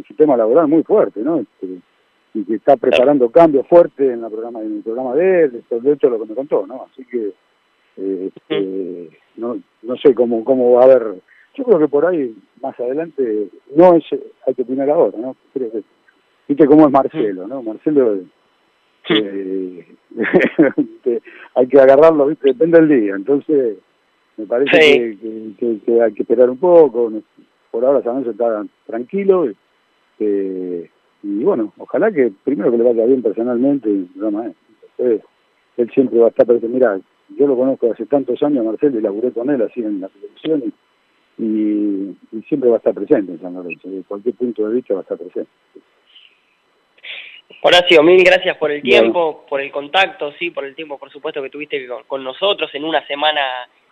su 0.07 0.15
tema 0.15 0.37
laboral 0.37 0.69
muy 0.69 0.83
fuerte, 0.83 1.21
¿no? 1.21 1.39
Este, 1.41 1.79
y 2.35 2.45
que 2.45 2.55
está 2.55 2.77
preparando 2.77 3.31
cambios 3.31 3.67
fuertes 3.69 4.11
en, 4.11 4.23
la 4.23 4.31
programa, 4.31 4.61
en 4.61 4.77
el 4.77 4.83
programa 4.83 5.15
de 5.15 5.45
él, 5.45 5.65
de 5.71 5.93
hecho 5.93 6.09
lo 6.09 6.19
que 6.19 6.29
me 6.29 6.35
contó, 6.35 6.67
¿no? 6.67 6.87
Así 6.91 7.05
que, 7.05 7.33
eh, 7.99 8.31
este, 8.35 9.11
no, 9.37 9.59
no 9.83 9.97
sé 9.97 10.15
cómo, 10.15 10.43
cómo 10.45 10.73
va 10.73 10.83
a 10.83 10.85
haber. 10.85 11.15
Yo 11.55 11.65
creo 11.65 11.79
que 11.79 11.89
por 11.89 12.07
ahí, 12.07 12.35
más 12.63 12.79
adelante, 12.81 13.49
no 13.77 13.95
es, 13.95 14.05
hay 14.47 14.55
que 14.55 14.63
opinar 14.63 14.89
ahora, 14.89 15.19
¿no? 15.19 15.37
Creo 15.53 15.71
que, 15.71 15.83
viste 16.49 16.67
cómo 16.67 16.87
es 16.87 16.93
Marcelo, 16.93 17.47
¿no? 17.47 17.63
Marcelo, 17.63 18.21
eh, 19.09 19.87
hay 21.55 21.67
que 21.67 21.81
agarrarlo, 21.81 22.27
¿viste? 22.27 22.49
Depende 22.49 22.81
del 22.81 22.89
día, 22.89 23.15
entonces 23.15 23.79
me 24.37 24.47
parece 24.47 25.17
que, 25.19 25.81
que, 25.85 26.03
hay 26.03 26.13
que 26.13 26.23
esperar 26.23 26.51
un 26.51 26.59
poco, 26.59 27.13
por 27.71 27.85
ahora 27.85 28.03
San 28.03 28.25
está 28.29 28.65
tranquilo, 28.87 29.49
eh, 30.19 30.91
y 31.23 31.45
bueno, 31.45 31.73
ojalá 31.79 32.11
que 32.11 32.33
primero 32.45 32.71
que 32.71 32.79
le 32.79 32.85
vaya 32.85 33.07
bien 33.07 33.23
personalmente, 33.23 33.89
y 33.89 34.11
no 34.15 34.55
él 34.99 35.91
siempre 35.95 36.19
va 36.19 36.27
a 36.27 36.31
estar 36.31 36.47
presente, 36.47 36.69
mira, 36.69 37.01
yo 37.37 37.47
lo 37.47 37.57
conozco 37.57 37.91
hace 37.91 38.07
tantos 38.07 38.43
años, 38.43 38.65
Marcelo, 38.65 38.99
y 38.99 39.03
laburé 39.03 39.33
con 39.33 39.49
él 39.51 39.63
así 39.63 39.81
en 39.81 40.01
la 40.01 40.09
televisión, 40.09 40.73
y, 41.39 42.17
siempre 42.49 42.69
va 42.69 42.77
a 42.77 42.79
estar 42.79 42.95
presente 42.95 43.33
en 43.33 43.41
San 43.41 43.55
Lorenzo, 43.55 43.89
de 43.89 44.03
cualquier 44.03 44.35
punto 44.35 44.69
de 44.69 44.75
vista 44.75 44.95
va 44.95 45.01
a 45.01 45.03
estar 45.03 45.19
presente. 45.19 45.51
Horacio, 47.65 48.03
mil 48.03 48.25
gracias 48.25 48.57
por 48.57 48.73
el 48.73 48.83
tiempo, 48.83 49.47
por 49.49 49.61
el 49.61 49.71
contacto, 49.71 50.33
sí, 50.33 50.51
por 50.51 50.65
el 50.65 50.75
tiempo, 50.75 50.99
por 50.99 51.13
supuesto, 51.13 51.41
que 51.41 51.49
tuviste 51.49 51.87
con, 52.09 52.25
nosotros 52.25 52.69
en 52.75 52.85
una 52.85 53.07
semana 53.07 53.41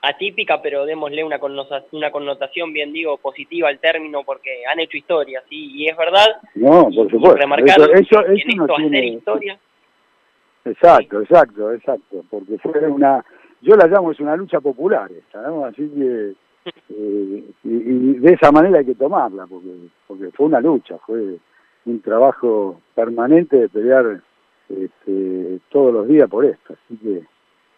atípica, 0.03 0.61
pero 0.61 0.85
démosle 0.85 1.23
una 1.23 1.39
connotación, 1.39 1.89
una 1.93 2.11
connotación, 2.11 2.73
bien 2.73 2.93
digo, 2.93 3.18
positiva 3.18 3.68
al 3.68 3.79
término, 3.79 4.25
porque 4.25 4.66
han 4.66 4.81
hecho 4.81 4.97
historia, 4.97 5.41
sí, 5.49 5.71
y 5.73 5.87
es 5.87 5.97
verdad. 5.97 6.27
No, 6.57 6.89
por 6.93 7.09
supuesto. 7.09 7.37
Remarcar 7.37 7.81
eso, 7.95 8.27
eso, 8.27 8.57
no 8.57 8.66
tiene... 8.75 9.07
historia. 9.07 9.57
Exacto, 10.64 11.21
exacto, 11.21 11.73
exacto, 11.73 12.25
porque 12.29 12.59
fue 12.59 12.73
una, 12.89 13.25
yo 13.61 13.77
la 13.77 13.87
llamo 13.87 14.11
es 14.11 14.18
una 14.18 14.35
lucha 14.35 14.61
popular 14.61 15.12
esta, 15.12 15.43
¿no? 15.43 15.64
Así 15.64 15.89
que, 15.89 16.33
eh, 16.91 17.45
y, 17.62 18.14
de 18.18 18.33
esa 18.33 18.51
manera 18.51 18.81
hay 18.81 18.85
que 18.87 18.97
tomarla, 18.97 19.47
porque, 19.47 19.68
porque 20.09 20.33
fue 20.33 20.47
una 20.47 20.61
lucha, 20.61 20.99
fue 21.07 21.39
un 21.87 22.01
trabajo 22.01 22.81
permanente 22.95 23.57
de 23.57 23.68
pelear 23.68 24.20
este, 24.68 25.59
todos 25.70 25.93
los 25.93 26.09
días 26.09 26.28
por 26.28 26.45
esto, 26.45 26.74
así 26.74 26.97
que, 26.99 27.22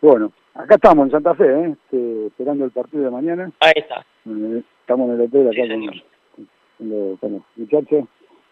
bueno, 0.00 0.32
acá 0.54 0.74
estamos 0.74 1.06
en 1.06 1.12
Santa 1.12 1.34
Fe, 1.34 1.44
¿eh? 1.44 1.72
Este, 1.72 2.26
esperando 2.26 2.64
el 2.64 2.70
partido 2.70 3.04
de 3.04 3.10
mañana. 3.10 3.50
Ahí 3.60 3.72
está. 3.76 4.04
Eh, 4.26 4.62
estamos 4.80 5.08
en 5.08 5.14
el 5.14 5.20
hotel 5.22 5.48
acá 5.48 5.68
con, 6.78 7.32
los, 7.32 7.42
muchachos, 7.56 8.04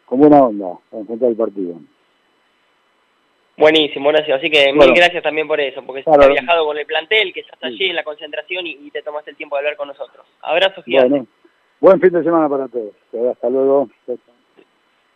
con 0.07 0.21
buena 0.21 0.43
onda, 0.43 0.79
para 0.91 1.01
enfrentar 1.01 1.31
el 1.31 1.37
partido. 1.37 1.75
Buenísimo, 3.61 4.09
Horacio. 4.09 4.35
Así 4.37 4.51
que 4.51 4.73
mil 4.73 4.95
gracias 4.95 5.23
también 5.23 5.47
por 5.47 5.61
eso, 5.61 5.83
porque 5.85 6.03
has 6.07 6.29
viajado 6.29 6.65
con 6.65 6.79
el 6.79 6.87
plantel, 6.87 7.33
que 7.35 7.41
estás 7.41 7.63
allí 7.63 7.91
en 7.91 7.97
la 7.97 8.05
concentración 8.05 8.67
y, 8.67 8.91
te 8.91 9.03
tomaste 9.03 9.33
el 9.33 9.37
tiempo 9.37 9.57
de 9.57 9.61
hablar 9.61 9.77
con 9.77 9.89
nosotros. 9.89 10.25
Abrazo 10.41 10.83
gigante. 10.83 11.27
buen 11.79 12.01
fin 12.01 12.11
de 12.11 12.23
semana 12.23 12.49
para 12.49 12.69
todos. 12.69 12.95
Hasta 13.31 13.51
luego. 13.51 13.89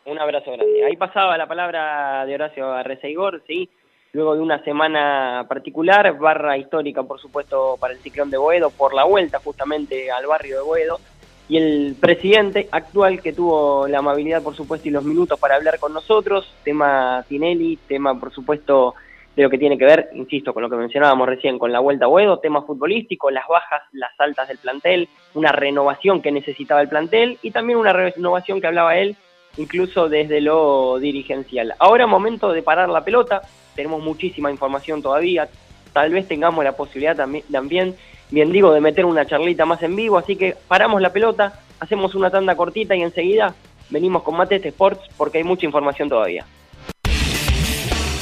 Un 0.07 0.19
abrazo 0.19 0.53
grande. 0.53 0.85
Ahí 0.85 0.97
pasaba 0.97 1.37
la 1.39 1.47
palabra 1.47 2.27
de 2.27 2.35
Horacio 2.35 2.73
Arreceigor, 2.73 3.43
¿sí? 3.47 3.69
Luego 4.13 4.35
de 4.35 4.41
una 4.43 4.63
semana 4.63 5.47
particular, 5.49 6.17
barra 6.19 6.57
histórica, 6.59 7.03
por 7.03 7.19
supuesto, 7.21 7.77
para 7.81 7.95
el 7.95 8.01
ciclón 8.01 8.31
de 8.31 8.37
Boedo, 8.37 8.71
por 8.71 8.95
la 8.95 9.05
vuelta 9.05 9.41
justamente 9.41 10.11
al 10.11 10.27
barrio 10.27 10.59
de 10.59 10.63
Boedo 10.63 11.01
y 11.49 11.57
el 11.59 11.97
presidente 12.01 12.69
actual 12.71 13.21
que 13.21 13.33
tuvo 13.33 13.87
la 13.89 13.99
amabilidad, 13.99 14.43
por 14.43 14.55
supuesto, 14.55 14.89
y 14.89 14.93
los 14.93 15.05
minutos 15.05 15.39
para 15.39 15.57
hablar 15.57 15.79
con 15.79 15.93
nosotros, 15.93 16.55
tema 16.63 17.25
Tinelli, 17.29 17.79
tema, 17.89 18.19
por 18.19 18.33
supuesto, 18.33 18.95
de 19.37 19.43
lo 19.43 19.51
que 19.51 19.59
tiene 19.59 19.77
que 19.77 19.85
ver, 19.85 20.11
insisto, 20.15 20.55
con 20.55 20.63
lo 20.63 20.71
que 20.71 20.77
mencionábamos 20.77 21.29
recién, 21.29 21.59
con 21.59 21.73
la 21.73 21.81
vuelta 21.81 22.07
a 22.07 22.09
Huedo, 22.09 22.39
tema 22.39 22.63
futbolístico, 22.63 23.31
las 23.31 23.47
bajas, 23.49 23.83
las 23.93 24.13
altas 24.19 24.49
del 24.49 24.59
plantel, 24.59 25.09
una 25.35 25.51
renovación 25.51 26.23
que 26.23 26.31
necesitaba 26.31 26.81
el 26.81 26.89
plantel 26.89 27.39
y 27.43 27.51
también 27.51 27.79
una 27.79 27.93
renovación 27.93 28.61
que 28.61 28.69
hablaba 28.69 28.97
él, 28.97 29.17
incluso 29.57 30.09
desde 30.09 30.41
lo 30.41 30.99
dirigencial. 30.99 31.75
Ahora 31.79 32.07
momento 32.07 32.53
de 32.53 32.63
parar 32.63 32.89
la 32.89 33.05
pelota, 33.05 33.43
tenemos 33.75 34.03
muchísima 34.03 34.51
información 34.51 35.03
todavía, 35.03 35.49
tal 35.93 36.13
vez 36.13 36.27
tengamos 36.29 36.65
la 36.65 36.73
posibilidad 36.73 37.17
también, 37.17 37.95
bien 38.31 38.53
digo, 38.53 38.73
de 38.73 38.81
meter 38.81 39.05
una 39.05 39.27
charlita 39.27 39.65
más 39.65 39.83
en 39.83 39.97
vivo, 39.97 40.19
así 40.19 40.37
que 40.37 40.57
paramos 40.69 41.01
la 41.01 41.13
pelota, 41.13 41.61
hacemos 41.81 42.15
una 42.15 42.31
tanda 42.31 42.57
cortita 42.57 42.95
y 42.97 43.03
enseguida 43.03 43.55
venimos 43.91 44.23
con 44.23 44.37
Matete 44.37 44.69
Sports 44.69 45.03
porque 45.17 45.39
hay 45.39 45.45
mucha 45.45 45.67
información 45.67 46.09
todavía. 46.09 46.45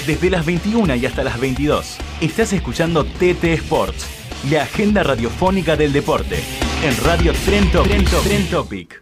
Desde 0.06 0.30
las 0.30 0.44
21 0.44 0.96
y 0.96 1.06
hasta 1.06 1.22
las 1.22 1.38
22, 1.40 1.98
estás 2.20 2.52
escuchando 2.52 3.04
TT 3.04 3.44
Sports, 3.44 4.44
la 4.50 4.62
agenda 4.62 5.04
radiofónica 5.04 5.76
del 5.76 5.92
deporte, 5.92 6.40
en 6.82 6.96
Radio 7.04 7.32
Trento, 7.44 7.84
Trento, 7.84 8.18
Trend 8.22 8.50
Topic. 8.50 9.01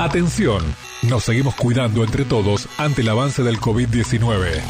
Atención, 0.00 0.64
nos 1.02 1.24
seguimos 1.24 1.54
cuidando 1.54 2.02
entre 2.02 2.24
todos 2.24 2.66
ante 2.78 3.02
el 3.02 3.10
avance 3.10 3.42
del 3.42 3.60
COVID-19. 3.60 4.62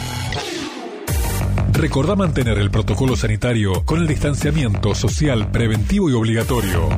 Recordá 1.73 2.17
mantener 2.17 2.59
el 2.59 2.73
protocolo 2.73 3.15
sanitario 3.15 3.85
con 3.85 4.01
el 4.01 4.09
distanciamiento 4.09 4.93
social 4.97 5.49
preventivo 5.53 6.11
y 6.11 6.15
obligatorio. 6.15 6.89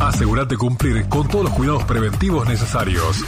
Asegúrate 0.00 0.56
cumplir 0.56 1.08
con 1.08 1.26
todos 1.26 1.46
los 1.46 1.54
cuidados 1.54 1.82
preventivos 1.82 2.48
necesarios. 2.48 3.24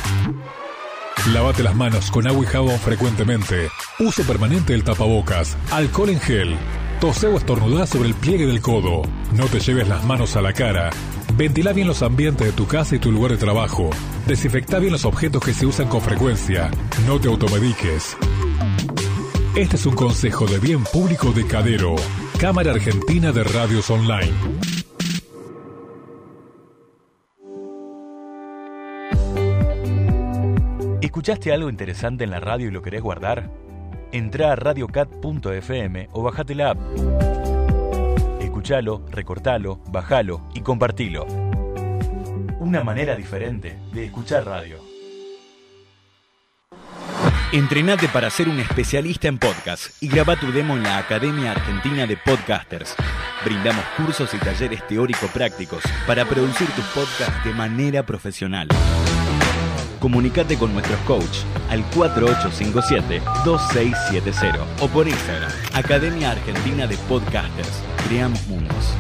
Lávate 1.33 1.65
las 1.65 1.75
manos 1.75 2.13
con 2.13 2.29
agua 2.29 2.45
y 2.45 2.47
jabón 2.47 2.79
frecuentemente. 2.79 3.71
Uso 3.99 4.23
permanente 4.23 4.73
del 4.73 4.85
tapabocas. 4.85 5.57
Alcohol 5.73 6.11
en 6.11 6.21
gel. 6.21 6.57
Tose 7.01 7.27
o 7.27 7.37
estornudá 7.37 7.89
sobre 7.89 8.09
el 8.09 8.15
pliegue 8.15 8.47
del 8.47 8.61
codo. 8.61 9.03
No 9.33 9.47
te 9.47 9.59
lleves 9.59 9.89
las 9.89 10.05
manos 10.05 10.37
a 10.37 10.43
la 10.43 10.53
cara. 10.53 10.91
Ventila 11.37 11.73
bien 11.73 11.89
los 11.89 12.03
ambientes 12.03 12.47
de 12.47 12.53
tu 12.53 12.67
casa 12.67 12.97
y 12.97 12.99
tu 12.99 13.11
lugar 13.11 13.33
de 13.33 13.39
trabajo. 13.39 13.91
Desinfecta 14.27 14.79
bien 14.79 14.93
los 14.93 15.05
objetos 15.05 15.43
que 15.43 15.55
se 15.55 15.67
usan 15.67 15.89
con 15.89 16.01
frecuencia. 16.01 16.71
No 17.07 17.19
te 17.19 17.29
automediques. 17.29 18.17
Este 19.57 19.77
es 19.77 19.87
un 19.87 19.95
consejo 19.95 20.47
de 20.47 20.59
bien 20.59 20.83
público 20.85 21.33
de 21.33 21.47
Cadero, 21.47 21.95
Cámara 22.39 22.73
Argentina 22.73 23.33
de 23.33 23.45
Radios 23.45 23.89
Online. 23.91 24.33
¿Escuchaste 31.01 31.53
algo 31.53 31.71
interesante 31.71 32.25
en 32.25 32.31
la 32.31 32.41
radio 32.41 32.69
y 32.69 32.71
lo 32.73 32.83
querés 32.83 33.01
guardar? 33.01 33.51
Entrá 34.11 34.53
a 34.53 34.57
radiocat.fm 34.57 36.09
o 36.13 36.23
bajate 36.23 36.55
la 36.55 36.71
app. 36.71 37.44
Escuchalo, 38.65 39.05
recortalo, 39.11 39.79
bajalo 39.89 40.49
y 40.55 40.63
compartilo. 40.63 41.27
Una 42.61 42.83
manera 42.83 43.15
diferente 43.15 43.79
de 43.93 44.07
escuchar 44.07 44.47
radio. 44.47 44.79
Entrenate 47.53 48.09
para 48.09 48.31
ser 48.31 48.49
un 48.49 48.59
especialista 48.61 49.29
en 49.29 49.37
podcast 49.37 50.03
y 50.03 50.09
graba 50.09 50.37
tu 50.37 50.51
demo 50.51 50.79
en 50.79 50.83
la 50.83 50.97
Academia 50.97 51.51
Argentina 51.51 52.07
de 52.07 52.17
Podcasters. 52.17 52.97
Brindamos 53.45 53.85
cursos 53.99 54.33
y 54.33 54.39
talleres 54.39 54.87
teórico-prácticos 54.87 55.83
para 56.07 56.25
producir 56.25 56.69
tus 56.69 56.87
podcasts 56.87 57.45
de 57.45 57.53
manera 57.53 58.07
profesional. 58.07 58.69
Comunicate 60.05 60.59
con 60.59 60.75
nuestros 60.75 61.01
coach 61.07 61.39
al 61.71 61.83
4857-2670 61.93 64.61
o 64.83 64.89
por 64.89 65.09
Instagram, 65.09 65.51
Academia 65.73 66.33
Argentina 66.33 66.87
de 66.87 66.99
Podcasters. 67.09 67.83
Creamos 68.07 68.47
mundos. 68.47 68.95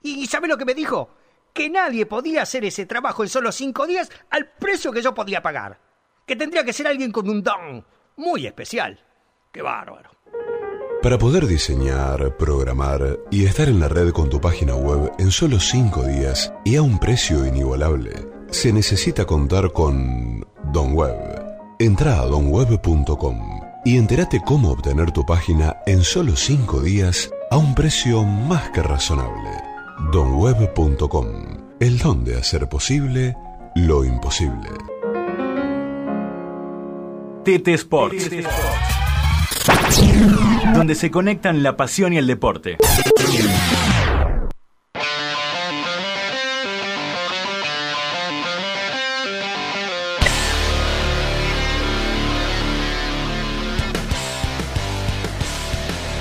¿Y 0.00 0.24
sabe 0.28 0.46
lo 0.46 0.56
que 0.56 0.64
me 0.64 0.74
dijo? 0.74 1.10
que 1.52 1.68
nadie 1.70 2.06
podía 2.06 2.42
hacer 2.42 2.64
ese 2.64 2.86
trabajo 2.86 3.24
en 3.24 3.28
solo 3.28 3.50
cinco 3.50 3.88
días 3.88 4.08
al 4.30 4.46
precio 4.46 4.92
que 4.92 5.02
yo 5.02 5.12
podía 5.12 5.42
pagar. 5.42 5.80
Que 6.24 6.36
tendría 6.36 6.62
que 6.62 6.72
ser 6.72 6.86
alguien 6.86 7.10
con 7.10 7.28
un 7.28 7.42
don 7.42 7.84
muy 8.14 8.46
especial. 8.46 9.04
¡Qué 9.50 9.60
bárbaro! 9.60 10.15
Para 11.06 11.18
poder 11.18 11.46
diseñar, 11.46 12.36
programar 12.36 13.20
y 13.30 13.44
estar 13.44 13.68
en 13.68 13.78
la 13.78 13.86
red 13.86 14.10
con 14.10 14.28
tu 14.28 14.40
página 14.40 14.74
web 14.74 15.12
en 15.20 15.30
solo 15.30 15.60
cinco 15.60 16.02
días 16.04 16.52
y 16.64 16.74
a 16.74 16.82
un 16.82 16.98
precio 16.98 17.46
inigualable, 17.46 18.26
se 18.50 18.72
necesita 18.72 19.24
contar 19.24 19.70
con 19.70 20.44
Don 20.72 20.94
Web. 20.94 21.14
Entra 21.78 22.18
a 22.18 22.26
donweb.com 22.26 23.38
y 23.84 23.98
entérate 23.98 24.40
cómo 24.44 24.72
obtener 24.72 25.12
tu 25.12 25.24
página 25.24 25.76
en 25.86 26.02
solo 26.02 26.34
cinco 26.34 26.80
días 26.80 27.30
a 27.52 27.56
un 27.56 27.76
precio 27.76 28.24
más 28.24 28.70
que 28.70 28.82
razonable 28.82 29.62
donweb.com, 30.10 31.28
el 31.78 31.98
don 31.98 32.24
de 32.24 32.36
hacer 32.36 32.68
posible 32.68 33.36
lo 33.76 34.04
imposible. 34.04 34.70
TT 37.44 37.68
Sports 37.68 38.95
donde 40.74 40.94
se 40.94 41.10
conectan 41.10 41.62
la 41.62 41.76
pasión 41.76 42.12
y 42.12 42.18
el 42.18 42.26
deporte. 42.26 42.76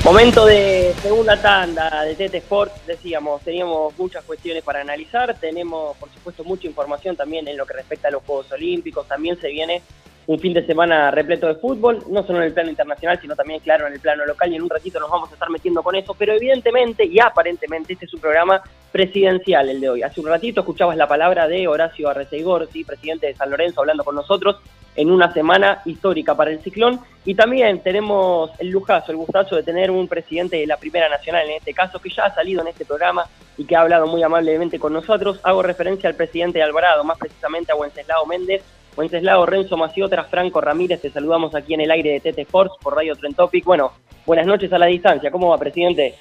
Momento 0.03 0.45
de 0.45 0.74
segunda 1.05 1.39
tanda 1.39 2.01
de 2.01 2.15
TT 2.15 2.33
Sports, 2.37 2.87
decíamos, 2.87 3.39
teníamos 3.43 3.95
muchas 3.95 4.23
cuestiones 4.23 4.63
para 4.63 4.81
analizar, 4.81 5.37
tenemos 5.39 5.95
por 5.97 6.09
supuesto 6.09 6.43
mucha 6.43 6.65
información 6.65 7.15
también 7.15 7.47
en 7.47 7.55
lo 7.57 7.67
que 7.67 7.75
respecta 7.75 8.07
a 8.07 8.11
los 8.11 8.23
Juegos 8.23 8.51
Olímpicos, 8.51 9.07
también 9.07 9.39
se 9.39 9.49
viene 9.49 9.83
un 10.25 10.39
fin 10.39 10.51
de 10.55 10.65
semana 10.65 11.11
repleto 11.11 11.45
de 11.45 11.53
fútbol, 11.57 12.03
no 12.09 12.25
solo 12.25 12.39
en 12.39 12.45
el 12.45 12.53
plano 12.53 12.71
internacional, 12.71 13.19
sino 13.21 13.35
también, 13.35 13.59
claro, 13.59 13.85
en 13.85 13.93
el 13.93 13.99
plano 13.99 14.25
local 14.25 14.51
y 14.51 14.55
en 14.55 14.63
un 14.63 14.69
ratito 14.71 14.99
nos 14.99 15.11
vamos 15.11 15.29
a 15.29 15.35
estar 15.35 15.51
metiendo 15.51 15.83
con 15.83 15.93
eso, 15.93 16.15
pero 16.17 16.33
evidentemente 16.33 17.05
y 17.05 17.19
aparentemente 17.19 17.93
este 17.93 18.05
es 18.05 18.13
un 18.15 18.21
programa 18.21 18.63
presidencial 18.91 19.69
el 19.69 19.81
de 19.81 19.89
hoy. 19.89 20.01
Hace 20.01 20.21
un 20.21 20.27
ratito 20.27 20.61
escuchabas 20.61 20.97
la 20.97 21.07
palabra 21.07 21.47
de 21.47 21.67
Horacio 21.67 22.09
Arreceigor, 22.09 22.67
¿sí? 22.73 22.83
presidente 22.83 23.27
de 23.27 23.35
San 23.35 23.51
Lorenzo, 23.51 23.81
hablando 23.81 24.03
con 24.03 24.15
nosotros 24.15 24.55
en 24.95 25.11
una 25.11 25.31
semana 25.31 25.81
histórica 25.85 26.35
para 26.35 26.51
el 26.51 26.59
ciclón. 26.61 26.99
Y 27.25 27.35
también 27.35 27.81
tenemos 27.81 28.51
el 28.59 28.69
lujazo, 28.69 29.11
el 29.11 29.17
gustazo 29.17 29.55
de 29.55 29.63
tener 29.63 29.91
un 29.91 30.07
presidente 30.07 30.57
de 30.57 30.67
la 30.67 30.77
Primera 30.77 31.09
Nacional, 31.09 31.47
en 31.49 31.57
este 31.57 31.73
caso, 31.73 31.99
que 31.99 32.09
ya 32.09 32.25
ha 32.25 32.33
salido 32.33 32.61
en 32.61 32.67
este 32.67 32.85
programa 32.85 33.25
y 33.57 33.65
que 33.65 33.75
ha 33.75 33.81
hablado 33.81 34.07
muy 34.07 34.21
amablemente 34.23 34.79
con 34.79 34.93
nosotros. 34.93 35.39
Hago 35.43 35.63
referencia 35.63 36.09
al 36.09 36.15
presidente 36.15 36.59
de 36.59 36.63
Alvarado, 36.63 37.03
más 37.03 37.17
precisamente 37.17 37.71
a 37.71 37.75
Wenceslao 37.75 38.25
Méndez. 38.25 38.63
Wenceslao 38.95 39.45
Renzo 39.45 39.75
Maciota, 39.75 40.23
Franco 40.23 40.61
Ramírez, 40.61 41.01
te 41.01 41.09
saludamos 41.09 41.53
aquí 41.53 41.73
en 41.73 41.81
el 41.81 41.91
aire 41.91 42.19
de 42.19 42.31
TT 42.31 42.39
Sports 42.39 42.75
por 42.81 42.95
Radio 42.95 43.15
Trentopic. 43.15 43.65
Bueno, 43.65 43.91
buenas 44.25 44.47
noches 44.47 44.71
a 44.71 44.77
la 44.77 44.85
distancia. 44.85 45.31
¿Cómo 45.31 45.49
va, 45.49 45.57
presidente? 45.57 46.15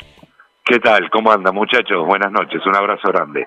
¿Qué 0.64 0.78
tal? 0.80 1.08
¿Cómo 1.10 1.30
anda, 1.30 1.52
muchachos? 1.52 2.04
Buenas 2.06 2.32
noches. 2.32 2.64
Un 2.66 2.74
abrazo 2.74 3.08
grande. 3.08 3.46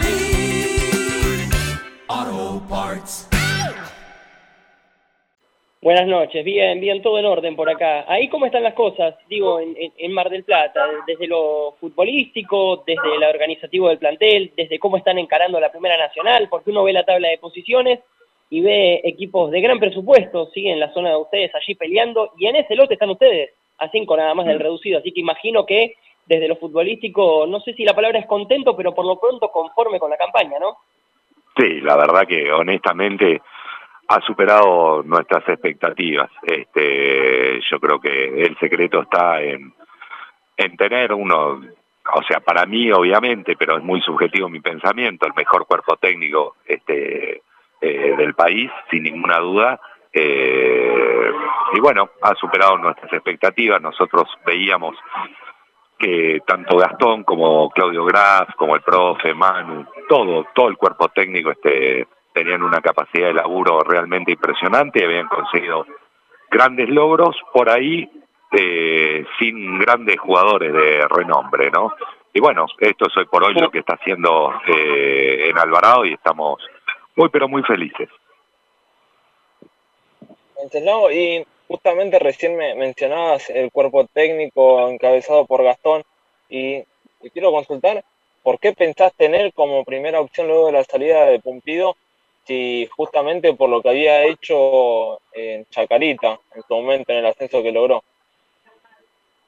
Buenas 5.83 6.05
noches, 6.05 6.45
bien, 6.45 6.79
bien, 6.79 7.01
todo 7.01 7.17
en 7.17 7.25
orden 7.25 7.55
por 7.55 7.67
acá. 7.67 8.05
Ahí 8.07 8.29
cómo 8.29 8.45
están 8.45 8.61
las 8.61 8.75
cosas, 8.75 9.15
digo, 9.27 9.59
en, 9.59 10.13
Mar 10.13 10.29
del 10.29 10.43
Plata, 10.43 10.85
desde 11.07 11.25
lo 11.25 11.75
futbolístico, 11.79 12.83
desde 12.85 13.17
lo 13.19 13.27
organizativo 13.27 13.89
del 13.89 13.97
plantel, 13.97 14.51
desde 14.55 14.77
cómo 14.77 14.97
están 14.97 15.17
encarando 15.17 15.59
la 15.59 15.71
Primera 15.71 15.97
Nacional, 15.97 16.49
porque 16.51 16.69
uno 16.69 16.83
ve 16.83 16.93
la 16.93 17.03
tabla 17.03 17.29
de 17.29 17.39
posiciones 17.39 17.99
y 18.51 18.61
ve 18.61 19.01
equipos 19.03 19.49
de 19.49 19.59
gran 19.59 19.79
presupuesto, 19.79 20.51
sí, 20.53 20.67
en 20.67 20.79
la 20.79 20.93
zona 20.93 21.09
de 21.09 21.15
ustedes 21.15 21.55
allí 21.55 21.73
peleando, 21.73 22.31
y 22.37 22.45
en 22.45 22.57
ese 22.57 22.75
lote 22.75 22.93
están 22.93 23.09
ustedes, 23.09 23.49
a 23.79 23.89
cinco 23.89 24.15
nada 24.15 24.35
más 24.35 24.45
del 24.45 24.59
reducido, 24.59 24.99
así 24.99 25.11
que 25.11 25.21
imagino 25.21 25.65
que 25.65 25.95
desde 26.27 26.47
lo 26.47 26.57
futbolístico, 26.57 27.47
no 27.47 27.59
sé 27.59 27.73
si 27.73 27.85
la 27.85 27.95
palabra 27.95 28.19
es 28.19 28.27
contento, 28.27 28.77
pero 28.77 28.93
por 28.93 29.05
lo 29.07 29.19
pronto 29.19 29.49
conforme 29.49 29.97
con 29.97 30.11
la 30.11 30.17
campaña, 30.17 30.59
¿no? 30.59 30.77
Sí, 31.57 31.81
la 31.81 31.97
verdad 31.97 32.27
que 32.27 32.51
honestamente 32.51 33.41
ha 34.11 34.21
superado 34.21 35.03
nuestras 35.03 35.47
expectativas. 35.47 36.29
Este, 36.43 37.61
yo 37.69 37.79
creo 37.79 37.99
que 37.99 38.43
el 38.43 38.57
secreto 38.59 39.01
está 39.03 39.41
en, 39.41 39.73
en 40.57 40.77
tener 40.77 41.13
uno, 41.13 41.61
o 42.13 42.23
sea, 42.27 42.41
para 42.41 42.65
mí 42.65 42.91
obviamente, 42.91 43.55
pero 43.55 43.77
es 43.77 43.83
muy 43.83 44.01
subjetivo 44.01 44.49
mi 44.49 44.59
pensamiento, 44.59 45.25
el 45.25 45.33
mejor 45.33 45.65
cuerpo 45.65 45.95
técnico 45.95 46.57
este, 46.65 47.41
eh, 47.79 48.15
del 48.17 48.33
país, 48.33 48.69
sin 48.89 49.03
ninguna 49.03 49.39
duda. 49.39 49.79
Eh, 50.11 51.31
y 51.73 51.79
bueno, 51.79 52.09
ha 52.21 52.35
superado 52.35 52.77
nuestras 52.77 53.13
expectativas. 53.13 53.81
Nosotros 53.81 54.27
veíamos 54.45 54.97
que 55.97 56.41
tanto 56.45 56.77
Gastón 56.77 57.23
como 57.23 57.69
Claudio 57.69 58.03
Graf, 58.03 58.55
como 58.57 58.75
el 58.75 58.81
profe, 58.81 59.33
Manu, 59.33 59.85
todo, 60.09 60.47
todo 60.53 60.67
el 60.67 60.75
cuerpo 60.75 61.07
técnico 61.09 61.51
este, 61.51 62.07
tenían 62.33 62.63
una 62.63 62.81
capacidad 62.81 63.27
de 63.27 63.33
laburo 63.33 63.81
realmente 63.81 64.31
impresionante 64.31 64.99
y 64.99 65.03
habían 65.03 65.27
conseguido 65.27 65.85
grandes 66.49 66.89
logros 66.89 67.35
por 67.53 67.69
ahí 67.69 68.09
eh, 68.51 69.25
sin 69.39 69.79
grandes 69.79 70.19
jugadores 70.19 70.73
de 70.73 71.07
renombre, 71.07 71.71
¿no? 71.71 71.93
Y 72.33 72.39
bueno, 72.39 72.65
esto 72.79 73.07
es 73.07 73.17
hoy 73.17 73.25
por 73.25 73.43
hoy 73.43 73.53
lo 73.53 73.69
que 73.71 73.79
está 73.79 73.95
haciendo 73.95 74.53
eh, 74.67 75.49
en 75.49 75.57
Alvarado 75.57 76.05
y 76.05 76.13
estamos 76.13 76.61
muy 77.15 77.29
pero 77.29 77.47
muy 77.47 77.63
felices. 77.63 78.09
Wenceslao, 80.55 81.11
y 81.11 81.45
justamente 81.67 82.19
recién 82.19 82.55
me 82.55 82.75
mencionabas 82.75 83.49
el 83.49 83.71
cuerpo 83.71 84.05
técnico 84.13 84.87
encabezado 84.89 85.45
por 85.45 85.63
Gastón 85.63 86.03
y, 86.49 86.83
y 87.21 87.29
quiero 87.33 87.51
consultar 87.51 88.03
por 88.43 88.59
qué 88.59 88.73
pensaste 88.73 89.25
en 89.25 89.35
él 89.35 89.53
como 89.53 89.83
primera 89.83 90.19
opción 90.19 90.47
luego 90.47 90.67
de 90.67 90.73
la 90.73 90.83
salida 90.83 91.25
de 91.25 91.39
Pumpido, 91.39 91.95
si 92.45 92.87
justamente 92.95 93.53
por 93.53 93.69
lo 93.69 93.81
que 93.81 93.89
había 93.89 94.23
hecho 94.23 95.19
en 95.33 95.65
Chacarita 95.65 96.39
en 96.55 96.61
su 96.63 96.73
momento 96.75 97.11
en 97.11 97.19
el 97.19 97.25
ascenso 97.27 97.61
que 97.61 97.71
logró. 97.71 98.03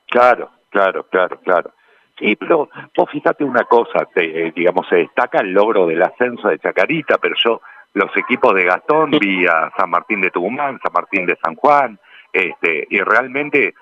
Claro, 0.08 0.50
claro, 0.70 1.04
claro, 1.08 1.40
claro. 1.40 1.72
Sí, 2.20 2.36
pero 2.36 2.70
vos 2.96 3.10
fíjate 3.10 3.44
una 3.44 3.64
cosa, 3.64 4.06
te- 4.14 4.48
eh, 4.48 4.54
digamos, 4.56 4.88
se 4.88 4.98
destaca 4.98 5.40
el 5.40 5.52
logro 5.52 5.88
del 5.88 6.02
ascenso 6.04 6.48
de 6.48 6.60
Chacarita, 6.60 7.18
pero 7.18 7.36
yo 7.44 7.62
los 7.94 8.16
equipos 8.16 8.54
de 8.54 8.66
Gastón 8.66 9.12
vi 9.12 9.46
a 9.48 9.72
San 9.76 9.90
Martín 9.90 10.22
de 10.22 10.30
Tucumán, 10.30 10.80
San 10.84 10.94
Martín 10.94 11.26
de 11.26 11.36
San 11.44 11.56
Juan, 11.56 12.00
este, 12.32 12.88
y 12.90 13.00
realmente 13.02 13.74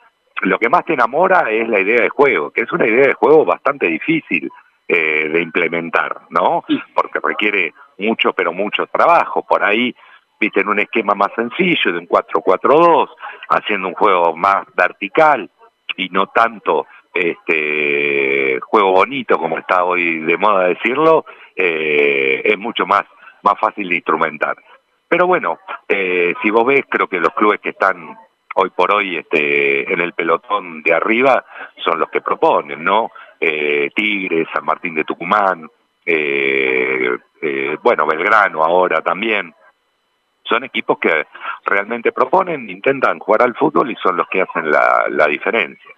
lo 0.43 0.57
que 0.57 0.69
más 0.69 0.85
te 0.85 0.93
enamora 0.93 1.51
es 1.51 1.67
la 1.67 1.79
idea 1.81 2.01
de 2.01 2.09
juego, 2.09 2.51
que 2.51 2.61
es 2.61 2.71
una 2.71 2.87
idea 2.87 3.07
de 3.07 3.13
juego 3.13 3.43
bastante 3.45 3.87
difícil 3.87 4.49
eh, 4.93 5.29
de 5.29 5.41
implementar, 5.41 6.23
¿no? 6.31 6.65
Porque 6.93 7.21
requiere 7.23 7.73
mucho, 7.97 8.33
pero 8.33 8.51
mucho 8.51 8.87
trabajo. 8.87 9.41
Por 9.41 9.63
ahí, 9.63 9.95
viste, 10.37 10.59
en 10.59 10.67
un 10.67 10.79
esquema 10.79 11.13
más 11.13 11.29
sencillo, 11.33 11.93
de 11.93 11.99
un 11.99 12.09
4-4-2, 12.09 13.07
haciendo 13.51 13.87
un 13.87 13.93
juego 13.93 14.35
más 14.35 14.65
vertical 14.75 15.49
y 15.95 16.09
no 16.09 16.27
tanto 16.27 16.87
este 17.13 18.59
juego 18.59 18.91
bonito 18.91 19.37
como 19.37 19.59
está 19.59 19.85
hoy 19.85 20.19
de 20.19 20.37
moda 20.37 20.67
decirlo, 20.67 21.23
eh, 21.55 22.41
es 22.43 22.57
mucho 22.57 22.85
más, 22.85 23.03
más 23.43 23.57
fácil 23.61 23.87
de 23.87 23.95
instrumentar. 23.95 24.57
Pero 25.07 25.25
bueno, 25.25 25.59
eh, 25.87 26.33
si 26.41 26.49
vos 26.49 26.65
ves, 26.65 26.83
creo 26.89 27.07
que 27.07 27.21
los 27.21 27.33
clubes 27.33 27.61
que 27.61 27.69
están 27.69 28.17
hoy 28.55 28.71
por 28.71 28.93
hoy 28.93 29.15
este, 29.15 29.93
en 29.93 30.01
el 30.01 30.11
pelotón 30.11 30.83
de 30.83 30.93
arriba 30.93 31.45
son 31.77 31.97
los 31.97 32.09
que 32.09 32.19
proponen, 32.19 32.83
¿no? 32.83 33.09
Eh, 33.43 33.89
Tigre, 33.95 34.45
San 34.53 34.63
Martín 34.63 34.93
de 34.93 35.03
Tucumán, 35.03 35.67
eh, 36.05 37.17
eh, 37.41 37.77
bueno, 37.81 38.05
Belgrano 38.05 38.63
ahora 38.63 39.01
también. 39.01 39.53
Son 40.43 40.63
equipos 40.63 40.99
que 40.99 41.25
realmente 41.65 42.11
proponen, 42.11 42.69
intentan 42.69 43.19
jugar 43.19 43.43
al 43.43 43.55
fútbol 43.55 43.89
y 43.91 43.95
son 43.95 44.17
los 44.17 44.27
que 44.27 44.41
hacen 44.41 44.69
la, 44.69 45.27
diferencia. 45.27 45.91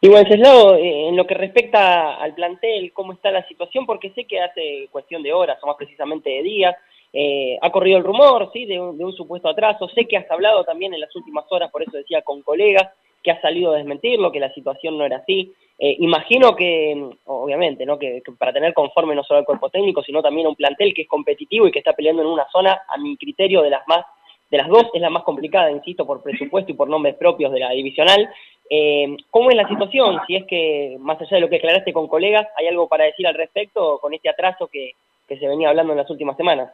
Y 0.00 0.08
Wenceslao, 0.08 0.74
eh, 0.74 1.08
en 1.08 1.16
lo 1.16 1.26
que 1.26 1.34
respecta 1.34 2.16
al 2.16 2.34
plantel, 2.34 2.92
¿cómo 2.92 3.12
está 3.12 3.30
la 3.30 3.46
situación? 3.46 3.86
Porque 3.86 4.10
sé 4.10 4.24
que 4.24 4.40
hace 4.40 4.88
cuestión 4.90 5.22
de 5.22 5.32
horas, 5.32 5.58
o 5.62 5.66
más 5.66 5.76
precisamente 5.76 6.28
de 6.30 6.42
días, 6.42 6.76
eh, 7.12 7.56
ha 7.62 7.70
corrido 7.70 7.96
el 7.96 8.04
rumor, 8.04 8.50
¿sí?, 8.52 8.66
de 8.66 8.80
un, 8.80 8.98
de 8.98 9.04
un 9.04 9.14
supuesto 9.14 9.48
atraso. 9.48 9.88
Sé 9.88 10.06
que 10.06 10.16
has 10.16 10.30
hablado 10.30 10.64
también 10.64 10.92
en 10.92 11.00
las 11.00 11.14
últimas 11.14 11.44
horas, 11.50 11.70
por 11.70 11.82
eso 11.82 11.96
decía, 11.96 12.22
con 12.22 12.42
colegas, 12.42 12.90
que 13.24 13.30
ha 13.30 13.40
salido 13.40 13.72
a 13.72 13.78
desmentirlo, 13.78 14.30
que 14.30 14.38
la 14.38 14.52
situación 14.52 14.96
no 14.98 15.04
era 15.04 15.16
así. 15.16 15.52
Eh, 15.78 15.96
imagino 15.98 16.54
que, 16.54 16.94
mm, 16.94 17.10
obviamente, 17.24 17.84
¿no?, 17.84 17.98
que, 17.98 18.22
que 18.24 18.32
para 18.32 18.52
tener 18.52 18.74
conforme 18.74 19.14
no 19.14 19.24
solo 19.24 19.40
al 19.40 19.46
cuerpo 19.46 19.70
técnico, 19.70 20.02
sino 20.02 20.22
también 20.22 20.46
a 20.46 20.50
un 20.50 20.56
plantel 20.56 20.94
que 20.94 21.02
es 21.02 21.08
competitivo 21.08 21.66
y 21.66 21.72
que 21.72 21.80
está 21.80 21.94
peleando 21.94 22.22
en 22.22 22.28
una 22.28 22.46
zona, 22.52 22.82
a 22.86 22.96
mi 22.98 23.16
criterio, 23.16 23.62
de 23.62 23.70
las 23.70 23.88
más 23.88 24.04
de 24.50 24.58
las 24.58 24.68
dos 24.68 24.84
es 24.92 25.00
la 25.00 25.10
más 25.10 25.24
complicada, 25.24 25.70
insisto, 25.70 26.06
por 26.06 26.22
presupuesto 26.22 26.70
y 26.70 26.76
por 26.76 26.88
nombres 26.88 27.16
propios 27.16 27.50
de 27.50 27.58
la 27.58 27.70
divisional. 27.70 28.30
Eh, 28.70 29.16
¿Cómo 29.30 29.50
es 29.50 29.56
la 29.56 29.66
situación? 29.66 30.20
Si 30.28 30.36
es 30.36 30.44
que, 30.44 30.96
más 31.00 31.20
allá 31.20 31.36
de 31.36 31.40
lo 31.40 31.48
que 31.48 31.56
aclaraste 31.56 31.92
con 31.92 32.06
colegas, 32.06 32.46
¿hay 32.56 32.68
algo 32.68 32.86
para 32.86 33.04
decir 33.04 33.26
al 33.26 33.34
respecto 33.34 33.98
con 33.98 34.14
este 34.14 34.28
atraso 34.28 34.68
que, 34.68 34.92
que 35.26 35.38
se 35.38 35.48
venía 35.48 35.70
hablando 35.70 35.92
en 35.92 35.98
las 35.98 36.10
últimas 36.10 36.36
semanas? 36.36 36.72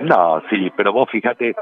No, 0.00 0.40
sí, 0.48 0.70
pero 0.76 0.92
vos 0.92 1.10
fíjate 1.10 1.54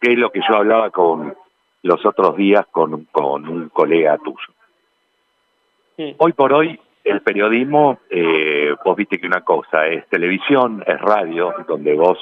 qué 0.00 0.12
es 0.12 0.18
lo 0.18 0.30
que 0.30 0.40
yo 0.46 0.56
hablaba 0.56 0.90
con 0.90 1.34
los 1.82 2.04
otros 2.04 2.36
días 2.36 2.66
con, 2.70 3.04
con 3.06 3.48
un 3.48 3.68
colega 3.68 4.18
tuyo. 4.18 6.14
Hoy 6.18 6.32
por 6.32 6.52
hoy 6.52 6.78
el 7.04 7.22
periodismo, 7.22 8.00
eh, 8.10 8.74
vos 8.84 8.96
viste 8.96 9.18
que 9.18 9.26
una 9.26 9.40
cosa 9.40 9.86
es 9.86 10.06
televisión, 10.08 10.84
es 10.86 11.00
radio, 11.00 11.54
donde 11.66 11.94
vos, 11.94 12.18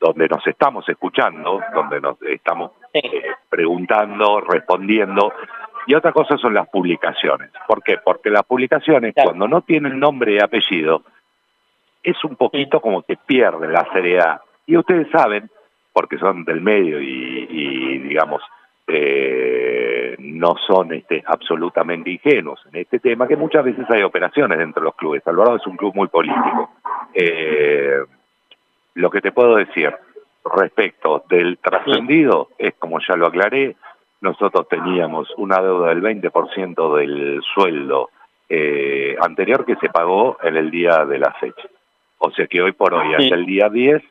donde 0.00 0.28
nos 0.28 0.46
estamos 0.46 0.88
escuchando, 0.88 1.60
donde 1.74 2.00
nos 2.00 2.20
estamos 2.22 2.72
eh, 2.92 3.32
preguntando, 3.48 4.40
respondiendo, 4.40 5.32
y 5.86 5.94
otra 5.94 6.12
cosa 6.12 6.36
son 6.36 6.52
las 6.54 6.68
publicaciones. 6.68 7.50
¿Por 7.66 7.82
qué? 7.82 7.98
Porque 7.98 8.28
las 8.30 8.44
publicaciones, 8.44 9.14
cuando 9.14 9.48
no 9.48 9.62
tienen 9.62 9.98
nombre 9.98 10.34
y 10.34 10.38
apellido, 10.38 11.02
es 12.02 12.22
un 12.24 12.36
poquito 12.36 12.80
como 12.80 13.02
que 13.02 13.16
pierden 13.16 13.72
la 13.72 13.88
seriedad. 13.92 14.40
Y 14.66 14.76
ustedes 14.76 15.08
saben, 15.10 15.48
porque 15.92 16.18
son 16.18 16.44
del 16.44 16.60
medio 16.60 17.00
y, 17.00 17.46
y 17.48 17.98
digamos, 17.98 18.42
eh, 18.86 20.14
no 20.18 20.56
son 20.66 20.92
este, 20.92 21.22
absolutamente 21.26 22.10
ingenuos 22.10 22.60
en 22.72 22.80
este 22.80 22.98
tema, 22.98 23.26
que 23.26 23.36
muchas 23.36 23.64
veces 23.64 23.84
hay 23.90 24.02
operaciones 24.02 24.58
dentro 24.58 24.80
de 24.80 24.86
los 24.86 24.94
clubes. 24.94 25.26
Alvarado 25.26 25.56
es 25.56 25.66
un 25.66 25.76
club 25.76 25.94
muy 25.94 26.08
político. 26.08 26.70
Eh, 27.14 27.98
lo 28.94 29.10
que 29.10 29.20
te 29.20 29.32
puedo 29.32 29.56
decir 29.56 29.94
respecto 30.54 31.24
del 31.28 31.58
trascendido 31.58 32.50
es, 32.58 32.74
como 32.74 32.98
ya 33.00 33.16
lo 33.16 33.26
aclaré, 33.26 33.76
nosotros 34.20 34.68
teníamos 34.68 35.28
una 35.36 35.60
deuda 35.60 35.88
del 35.88 36.02
20% 36.02 36.96
del 36.96 37.42
sueldo 37.54 38.10
eh, 38.48 39.16
anterior 39.20 39.64
que 39.64 39.76
se 39.76 39.88
pagó 39.88 40.38
en 40.42 40.56
el 40.56 40.70
día 40.70 41.04
de 41.04 41.18
la 41.18 41.32
fecha. 41.32 41.68
O 42.18 42.30
sea 42.30 42.46
que 42.46 42.62
hoy 42.62 42.72
por 42.72 42.94
hoy, 42.94 43.14
hasta 43.14 43.34
el 43.34 43.44
día 43.44 43.68
10, 43.68 44.02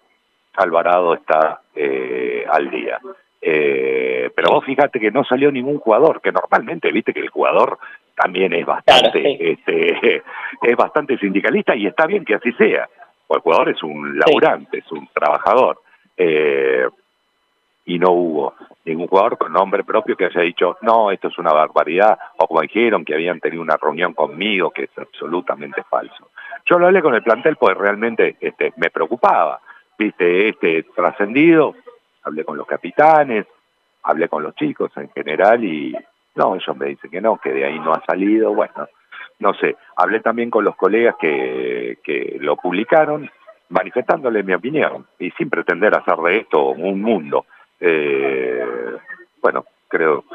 Alvarado 0.57 1.15
está 1.15 1.61
eh, 1.73 2.45
al 2.49 2.69
día. 2.69 2.99
Eh, 3.48 4.32
pero 4.36 4.54
vos 4.54 4.66
fíjate 4.66 5.00
que 5.00 5.12
no 5.12 5.24
salió 5.24 5.52
ningún 5.52 5.78
jugador, 5.78 6.20
que 6.20 6.32
normalmente, 6.32 6.91
viste 6.91 7.14
que 7.14 7.20
el 7.20 7.30
jugador 7.30 7.78
también 8.16 8.52
es 8.54 8.66
bastante, 8.66 9.52
este, 9.52 10.24
es 10.64 10.76
bastante 10.76 11.16
sindicalista 11.20 11.76
y 11.76 11.86
está 11.86 12.08
bien 12.08 12.26
que 12.26 12.34
así 12.34 12.52
sea. 12.54 12.89
Porque 13.28 13.38
el 13.38 13.43
jugador 13.43 13.70
es 13.70 13.84
un 13.84 14.18
laburante, 14.18 14.80
es 14.80 14.91
un 14.91 15.08
trabajador. 15.14 15.80
Eh, 16.18 16.88
y 17.86 18.00
no 18.00 18.14
hubo 18.14 18.56
ningún 18.84 19.06
jugador 19.06 19.38
con 19.38 19.54
nombre 19.54 19.84
propio 19.84 20.18
que 20.18 20.26
haya 20.26 20.41
dicho, 20.41 20.78
no, 20.82 21.12
esto 21.12 21.28
es 21.28 21.38
una 21.38 21.54
barbaridad, 21.54 22.18
o 22.38 22.48
como 22.48 22.62
dijeron 22.62 23.06
que 23.06 23.14
habían 23.14 23.39
tenido 23.39 23.62
una 23.62 23.78
reunión 23.78 24.14
conmigo, 24.14 24.72
que 24.72 24.86
es 24.86 24.98
absolutamente 24.98 25.84
falso. 25.84 26.32
Yo 26.66 26.80
lo 26.80 26.88
hablé 26.88 27.04
con 27.04 27.14
el 27.14 27.22
plantel 27.22 27.58
porque 27.58 27.80
realmente 27.80 28.38
este, 28.39 28.74
me 28.78 28.89
preocupaba, 28.89 29.60
viste, 30.00 30.50
este 30.50 30.84
trascendido, 30.96 31.76
hablé 32.26 32.43
con 32.43 32.57
los 32.57 32.67
capitanes, 32.67 33.45
hablé 34.03 34.28
con 34.28 34.43
los 34.43 34.55
chicos 34.55 34.91
en 34.97 35.09
general 35.09 35.63
y 35.63 35.95
no, 36.36 36.55
ellos 36.55 36.78
me 36.78 36.88
dicen 36.88 37.09
que 37.09 37.21
no, 37.21 37.38
que 37.38 37.53
de 37.53 37.65
ahí 37.65 37.80
no 37.80 37.93
ha 37.93 38.03
salido, 38.05 38.53
bueno, 38.53 38.88
no 39.39 39.53
sé, 39.53 39.78
hablé 39.95 40.19
también 40.19 40.49
con 40.49 40.65
los 40.65 40.76
colegas 40.76 41.15
que, 41.19 41.99
que 42.03 42.38
lo 42.41 42.57
publicaron 42.57 43.30
manifestándole 43.69 44.43
mi 44.43 44.53
opinión 44.53 45.05
y 45.19 45.32
sin 45.32 45.49
pretender 45.49 45.95
hacer 45.95 46.17
de 46.17 46.38
esto 46.38 46.69
un 46.69 47.01
mundo. 47.01 47.45
Eh, 47.80 48.63
bueno, 49.41 49.65
creo, 49.88 50.26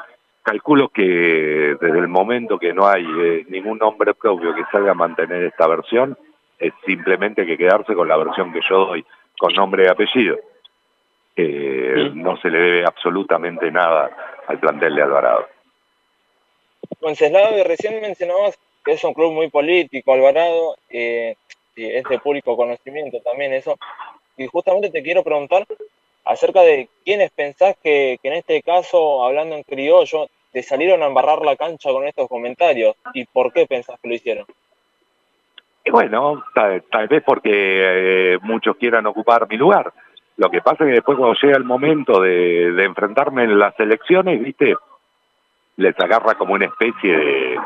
calculo 0.43 0.89
que 0.89 1.77
desde 1.81 1.99
el 1.99 2.09
momento 2.09 2.59
que 2.59 2.73
no 2.73 2.87
hay 2.87 3.05
eh, 3.05 3.47
ningún 3.49 3.79
nombre 3.79 4.15
propio 4.15 4.55
que 4.55 4.65
salga 4.73 4.93
a 4.93 4.95
mantener 4.95 5.45
esta 5.45 5.67
versión, 5.67 6.17
es 6.59 6.73
simplemente 6.85 7.47
que 7.47 7.57
quedarse 7.57 7.95
con 7.95 8.09
la 8.09 8.17
versión 8.17 8.53
que 8.53 8.61
yo 8.69 8.87
doy, 8.87 9.05
con 9.39 9.53
nombre 9.55 9.85
y 9.85 9.89
apellido. 9.89 10.37
No 12.15 12.37
se 12.39 12.51
le 12.51 12.59
debe 12.59 12.85
absolutamente 12.85 13.71
nada 13.71 14.11
al 14.47 14.59
plantel 14.59 14.95
de 14.95 15.03
Alvarado. 15.03 15.47
Wenceslao, 17.01 17.65
recién 17.65 18.01
mencionabas 18.01 18.59
que 18.85 18.93
es 18.93 19.05
un 19.05 19.15
club 19.15 19.33
muy 19.33 19.49
político, 19.49 20.13
Alvarado, 20.13 20.77
eh, 20.89 21.35
y 21.77 21.85
es 21.85 22.05
de 22.05 22.19
público 22.19 22.57
conocimiento 22.57 23.21
también 23.21 23.53
eso. 23.53 23.77
Y 24.37 24.47
justamente 24.47 24.91
te 24.91 25.03
quiero 25.03 25.23
preguntar 25.23 25.67
acerca 26.25 26.63
de 26.63 26.89
quiénes 27.05 27.31
pensás 27.31 27.77
que, 27.83 28.19
que 28.23 28.29
en 28.29 28.35
este 28.35 28.63
caso, 28.63 29.25
hablando 29.25 29.57
en 29.57 29.63
criollo, 29.63 30.29
te 30.53 30.63
salieron 30.63 31.03
a 31.03 31.07
embarrar 31.07 31.43
la 31.43 31.57
cancha 31.57 31.91
con 31.91 32.07
estos 32.07 32.29
comentarios 32.29 32.97
y 33.15 33.25
por 33.25 33.53
qué 33.53 33.67
pensás 33.67 33.99
que 34.01 34.09
lo 34.09 34.15
hicieron. 34.15 34.47
Y 35.85 35.91
bueno, 35.91 36.45
tal, 36.55 36.83
tal 36.91 37.09
vez 37.09 37.23
porque 37.25 37.51
eh, 37.53 38.39
muchos 38.43 38.77
quieran 38.77 39.07
ocupar 39.07 39.49
mi 39.49 39.57
lugar. 39.57 39.93
Lo 40.41 40.49
que 40.49 40.63
pasa 40.63 40.85
es 40.85 40.89
que 40.89 40.95
después 40.95 41.19
cuando 41.19 41.37
llega 41.39 41.59
el 41.59 41.65
momento 41.65 42.23
de, 42.23 42.83
enfrentarme 42.83 43.45
en 43.45 43.59
las 43.59 43.79
elecciones, 43.79 44.43
viste, 44.43 44.75
les 45.77 45.95
agarra 46.01 46.35
como 46.37 46.55
una 46.55 46.65
especie 46.65 47.15
de, 47.15 47.61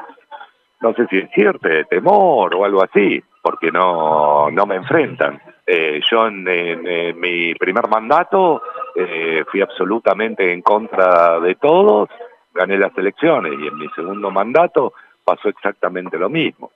no 0.80 0.92
sé 0.94 1.06
si 1.06 1.18
es 1.18 1.30
cierto, 1.32 1.68
de 1.68 1.84
temor 1.84 2.52
o 2.52 2.64
algo 2.64 2.82
así, 2.82 3.22
porque 3.40 3.70
no, 3.70 4.50
no 4.50 4.66
me 4.66 4.74
enfrentan. 4.74 5.40
Eh, 5.64 6.00
yo 6.10 6.26
en 6.26 7.20
mi 7.20 7.54
primer 7.54 7.86
mandato 7.86 8.60
eh, 8.96 9.44
fui 9.48 9.60
absolutamente 9.60 10.52
en 10.52 10.60
contra 10.60 11.38
de 11.38 11.54
todos, 11.54 12.08
gané 12.52 12.76
las 12.76 12.98
elecciones 12.98 13.52
y 13.52 13.68
en 13.68 13.78
mi 13.78 13.88
segundo 13.90 14.32
mandato 14.32 14.94
pasó 15.24 15.48
exactamente 15.48 16.18
lo 16.18 16.28
mismo. 16.28 16.72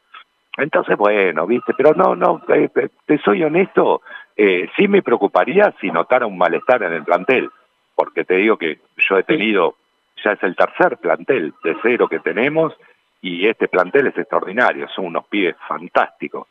Entonces, 0.58 0.96
bueno, 0.96 1.46
viste, 1.46 1.72
pero 1.76 1.94
no, 1.94 2.16
no, 2.16 2.42
eh, 2.48 2.68
te 3.06 3.18
soy 3.18 3.44
honesto, 3.44 4.02
eh, 4.36 4.68
sí 4.76 4.88
me 4.88 5.02
preocuparía 5.02 5.72
si 5.80 5.88
notara 5.88 6.26
un 6.26 6.36
malestar 6.36 6.82
en 6.82 6.94
el 6.94 7.04
plantel, 7.04 7.48
porque 7.94 8.24
te 8.24 8.34
digo 8.34 8.56
que 8.56 8.78
yo 8.96 9.18
he 9.18 9.22
tenido, 9.22 9.76
ya 10.24 10.32
es 10.32 10.42
el 10.42 10.56
tercer 10.56 10.96
plantel 10.96 11.54
de 11.62 11.76
cero 11.80 12.08
que 12.08 12.18
tenemos, 12.18 12.74
y 13.22 13.46
este 13.46 13.68
plantel 13.68 14.08
es 14.08 14.18
extraordinario, 14.18 14.88
son 14.88 15.06
unos 15.06 15.28
pibes 15.28 15.54
fantásticos, 15.68 16.48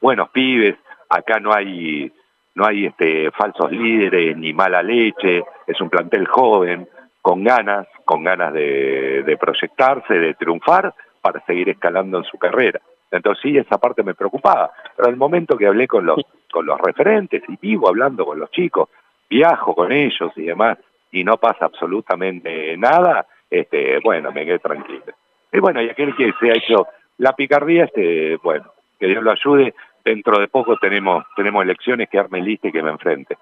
buenos 0.00 0.30
pibes, 0.30 0.76
acá 1.10 1.38
no 1.38 1.52
hay, 1.52 2.10
no 2.54 2.64
hay 2.66 2.86
este 2.86 3.30
falsos 3.30 3.70
líderes 3.70 4.38
ni 4.38 4.54
mala 4.54 4.82
leche, 4.82 5.44
es 5.66 5.78
un 5.82 5.90
plantel 5.90 6.26
joven, 6.26 6.88
con 7.20 7.44
ganas, 7.44 7.86
con 8.06 8.24
ganas 8.24 8.54
de, 8.54 9.22
de 9.22 9.36
proyectarse, 9.36 10.14
de 10.14 10.32
triunfar, 10.32 10.94
para 11.20 11.44
seguir 11.44 11.68
escalando 11.68 12.16
en 12.16 12.24
su 12.24 12.38
carrera. 12.38 12.80
Entonces 13.10 13.42
sí, 13.42 13.56
esa 13.56 13.78
parte 13.78 14.02
me 14.02 14.14
preocupaba. 14.14 14.70
Pero 14.96 15.08
al 15.08 15.16
momento 15.16 15.56
que 15.56 15.66
hablé 15.66 15.86
con 15.88 16.06
los, 16.06 16.20
con 16.50 16.66
los 16.66 16.78
referentes 16.80 17.42
y 17.48 17.56
vivo 17.60 17.88
hablando 17.88 18.24
con 18.24 18.38
los 18.38 18.50
chicos, 18.50 18.88
viajo 19.28 19.74
con 19.74 19.92
ellos 19.92 20.32
y 20.36 20.42
demás, 20.42 20.78
y 21.12 21.24
no 21.24 21.36
pasa 21.36 21.64
absolutamente 21.64 22.76
nada, 22.76 23.26
este, 23.50 23.98
bueno, 24.04 24.30
me 24.32 24.44
quedé 24.44 24.58
tranquilo. 24.58 25.02
Y 25.52 25.58
bueno, 25.58 25.82
y 25.82 25.90
aquel 25.90 26.14
que 26.14 26.32
se 26.38 26.50
ha 26.50 26.54
hecho 26.54 26.86
la 27.18 27.32
picardía, 27.32 27.84
este, 27.84 28.36
bueno, 28.36 28.72
que 28.98 29.06
Dios 29.06 29.22
lo 29.22 29.32
ayude, 29.32 29.74
dentro 30.04 30.38
de 30.38 30.48
poco 30.48 30.76
tenemos, 30.76 31.24
tenemos 31.36 31.62
elecciones 31.64 32.08
que 32.08 32.18
arme 32.18 32.40
lista 32.40 32.68
y 32.68 32.72
que 32.72 32.82
me 32.82 32.90
enfrente. 32.90 33.36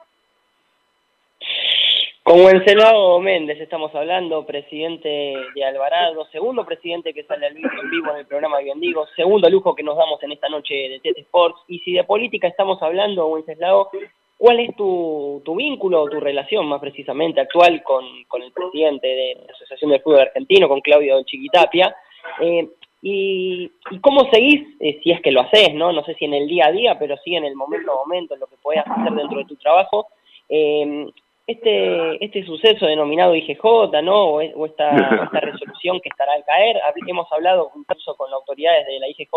Con 2.28 2.42
Wenceslao 2.42 3.18
Méndez 3.20 3.58
estamos 3.58 3.94
hablando, 3.94 4.44
presidente 4.44 5.34
de 5.54 5.64
Alvarado, 5.64 6.26
segundo 6.30 6.62
presidente 6.66 7.14
que 7.14 7.24
sale 7.24 7.46
al 7.46 7.54
vivo 7.54 7.70
en 7.82 7.90
vivo 7.90 8.10
en 8.10 8.18
el 8.18 8.26
programa 8.26 8.58
Bien 8.58 8.78
Digo, 8.78 9.06
segundo 9.16 9.48
lujo 9.48 9.74
que 9.74 9.82
nos 9.82 9.96
damos 9.96 10.22
en 10.22 10.32
esta 10.32 10.50
noche 10.50 10.74
de 10.74 11.00
TT 11.00 11.20
Sports. 11.20 11.58
Y 11.68 11.78
si 11.78 11.94
de 11.94 12.04
política 12.04 12.46
estamos 12.46 12.82
hablando, 12.82 13.28
Wenceslao, 13.28 13.88
¿cuál 14.36 14.60
es 14.60 14.76
tu, 14.76 15.40
tu 15.42 15.56
vínculo 15.56 16.02
o 16.02 16.10
tu 16.10 16.20
relación 16.20 16.66
más 16.66 16.82
precisamente 16.82 17.40
actual 17.40 17.82
con, 17.82 18.04
con 18.24 18.42
el 18.42 18.52
presidente 18.52 19.06
de 19.06 19.38
la 19.46 19.52
Asociación 19.54 19.92
del 19.92 20.02
Fútbol 20.02 20.20
Argentino, 20.20 20.68
con 20.68 20.82
Claudio 20.82 21.22
Chiquitapia? 21.22 21.96
Eh, 22.42 22.68
y, 23.00 23.70
cómo 24.02 24.28
seguís, 24.30 24.76
eh, 24.80 25.00
si 25.02 25.12
es 25.12 25.22
que 25.22 25.32
lo 25.32 25.40
haces, 25.40 25.72
¿no? 25.72 25.94
No 25.94 26.04
sé 26.04 26.12
si 26.12 26.26
en 26.26 26.34
el 26.34 26.46
día 26.46 26.66
a 26.66 26.72
día, 26.72 26.98
pero 26.98 27.16
sí 27.24 27.34
en 27.34 27.46
el 27.46 27.56
momento 27.56 27.90
a 27.90 27.94
momento, 27.94 28.34
en 28.34 28.40
lo 28.40 28.48
que 28.48 28.56
puedas 28.62 28.86
hacer 28.86 29.14
dentro 29.14 29.38
de 29.38 29.46
tu 29.46 29.56
trabajo. 29.56 30.08
Eh, 30.50 31.06
este, 31.48 32.22
este 32.22 32.44
suceso 32.44 32.86
denominado 32.86 33.34
IGJ, 33.34 33.62
¿no? 34.02 34.34
O, 34.34 34.42
o 34.42 34.66
esta, 34.66 34.90
esta 35.24 35.40
resolución 35.40 35.98
que 36.00 36.10
estará 36.10 36.34
al 36.34 36.44
caer. 36.44 36.76
Hemos 37.06 37.32
hablado 37.32 37.72
incluso 37.74 38.14
con 38.16 38.30
las 38.30 38.38
autoridades 38.38 38.86
de 38.86 39.00
la 39.00 39.08
IGJ 39.08 39.30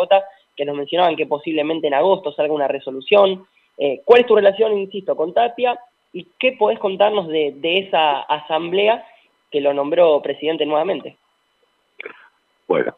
que 0.56 0.66
nos 0.66 0.76
mencionaban 0.76 1.16
que 1.16 1.26
posiblemente 1.26 1.88
en 1.88 1.94
agosto 1.94 2.34
salga 2.34 2.54
una 2.54 2.68
resolución. 2.68 3.48
Eh, 3.78 4.02
¿Cuál 4.04 4.22
es 4.22 4.28
tu 4.28 4.36
relación, 4.36 4.78
insisto, 4.78 5.16
con 5.16 5.34
Tapia? 5.34 5.80
¿Y 6.12 6.28
qué 6.38 6.52
podés 6.52 6.80
contarnos 6.80 7.30
de, 7.30 7.54
de 7.56 7.80
esa 7.80 8.20
asamblea 8.24 9.06
que 9.50 9.62
lo 9.62 9.74
nombró 9.74 10.22
presidente 10.22 10.66
nuevamente? 10.66 11.16
Bueno, 12.68 12.94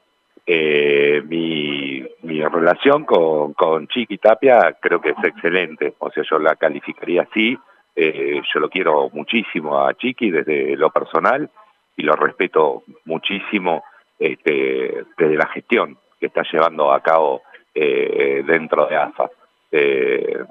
eh, 0.48 1.22
mi, 1.28 2.04
mi 2.24 2.42
relación 2.42 3.06
con, 3.06 3.54
con 3.54 3.88
Chiqui 3.88 4.18
Tapia 4.18 4.76
creo 4.80 5.00
que 5.00 5.12
es 5.12 5.24
excelente, 5.24 5.94
o 6.00 6.10
sea, 6.10 6.24
yo 6.30 6.40
la 6.40 6.56
calificaría 6.56 7.22
así, 7.22 7.56
eh, 7.96 8.42
yo 8.54 8.60
lo 8.60 8.70
quiero 8.70 9.10
muchísimo 9.12 9.80
a 9.80 9.94
Chiqui 9.94 10.32
desde 10.32 10.76
lo 10.76 10.90
personal 10.90 11.50
y 11.96 12.04
lo 12.04 12.14
respeto 12.14 12.84
muchísimo 13.06 13.84
este, 14.18 15.06
desde 15.18 15.36
la 15.36 15.48
gestión 15.48 15.98
que 16.20 16.28
está 16.28 16.44
llevando 16.52 16.92
a 16.92 17.02
cabo 17.02 17.44
eh, 17.74 18.44
dentro 18.46 18.88
de 18.88 18.96
AFA. 18.96 19.30
Eh, 19.72 20.44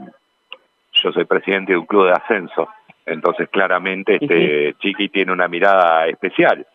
yo 0.93 1.13
soy 1.13 1.25
presidente 1.25 1.73
de 1.73 1.79
un 1.79 1.87
club 1.87 2.07
de 2.07 2.13
ascenso, 2.13 2.69
entonces 3.07 3.49
claramente 3.49 4.19
este 4.21 4.75
Chiqui 4.79 5.09
tiene 5.09 5.33
una 5.33 5.49
mirada 5.49 6.07
especial 6.07 6.67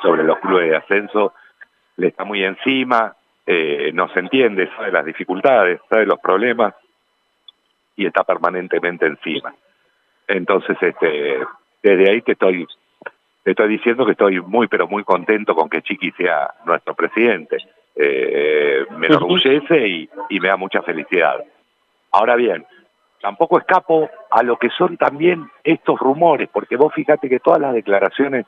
sobre 0.00 0.24
los 0.24 0.38
clubes 0.38 0.70
de 0.70 0.76
ascenso, 0.76 1.34
le 1.96 2.08
está 2.08 2.24
muy 2.24 2.42
encima, 2.42 3.14
eh, 3.46 3.90
no 3.92 4.08
se 4.08 4.20
entiende, 4.20 4.68
sabe 4.76 4.92
las 4.92 5.04
dificultades, 5.04 5.80
sabe 5.88 6.06
los 6.06 6.18
problemas 6.20 6.74
y 7.96 8.06
está 8.06 8.24
permanentemente 8.24 9.06
encima. 9.06 9.54
Entonces, 10.26 10.76
este, 10.80 11.40
desde 11.82 12.10
ahí 12.10 12.22
te 12.22 12.32
estoy, 12.32 12.66
te 13.42 13.50
estoy 13.50 13.68
diciendo 13.68 14.04
que 14.04 14.12
estoy 14.12 14.40
muy, 14.40 14.68
pero 14.68 14.86
muy 14.86 15.04
contento 15.04 15.54
con 15.54 15.68
que 15.68 15.82
Chiqui 15.82 16.10
sea 16.12 16.54
nuestro 16.64 16.94
presidente. 16.94 17.58
Eh, 17.94 18.86
me 18.96 19.08
enorgullece 19.08 19.86
y, 19.86 20.10
y 20.30 20.40
me 20.40 20.48
da 20.48 20.56
mucha 20.56 20.82
felicidad. 20.82 21.42
Ahora 22.12 22.36
bien, 22.36 22.64
tampoco 23.20 23.58
escapo 23.58 24.10
a 24.30 24.42
lo 24.42 24.56
que 24.56 24.70
son 24.70 24.96
también 24.96 25.50
estos 25.64 25.98
rumores, 25.98 26.48
porque 26.52 26.76
vos 26.76 26.92
fíjate 26.94 27.28
que 27.28 27.40
todas 27.40 27.60
las 27.60 27.74
declaraciones 27.74 28.46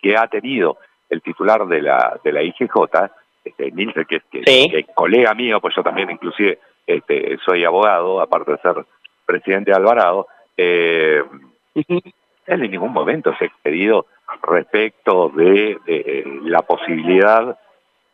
que 0.00 0.16
ha 0.16 0.26
tenido 0.26 0.78
el 1.08 1.22
titular 1.22 1.66
de 1.66 1.82
la, 1.82 2.18
de 2.24 2.32
la 2.32 2.42
IGJ, 2.42 2.74
este, 3.44 3.70
Nilsen, 3.72 4.04
que, 4.04 4.20
que, 4.30 4.40
que 4.40 4.78
es 4.78 4.86
colega 4.94 5.34
mío, 5.34 5.60
pues 5.60 5.74
yo 5.74 5.82
también 5.82 6.10
inclusive 6.10 6.58
este, 6.86 7.38
soy 7.44 7.64
abogado, 7.64 8.20
aparte 8.20 8.52
de 8.52 8.58
ser 8.58 8.84
presidente 9.24 9.70
de 9.70 9.76
Alvarado, 9.76 10.26
eh, 10.56 11.22
él 11.74 12.62
en 12.64 12.70
ningún 12.70 12.92
momento 12.92 13.34
se 13.38 13.44
ha 13.44 13.48
expedido 13.48 14.06
respecto 14.42 15.28
de, 15.30 15.78
de 15.86 16.24
la 16.42 16.62
posibilidad 16.62 17.58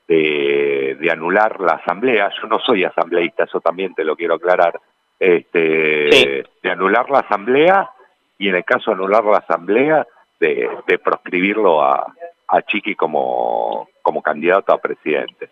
de, 0.07 0.97
de, 1.01 1.11
anular 1.11 1.61
la 1.61 1.75
asamblea. 1.75 2.31
Yo 2.41 2.49
no 2.49 2.59
soy 2.61 2.85
asambleísta, 2.85 3.45
eso 3.45 3.61
también 3.61 3.95
te 3.95 4.05
lo 4.05 4.17
quiero 4.17 4.35
aclarar. 4.35 4.79
Este, 5.19 6.13
sí. 6.13 6.43
De 6.63 6.71
anular 6.71 7.11
la 7.11 7.21
asamblea 7.21 7.91
y 8.39 8.49
en 8.49 8.57
el 8.57 8.65
caso 8.65 8.91
de 8.91 8.97
anular 8.97 9.25
la 9.25 9.39
asamblea, 9.39 10.07
de, 10.39 10.69
de 10.87 10.99
proscribirlo 10.99 11.83
a, 11.83 12.15
a 12.49 12.63
Chiqui 12.63 12.95
como, 12.95 13.89
como 14.03 14.23
candidato 14.23 14.73
a 14.73 14.79
presidente. 14.79 15.51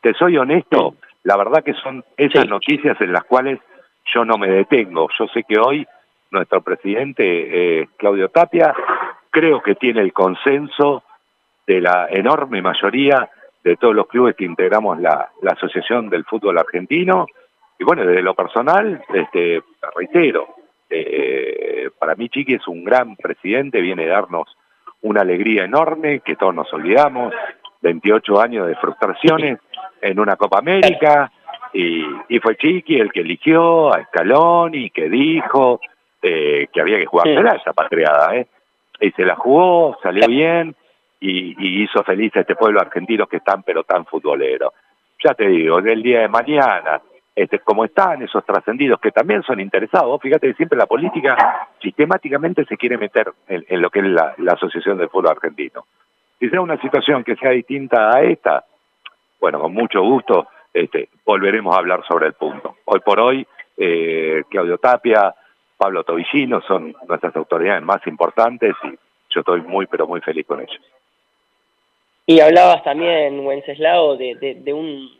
Te 0.00 0.14
soy 0.14 0.36
honesto, 0.36 0.94
la 1.26 1.36
verdad 1.36 1.64
que 1.64 1.74
son 1.74 2.04
esas 2.16 2.44
sí. 2.44 2.48
noticias 2.48 3.00
en 3.00 3.12
las 3.12 3.24
cuales 3.24 3.58
yo 4.14 4.24
no 4.24 4.38
me 4.38 4.48
detengo. 4.48 5.08
Yo 5.18 5.26
sé 5.26 5.42
que 5.42 5.58
hoy 5.58 5.84
nuestro 6.30 6.60
presidente 6.60 7.24
eh, 7.80 7.88
Claudio 7.96 8.28
Tapia 8.28 8.72
creo 9.28 9.60
que 9.60 9.74
tiene 9.74 10.02
el 10.02 10.12
consenso 10.12 11.02
de 11.66 11.80
la 11.80 12.06
enorme 12.10 12.62
mayoría 12.62 13.28
de 13.64 13.76
todos 13.76 13.92
los 13.92 14.06
clubes 14.06 14.36
que 14.36 14.44
integramos 14.44 15.00
la, 15.00 15.28
la 15.42 15.50
Asociación 15.50 16.08
del 16.10 16.24
Fútbol 16.24 16.58
Argentino. 16.58 17.26
Y 17.76 17.82
bueno, 17.82 18.06
desde 18.06 18.22
lo 18.22 18.34
personal, 18.34 19.02
este, 19.12 19.64
reitero, 19.96 20.46
eh, 20.88 21.90
para 21.98 22.14
mí 22.14 22.28
Chiqui 22.28 22.54
es 22.54 22.68
un 22.68 22.84
gran 22.84 23.16
presidente, 23.16 23.80
viene 23.80 24.04
a 24.04 24.20
darnos 24.20 24.56
una 25.02 25.22
alegría 25.22 25.64
enorme 25.64 26.20
que 26.20 26.36
todos 26.36 26.54
nos 26.54 26.72
olvidamos, 26.72 27.34
28 27.82 28.40
años 28.40 28.68
de 28.68 28.76
frustraciones 28.76 29.58
en 30.00 30.18
una 30.18 30.36
Copa 30.36 30.58
América, 30.58 31.30
y, 31.72 32.04
y 32.28 32.38
fue 32.38 32.56
Chiqui 32.56 32.98
el 32.98 33.12
que 33.12 33.20
eligió 33.20 33.92
a 33.92 34.04
Scaloni, 34.04 34.90
que 34.90 35.08
dijo 35.08 35.80
eh, 36.22 36.68
que 36.72 36.80
había 36.80 36.98
que 36.98 37.06
jugársela 37.06 37.52
sí. 37.52 37.56
esa 37.60 37.72
patriada, 37.72 38.36
¿eh? 38.36 38.46
y 39.00 39.10
se 39.12 39.24
la 39.24 39.36
jugó, 39.36 39.98
salió 40.02 40.26
bien, 40.26 40.74
y, 41.20 41.54
y, 41.58 41.82
hizo 41.82 42.02
feliz 42.02 42.34
a 42.36 42.40
este 42.40 42.56
pueblo 42.56 42.80
argentino 42.80 43.26
que 43.26 43.38
es 43.38 43.44
tan 43.44 43.62
pero 43.62 43.84
tan 43.84 44.04
futbolero. 44.06 44.72
Ya 45.22 45.34
te 45.34 45.48
digo, 45.48 45.80
del 45.80 46.02
día 46.02 46.20
de 46.20 46.28
mañana, 46.28 47.00
este, 47.34 47.58
como 47.58 47.84
están 47.84 48.22
esos 48.22 48.44
trascendidos 48.44 48.98
que 48.98 49.10
también 49.10 49.42
son 49.42 49.60
interesados, 49.60 50.20
fíjate 50.20 50.48
que 50.48 50.54
siempre 50.54 50.78
la 50.78 50.86
política 50.86 51.68
sistemáticamente 51.82 52.64
se 52.64 52.76
quiere 52.76 52.96
meter 52.96 53.30
en, 53.48 53.64
en 53.68 53.82
lo 53.82 53.90
que 53.90 54.00
es 54.00 54.06
la, 54.06 54.34
la, 54.38 54.52
Asociación 54.52 54.96
del 54.96 55.10
Fútbol 55.10 55.32
Argentino. 55.32 55.84
Si 56.38 56.48
sea 56.48 56.60
una 56.60 56.80
situación 56.80 57.24
que 57.24 57.36
sea 57.36 57.50
distinta 57.50 58.10
a 58.14 58.22
esta, 58.22 58.64
bueno, 59.40 59.60
con 59.60 59.74
mucho 59.74 60.02
gusto 60.02 60.48
este, 60.72 61.08
volveremos 61.24 61.74
a 61.74 61.78
hablar 61.78 62.04
sobre 62.06 62.26
el 62.26 62.34
punto. 62.34 62.76
Hoy 62.84 63.00
por 63.00 63.20
hoy, 63.20 63.46
eh, 63.76 64.42
Claudio 64.50 64.78
Tapia, 64.78 65.34
Pablo 65.76 66.04
Tobillino 66.04 66.60
son 66.62 66.94
nuestras 67.08 67.34
autoridades 67.36 67.82
más 67.82 68.06
importantes 68.06 68.74
y 68.84 68.88
yo 69.30 69.40
estoy 69.40 69.62
muy, 69.62 69.86
pero 69.86 70.06
muy 70.06 70.20
feliz 70.20 70.46
con 70.46 70.60
ellos. 70.60 70.80
Y 72.26 72.40
hablabas 72.40 72.82
también, 72.82 73.40
Wenceslao, 73.40 74.16
de, 74.16 74.34
de, 74.34 74.54
de 74.56 74.72
un 74.72 75.16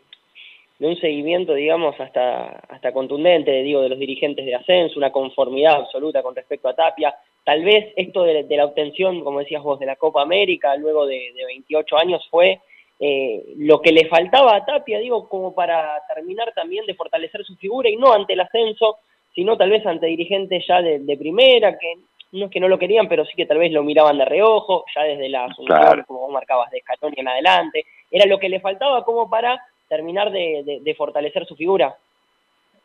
de 0.78 0.88
un 0.88 0.96
seguimiento, 0.96 1.54
digamos, 1.54 1.98
hasta, 1.98 2.48
hasta 2.68 2.92
contundente, 2.92 3.62
digo, 3.62 3.80
de 3.80 3.88
los 3.88 3.98
dirigentes 3.98 4.44
de 4.44 4.54
ascenso, 4.54 4.98
una 4.98 5.10
conformidad 5.10 5.76
absoluta 5.76 6.22
con 6.22 6.34
respecto 6.34 6.68
a 6.68 6.74
Tapia. 6.74 7.14
Tal 7.44 7.64
vez 7.64 7.92
esto 7.96 8.24
de, 8.24 8.44
la 8.50 8.66
obtención, 8.66 9.22
como 9.24 9.38
decías 9.38 9.62
vos, 9.62 9.80
de 9.80 9.86
la 9.86 9.96
Copa 9.96 10.22
América, 10.22 10.76
luego 10.76 11.06
de, 11.06 11.32
de 11.34 11.46
28 11.46 11.96
años, 11.96 12.26
fue 12.30 12.60
eh, 12.98 13.54
lo 13.58 13.80
que 13.80 13.92
le 13.92 14.08
faltaba 14.08 14.56
a 14.56 14.64
Tapia, 14.64 14.98
digo, 14.98 15.28
como 15.28 15.54
para 15.54 16.00
terminar 16.14 16.52
también 16.54 16.86
de 16.86 16.94
fortalecer 16.94 17.44
su 17.44 17.56
figura, 17.56 17.88
y 17.88 17.96
no 17.96 18.12
ante 18.12 18.32
el 18.32 18.40
ascenso, 18.40 18.98
sino 19.34 19.56
tal 19.56 19.70
vez 19.70 19.84
ante 19.86 20.06
dirigentes 20.06 20.64
ya 20.66 20.80
de, 20.80 21.00
de 21.00 21.16
primera, 21.16 21.76
que 21.78 21.94
no 22.32 22.46
es 22.46 22.50
que 22.50 22.60
no 22.60 22.68
lo 22.68 22.78
querían, 22.78 23.08
pero 23.08 23.24
sí 23.24 23.34
que 23.36 23.46
tal 23.46 23.58
vez 23.58 23.72
lo 23.72 23.82
miraban 23.82 24.18
de 24.18 24.24
reojo, 24.24 24.84
ya 24.94 25.02
desde 25.02 25.28
la 25.28 25.44
asunción, 25.44 25.78
claro. 25.78 26.04
como 26.06 26.20
vos 26.20 26.32
marcabas, 26.32 26.70
de 26.70 26.78
Escalón 26.78 27.14
y 27.16 27.20
en 27.20 27.28
adelante. 27.28 27.86
Era 28.10 28.26
lo 28.26 28.38
que 28.38 28.48
le 28.48 28.60
faltaba 28.60 29.04
como 29.04 29.28
para 29.28 29.60
terminar 29.88 30.30
de, 30.30 30.62
de, 30.64 30.80
de, 30.80 30.94
fortalecer 30.94 31.46
su 31.46 31.54
figura. 31.54 31.94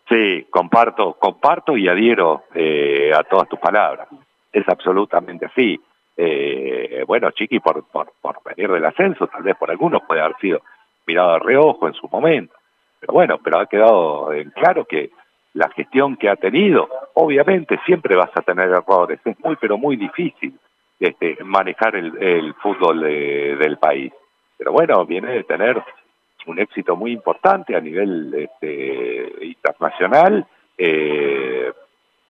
Sí, 0.08 0.46
comparto, 0.50 1.14
comparto 1.14 1.78
y 1.78 1.88
adhiero 1.88 2.44
eh, 2.54 3.12
a 3.14 3.24
todas 3.24 3.48
tus 3.48 3.60
palabras. 3.60 4.08
Es 4.52 4.68
absolutamente 4.68 5.46
así. 5.46 5.80
Eh, 6.24 7.04
bueno, 7.08 7.32
Chiqui, 7.32 7.60
por, 7.60 7.84
por, 7.88 8.14
por 8.22 8.38
venir 8.46 8.70
del 8.72 8.86
ascenso, 8.86 9.26
tal 9.26 9.42
vez 9.42 9.56
por 9.58 9.72
algunos 9.72 10.04
puede 10.04 10.22
haber 10.22 10.38
sido 10.38 10.62
mirado 11.08 11.34
de 11.34 11.40
reojo 11.40 11.88
en 11.88 11.96
su 11.96 12.08
momento. 12.10 12.54
Pero 13.00 13.14
bueno, 13.14 13.40
pero 13.44 13.58
ha 13.60 13.66
quedado 13.66 14.32
en 14.32 14.52
claro 14.52 14.86
que 14.86 15.10
la 15.56 15.68
gestión 15.70 16.18
que 16.18 16.30
ha 16.30 16.36
tenido, 16.36 16.88
obviamente 17.16 17.80
siempre 17.88 18.16
vas 18.16 18.30
a 18.36 18.44
tener 18.44 18.70
errores. 18.70 19.20
Es 19.26 19.40
muy, 19.40 19.56
pero 19.56 19.80
muy 19.80 19.96
difícil 19.96 20.54
este, 21.00 21.44
manejar 21.44 21.96
el, 21.96 22.54
fútbol 22.62 23.02
de, 23.02 23.56
del 23.56 23.78
país. 23.80 24.14
Pero 24.60 24.74
bueno, 24.74 25.04
viene 25.08 25.32
de 25.34 25.44
tener 25.44 25.82
un 26.46 26.60
éxito 26.60 26.96
muy 26.96 27.14
importante 27.14 27.76
a 27.76 27.82
nivel 27.82 28.32
este, 28.36 29.44
internacional. 29.44 30.46
Eh... 30.78 31.72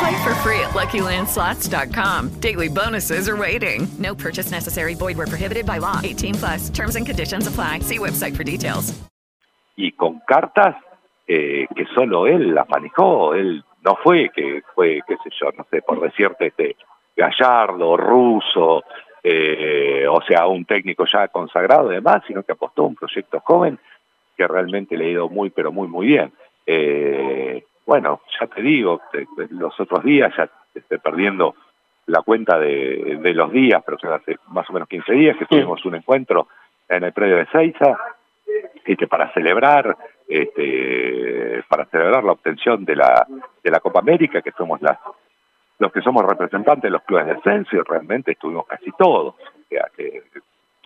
Play 0.00 0.24
for 0.24 0.34
free 0.36 0.60
at 0.60 0.70
LuckyLandSlots.com. 0.70 2.40
Daily 2.40 2.68
bonuses 2.68 3.28
are 3.28 3.36
waiting. 3.36 3.86
No 3.98 4.14
purchase 4.14 4.50
necessary. 4.50 4.94
Void 4.94 5.18
were 5.18 5.26
prohibited 5.26 5.66
by 5.66 5.78
law. 5.78 6.00
18 6.02 6.34
plus. 6.36 6.70
Terms 6.70 6.96
and 6.96 7.04
conditions 7.04 7.46
apply. 7.46 7.80
See 7.80 7.98
website 7.98 8.34
for 8.34 8.42
details. 8.42 8.94
Y 9.76 9.92
con 9.92 10.20
cartas 10.26 10.76
eh, 11.28 11.66
que 11.76 11.84
solo 11.94 12.26
él 12.26 12.54
las 12.54 12.66
manejó. 12.70 13.34
Él 13.34 13.62
no 13.84 13.96
fue 14.02 14.30
que 14.34 14.62
fue, 14.74 15.00
qué 15.06 15.16
sé 15.22 15.30
yo, 15.38 15.50
no 15.56 15.66
sé, 15.70 15.82
por 15.82 16.00
decirte, 16.00 16.46
este 16.46 16.76
Gallardo, 17.14 17.96
Russo, 17.98 18.82
eh, 19.22 20.06
o 20.08 20.22
sea, 20.22 20.46
un 20.46 20.64
técnico 20.64 21.04
ya 21.04 21.28
consagrado 21.28 21.92
y 21.92 21.96
demás, 21.96 22.22
sino 22.26 22.42
que 22.42 22.52
apostó 22.52 22.84
un 22.84 22.94
proyecto 22.94 23.40
joven 23.40 23.78
que 24.36 24.48
realmente 24.48 24.96
le 24.96 25.04
ha 25.04 25.10
ido 25.10 25.28
muy, 25.28 25.50
pero 25.50 25.70
muy, 25.70 25.88
muy 25.88 26.06
bien. 26.06 26.32
Eh, 26.66 27.64
bueno, 27.90 28.20
ya 28.38 28.46
te 28.46 28.62
digo, 28.62 29.00
te, 29.10 29.26
los 29.50 29.80
otros 29.80 30.04
días 30.04 30.32
ya 30.36 30.48
estoy 30.72 30.98
perdiendo 30.98 31.56
la 32.06 32.22
cuenta 32.22 32.56
de, 32.56 33.18
de 33.20 33.34
los 33.34 33.50
días, 33.50 33.82
pero 33.84 34.14
hace 34.14 34.36
más 34.46 34.70
o 34.70 34.72
menos 34.72 34.88
15 34.88 35.12
días 35.12 35.36
que 35.36 35.46
tuvimos 35.46 35.84
un 35.84 35.96
encuentro 35.96 36.46
en 36.88 37.02
el 37.02 37.12
predio 37.12 37.38
de 37.38 37.46
Seiza, 37.46 37.98
este, 38.84 39.08
para 39.08 39.32
celebrar, 39.32 39.96
este, 40.28 41.64
para 41.68 41.84
celebrar 41.86 42.22
la 42.22 42.30
obtención 42.30 42.84
de 42.84 42.94
la, 42.94 43.26
de 43.60 43.70
la 43.72 43.80
Copa 43.80 43.98
América, 43.98 44.40
que 44.40 44.52
somos 44.52 44.80
las, 44.80 44.96
los 45.80 45.90
que 45.90 46.00
somos 46.00 46.24
representantes 46.24 46.84
de 46.84 46.90
los 46.90 47.02
clubes 47.02 47.26
de 47.26 47.32
ascenso 47.32 47.74
y 47.74 47.80
realmente 47.80 48.30
estuvimos 48.30 48.68
casi 48.68 48.92
todos. 48.92 49.34
O 49.34 49.68
sea, 49.68 49.88
que, 49.96 50.22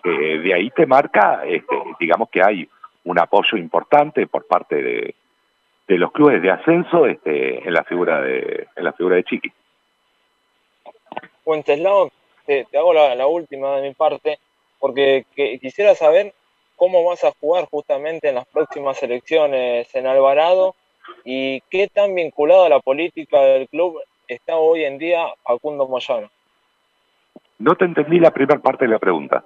que 0.01 0.09
de 0.09 0.53
ahí 0.55 0.71
te 0.71 0.87
marca, 0.87 1.45
este, 1.45 1.75
digamos 1.99 2.29
que 2.31 2.41
hay 2.41 2.67
un 3.03 3.19
apoyo 3.19 3.59
importante 3.59 4.25
por 4.25 4.47
parte 4.47 4.81
de, 4.81 5.15
de 5.87 5.97
los 5.97 6.11
clubes 6.11 6.41
de 6.41 6.51
ascenso 6.51 7.05
este, 7.05 7.65
en 7.67 7.73
la 7.73 7.83
figura 7.83 8.21
de 8.21 8.67
en 8.75 8.83
la 8.83 8.93
figura 8.93 9.15
de 9.17 9.23
Chiqui. 9.23 9.51
Wenceslao, 11.45 12.11
te, 12.45 12.65
te 12.65 12.77
hago 12.77 12.93
la, 12.93 13.13
la 13.15 13.27
última 13.27 13.75
de 13.77 13.87
mi 13.89 13.93
parte, 13.93 14.39
porque 14.79 15.25
que- 15.35 15.59
quisiera 15.59 15.93
saber 15.95 16.33
cómo 16.75 17.03
vas 17.03 17.23
a 17.23 17.31
jugar 17.39 17.65
justamente 17.65 18.29
en 18.29 18.35
las 18.35 18.47
próximas 18.47 19.01
elecciones 19.03 19.93
en 19.95 20.07
Alvarado 20.07 20.75
y 21.23 21.61
qué 21.69 21.87
tan 21.87 22.15
vinculado 22.15 22.65
a 22.65 22.69
la 22.69 22.79
política 22.79 23.39
del 23.41 23.69
club 23.69 24.01
está 24.27 24.57
hoy 24.57 24.83
en 24.85 24.97
día 24.97 25.27
Facundo 25.43 25.87
Moyano. 25.87 26.29
No 27.59 27.75
te 27.75 27.85
entendí 27.85 28.19
la 28.19 28.31
primera 28.31 28.59
parte 28.59 28.85
de 28.85 28.91
la 28.91 28.99
pregunta. 28.99 29.45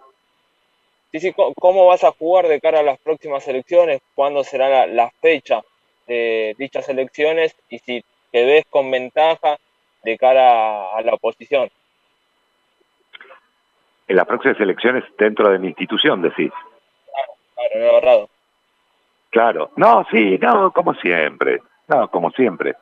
Sí, 1.11 1.19
sí, 1.19 1.33
¿cómo 1.33 1.87
vas 1.87 2.03
a 2.03 2.11
jugar 2.11 2.47
de 2.47 2.61
cara 2.61 2.79
a 2.79 2.83
las 2.83 2.99
próximas 2.99 3.47
elecciones? 3.47 4.01
¿Cuándo 4.15 4.43
será 4.43 4.69
la, 4.69 4.87
la 4.87 5.11
fecha 5.21 5.61
de 6.09 6.55
dichas 6.57 6.89
elecciones? 6.89 7.55
Y 7.69 7.79
si 7.79 8.03
te 8.31 8.45
ves 8.45 8.65
con 8.69 8.91
ventaja 8.91 9.57
de 10.03 10.17
cara 10.17 10.95
a 10.95 11.01
la 11.01 11.13
oposición. 11.13 11.69
En 14.07 14.15
las 14.15 14.25
próximas 14.25 14.59
elecciones 14.59 15.03
dentro 15.17 15.49
de 15.49 15.59
mi 15.59 15.67
institución, 15.67 16.21
decís. 16.21 16.51
Claro, 17.53 17.75
en 17.75 17.83
Alvarado. 17.83 18.29
Claro. 19.29 19.71
No, 19.75 20.05
sí, 20.11 20.37
no, 20.41 20.71
como 20.71 20.93
siempre. 20.95 21.61
No, 21.87 22.09
como 22.09 22.31
siempre. 22.31 22.75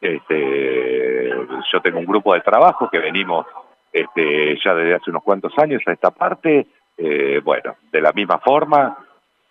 Este, 0.00 1.30
yo 1.72 1.80
tengo 1.80 2.00
un 2.00 2.06
grupo 2.06 2.34
de 2.34 2.40
trabajo 2.40 2.90
que 2.90 2.98
venimos 2.98 3.46
este, 3.92 4.58
ya 4.64 4.74
desde 4.74 4.94
hace 4.94 5.10
unos 5.10 5.22
cuantos 5.22 5.56
años 5.58 5.82
a 5.86 5.92
esta 5.92 6.10
parte. 6.10 6.66
Eh, 6.96 7.40
bueno, 7.44 7.76
de 7.92 8.00
la 8.00 8.12
misma 8.12 8.38
forma, 8.38 8.98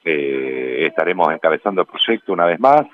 eh, 0.03 0.85
estaremos 0.87 1.31
encabezando 1.31 1.81
el 1.81 1.87
proyecto 1.87 2.33
una 2.33 2.45
vez 2.45 2.59
más. 2.59 2.85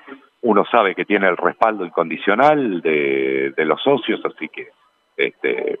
Uno 0.42 0.64
sabe 0.70 0.94
que 0.94 1.04
tiene 1.04 1.28
el 1.28 1.36
respaldo 1.36 1.84
incondicional 1.84 2.80
de, 2.80 3.52
de 3.56 3.64
los 3.64 3.82
socios, 3.82 4.20
así 4.24 4.48
que 4.48 4.68
este, 5.16 5.78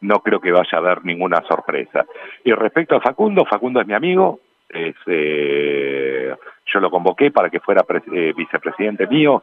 no 0.00 0.20
creo 0.20 0.40
que 0.40 0.52
vaya 0.52 0.70
a 0.72 0.78
haber 0.78 1.04
ninguna 1.04 1.42
sorpresa. 1.46 2.06
Y 2.44 2.52
respecto 2.52 2.96
a 2.96 3.00
Facundo, 3.00 3.44
Facundo 3.44 3.80
es 3.80 3.86
mi 3.86 3.92
amigo, 3.94 4.40
es, 4.68 4.94
eh, 5.06 6.34
yo 6.66 6.80
lo 6.80 6.90
convoqué 6.90 7.30
para 7.30 7.50
que 7.50 7.60
fuera 7.60 7.82
pres- 7.82 8.10
eh, 8.12 8.32
vicepresidente 8.34 9.06
mío 9.06 9.42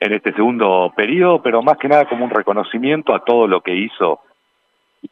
en 0.00 0.12
este 0.14 0.32
segundo 0.32 0.92
periodo, 0.96 1.42
pero 1.42 1.62
más 1.62 1.76
que 1.76 1.88
nada 1.88 2.06
como 2.06 2.24
un 2.24 2.30
reconocimiento 2.30 3.14
a 3.14 3.24
todo 3.24 3.46
lo 3.46 3.60
que 3.60 3.74
hizo 3.74 4.20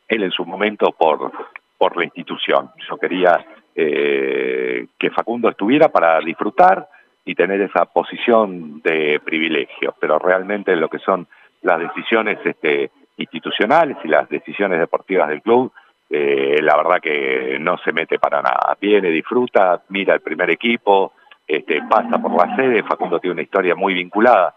él 0.09 0.23
en 0.23 0.31
su 0.31 0.45
momento 0.45 0.93
por, 0.93 1.31
por 1.77 1.97
la 1.97 2.05
institución. 2.05 2.71
Yo 2.89 2.97
quería 2.97 3.45
eh, 3.75 4.87
que 4.99 5.11
Facundo 5.11 5.49
estuviera 5.49 5.89
para 5.89 6.19
disfrutar 6.21 6.89
y 7.25 7.35
tener 7.35 7.61
esa 7.61 7.85
posición 7.87 8.81
de 8.83 9.21
privilegio, 9.25 9.95
pero 10.01 10.19
realmente 10.19 10.75
lo 10.77 10.89
que 10.89 10.99
son 10.99 11.27
las 11.63 11.79
decisiones 11.79 12.39
este, 12.45 12.91
institucionales 13.17 13.97
y 14.05 14.09
las 14.09 14.29
decisiones 14.29 14.79
deportivas 14.81 15.29
del 15.29 15.43
club, 15.43 15.73
eh, 16.09 16.59
la 16.61 16.77
verdad 16.77 17.01
que 17.01 17.59
no 17.61 17.79
se 17.79 17.93
mete 17.93 18.19
para 18.19 18.43
nada. 18.43 18.77
Viene, 18.81 19.11
disfruta, 19.11 19.83
mira 19.91 20.15
el 20.15 20.21
primer 20.21 20.51
equipo, 20.51 21.13
este, 21.47 21.83
pasa 21.89 22.19
por 22.19 22.35
la 22.35 22.57
sede. 22.57 22.83
Facundo 22.83 23.21
tiene 23.21 23.35
una 23.35 23.43
historia 23.43 23.75
muy 23.75 23.95
vinculada 23.95 24.55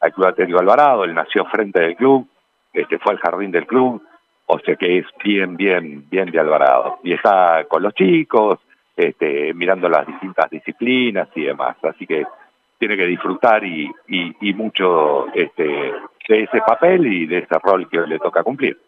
al 0.00 0.12
Club 0.12 0.26
Atlético 0.26 0.60
Alvarado, 0.60 1.04
él 1.04 1.14
nació 1.14 1.46
frente 1.46 1.80
del 1.80 1.96
club, 1.96 2.28
este, 2.72 2.98
fue 2.98 3.12
al 3.12 3.18
jardín 3.18 3.50
del 3.50 3.66
club, 3.66 4.02
o 4.46 4.58
sea 4.58 4.76
que 4.76 4.98
es 4.98 5.06
bien, 5.24 5.56
bien, 5.56 6.06
bien 6.10 6.30
de 6.30 6.38
Alvarado. 6.38 6.98
Y 7.02 7.14
está 7.14 7.64
con 7.68 7.82
los 7.82 7.94
chicos, 7.94 8.58
este, 8.96 9.52
mirando 9.54 9.88
las 9.88 10.06
distintas 10.06 10.50
disciplinas 10.50 11.28
y 11.34 11.42
demás. 11.42 11.76
Así 11.82 12.06
que 12.06 12.24
tiene 12.78 12.96
que 12.96 13.06
disfrutar 13.06 13.64
y, 13.64 13.90
y, 14.08 14.48
y 14.48 14.54
mucho 14.54 15.26
este, 15.34 15.64
de 16.28 16.42
ese 16.42 16.60
papel 16.66 17.06
y 17.06 17.26
de 17.26 17.38
ese 17.38 17.58
rol 17.62 17.88
que 17.88 18.00
le 18.00 18.18
toca 18.18 18.42
cumplir. 18.42 18.78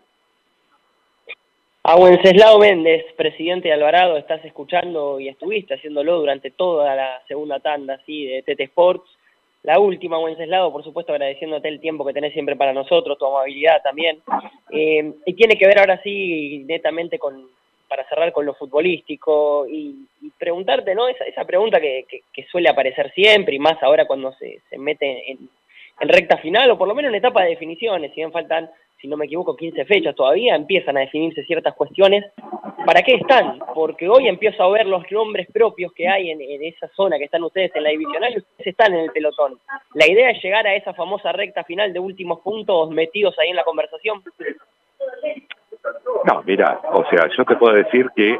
A 1.88 1.94
Wenceslao 1.96 2.58
Méndez, 2.58 3.04
presidente 3.16 3.68
de 3.68 3.74
Alvarado, 3.74 4.16
estás 4.16 4.44
escuchando 4.44 5.20
y 5.20 5.28
estuviste 5.28 5.74
haciéndolo 5.74 6.18
durante 6.18 6.50
toda 6.50 6.96
la 6.96 7.22
segunda 7.28 7.60
tanda 7.60 8.00
¿sí? 8.04 8.26
de 8.26 8.42
TT 8.42 8.60
Sports. 8.62 9.08
La 9.62 9.78
última, 9.78 10.18
Wenceslao, 10.18 10.72
por 10.72 10.82
supuesto 10.82 11.12
agradeciéndote 11.12 11.68
el 11.68 11.80
tiempo 11.80 12.04
que 12.04 12.12
tenés 12.12 12.32
siempre 12.32 12.56
para 12.56 12.72
nosotros, 12.72 13.16
tu 13.16 13.26
amabilidad 13.26 13.82
también. 13.84 14.18
Eh, 14.70 15.12
y 15.26 15.34
tiene 15.34 15.56
que 15.56 15.66
ver 15.66 15.78
ahora 15.78 16.00
sí 16.02 16.64
netamente 16.66 17.20
con, 17.20 17.48
para 17.88 18.08
cerrar 18.08 18.32
con 18.32 18.44
lo 18.46 18.54
futbolístico 18.54 19.66
y, 19.68 20.06
y 20.22 20.30
preguntarte, 20.38 20.94
¿no? 20.94 21.08
Esa, 21.08 21.24
esa 21.24 21.44
pregunta 21.44 21.80
que, 21.80 22.04
que- 22.32 22.44
suele 22.50 22.68
aparecer 22.68 23.12
siempre 23.12 23.54
y 23.56 23.58
más 23.58 23.82
ahora 23.82 24.06
cuando 24.06 24.32
se, 24.34 24.60
se 24.70 24.78
mete 24.78 25.30
en, 25.30 25.48
en 26.00 26.08
recta 26.08 26.36
final 26.38 26.70
o 26.70 26.78
por 26.78 26.86
lo 26.88 26.94
menos 26.94 27.10
en 27.10 27.16
etapa 27.16 27.42
de 27.42 27.50
definiciones, 27.50 28.10
si 28.12 28.16
bien 28.16 28.32
faltan, 28.32 28.70
si 29.00 29.08
no 29.08 29.16
me 29.16 29.26
equivoco, 29.26 29.56
15 29.56 29.84
fechas 29.84 30.14
todavía, 30.14 30.54
empiezan 30.54 30.96
a 30.96 31.00
definirse 31.00 31.44
ciertas 31.44 31.74
cuestiones. 31.74 32.24
¿Para 32.86 33.02
qué 33.02 33.14
están? 33.16 33.58
Porque 33.74 34.08
hoy 34.08 34.28
empiezo 34.28 34.62
a 34.62 34.70
ver 34.70 34.86
los 34.86 35.02
nombres 35.10 35.48
propios 35.52 35.92
que 35.92 36.08
hay 36.08 36.30
en, 36.30 36.40
en 36.40 36.64
esa 36.64 36.88
zona 36.94 37.18
que 37.18 37.24
están 37.24 37.42
ustedes 37.44 37.74
en 37.74 37.82
la 37.82 37.90
divisional 37.90 38.32
y 38.32 38.38
ustedes 38.38 38.66
están 38.68 38.94
en 38.94 39.00
el 39.00 39.10
pelotón. 39.12 39.58
La 39.94 40.08
idea 40.08 40.30
es 40.30 40.42
llegar 40.42 40.66
a 40.66 40.74
esa 40.76 40.94
famosa 40.94 41.32
recta 41.32 41.64
final 41.64 41.92
de 41.92 41.98
últimos 41.98 42.40
puntos 42.40 42.90
metidos 42.90 43.36
ahí 43.38 43.50
en 43.50 43.56
la 43.56 43.64
conversación. 43.64 44.22
No, 46.24 46.42
mira, 46.44 46.80
o 46.92 47.04
sea, 47.08 47.28
yo 47.36 47.44
te 47.44 47.56
puedo 47.56 47.74
decir 47.74 48.08
que 48.14 48.38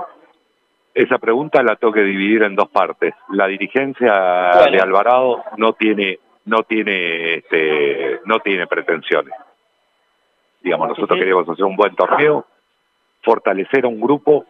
esa 0.94 1.18
pregunta 1.18 1.62
la 1.62 1.76
tengo 1.76 1.92
que 1.92 2.02
dividir 2.02 2.42
en 2.42 2.56
dos 2.56 2.68
partes. 2.68 3.14
La 3.30 3.46
dirigencia 3.46 4.50
Bueno. 4.54 4.72
de 4.72 4.80
Alvarado 4.80 5.44
no 5.56 5.74
tiene, 5.74 6.18
no 6.46 6.62
tiene, 6.62 7.34
este, 7.34 8.20
no 8.24 8.40
tiene 8.40 8.66
pretensiones. 8.66 9.34
Digamos, 10.62 10.88
nosotros 10.88 11.18
queríamos 11.18 11.48
hacer 11.48 11.64
un 11.64 11.76
buen 11.76 11.94
torneo, 11.94 12.46
fortalecer 13.22 13.84
a 13.84 13.88
un 13.88 14.00
grupo 14.00 14.46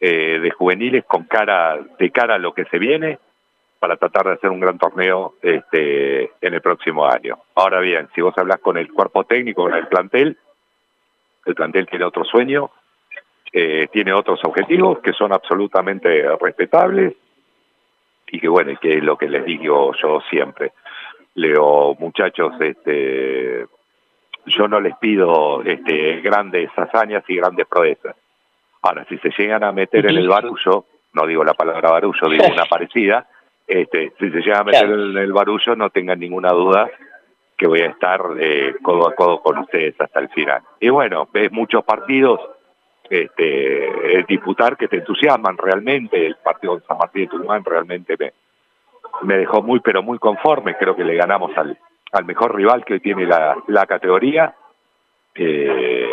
eh, 0.00 0.38
de 0.40 0.50
juveniles 0.50 1.04
con 1.04 1.24
cara, 1.24 1.78
de 1.98 2.10
cara 2.10 2.36
a 2.36 2.38
lo 2.38 2.54
que 2.54 2.64
se 2.64 2.78
viene, 2.78 3.18
para 3.78 3.96
tratar 3.96 4.24
de 4.26 4.32
hacer 4.32 4.50
un 4.50 4.60
gran 4.60 4.78
torneo 4.78 5.34
este, 5.42 6.24
en 6.40 6.54
el 6.54 6.62
próximo 6.62 7.06
año. 7.06 7.36
Ahora 7.54 7.80
bien, 7.80 8.08
si 8.14 8.22
vos 8.22 8.32
hablas 8.38 8.58
con 8.60 8.78
el 8.78 8.90
cuerpo 8.90 9.24
técnico, 9.24 9.64
con 9.64 9.74
el 9.74 9.86
plantel, 9.86 10.38
el 11.44 11.54
plantel 11.54 11.86
tiene 11.86 12.04
otro 12.04 12.24
sueño, 12.24 12.70
eh, 13.52 13.88
tiene 13.92 14.12
otros 14.12 14.40
objetivos 14.44 14.98
que 15.00 15.12
son 15.12 15.32
absolutamente 15.32 16.26
respetables 16.40 17.14
y 18.28 18.40
que 18.40 18.48
bueno, 18.48 18.72
que 18.80 18.98
es 18.98 19.02
lo 19.02 19.16
que 19.16 19.28
les 19.28 19.44
digo 19.44 19.92
yo 20.00 20.20
siempre. 20.28 20.72
Leo, 21.34 21.94
muchachos, 21.98 22.52
este, 22.60 23.66
yo 24.46 24.68
no 24.68 24.80
les 24.80 24.96
pido 24.96 25.62
este, 25.62 26.20
grandes 26.20 26.70
hazañas 26.76 27.24
y 27.28 27.36
grandes 27.36 27.66
proezas. 27.66 28.16
Ahora, 28.82 29.04
si 29.08 29.18
se 29.18 29.30
llegan 29.36 29.64
a 29.64 29.72
meter 29.72 30.06
en 30.10 30.16
el 30.16 30.28
barullo, 30.28 30.84
no 31.12 31.26
digo 31.26 31.44
la 31.44 31.54
palabra 31.54 31.90
barullo, 31.90 32.28
digo 32.28 32.44
una 32.52 32.64
parecida, 32.70 33.26
este, 33.66 34.12
si 34.18 34.30
se 34.30 34.40
llegan 34.40 34.60
a 34.60 34.64
meter 34.64 34.90
en 34.90 35.16
el 35.16 35.32
barullo, 35.32 35.74
no 35.76 35.90
tengan 35.90 36.20
ninguna 36.20 36.50
duda 36.50 36.90
que 37.56 37.66
voy 37.66 37.80
a 37.80 37.86
estar 37.86 38.20
eh, 38.38 38.74
codo 38.82 39.08
a 39.08 39.14
codo 39.14 39.40
con 39.40 39.58
ustedes 39.58 39.94
hasta 40.00 40.20
el 40.20 40.28
final. 40.30 40.62
Y 40.80 40.88
bueno, 40.88 41.28
ves 41.32 41.52
muchos 41.52 41.84
partidos 41.84 42.40
este, 43.08 44.24
disputar 44.26 44.76
que 44.76 44.88
te 44.88 44.96
entusiasman 44.96 45.56
realmente. 45.56 46.26
El 46.26 46.36
partido 46.36 46.76
de 46.76 46.86
San 46.86 46.98
Martín 46.98 47.22
de 47.22 47.28
Tucumán 47.28 47.64
realmente 47.64 48.16
me, 48.18 48.32
me 49.22 49.38
dejó 49.38 49.62
muy, 49.62 49.80
pero 49.80 50.02
muy 50.02 50.18
conforme. 50.18 50.76
Creo 50.76 50.96
que 50.96 51.04
le 51.04 51.14
ganamos 51.14 51.56
al, 51.56 51.78
al 52.12 52.24
mejor 52.24 52.54
rival 52.54 52.84
que 52.84 52.94
hoy 52.94 53.00
tiene 53.00 53.26
la, 53.26 53.56
la 53.68 53.86
categoría. 53.86 54.54
Eh, 55.34 56.10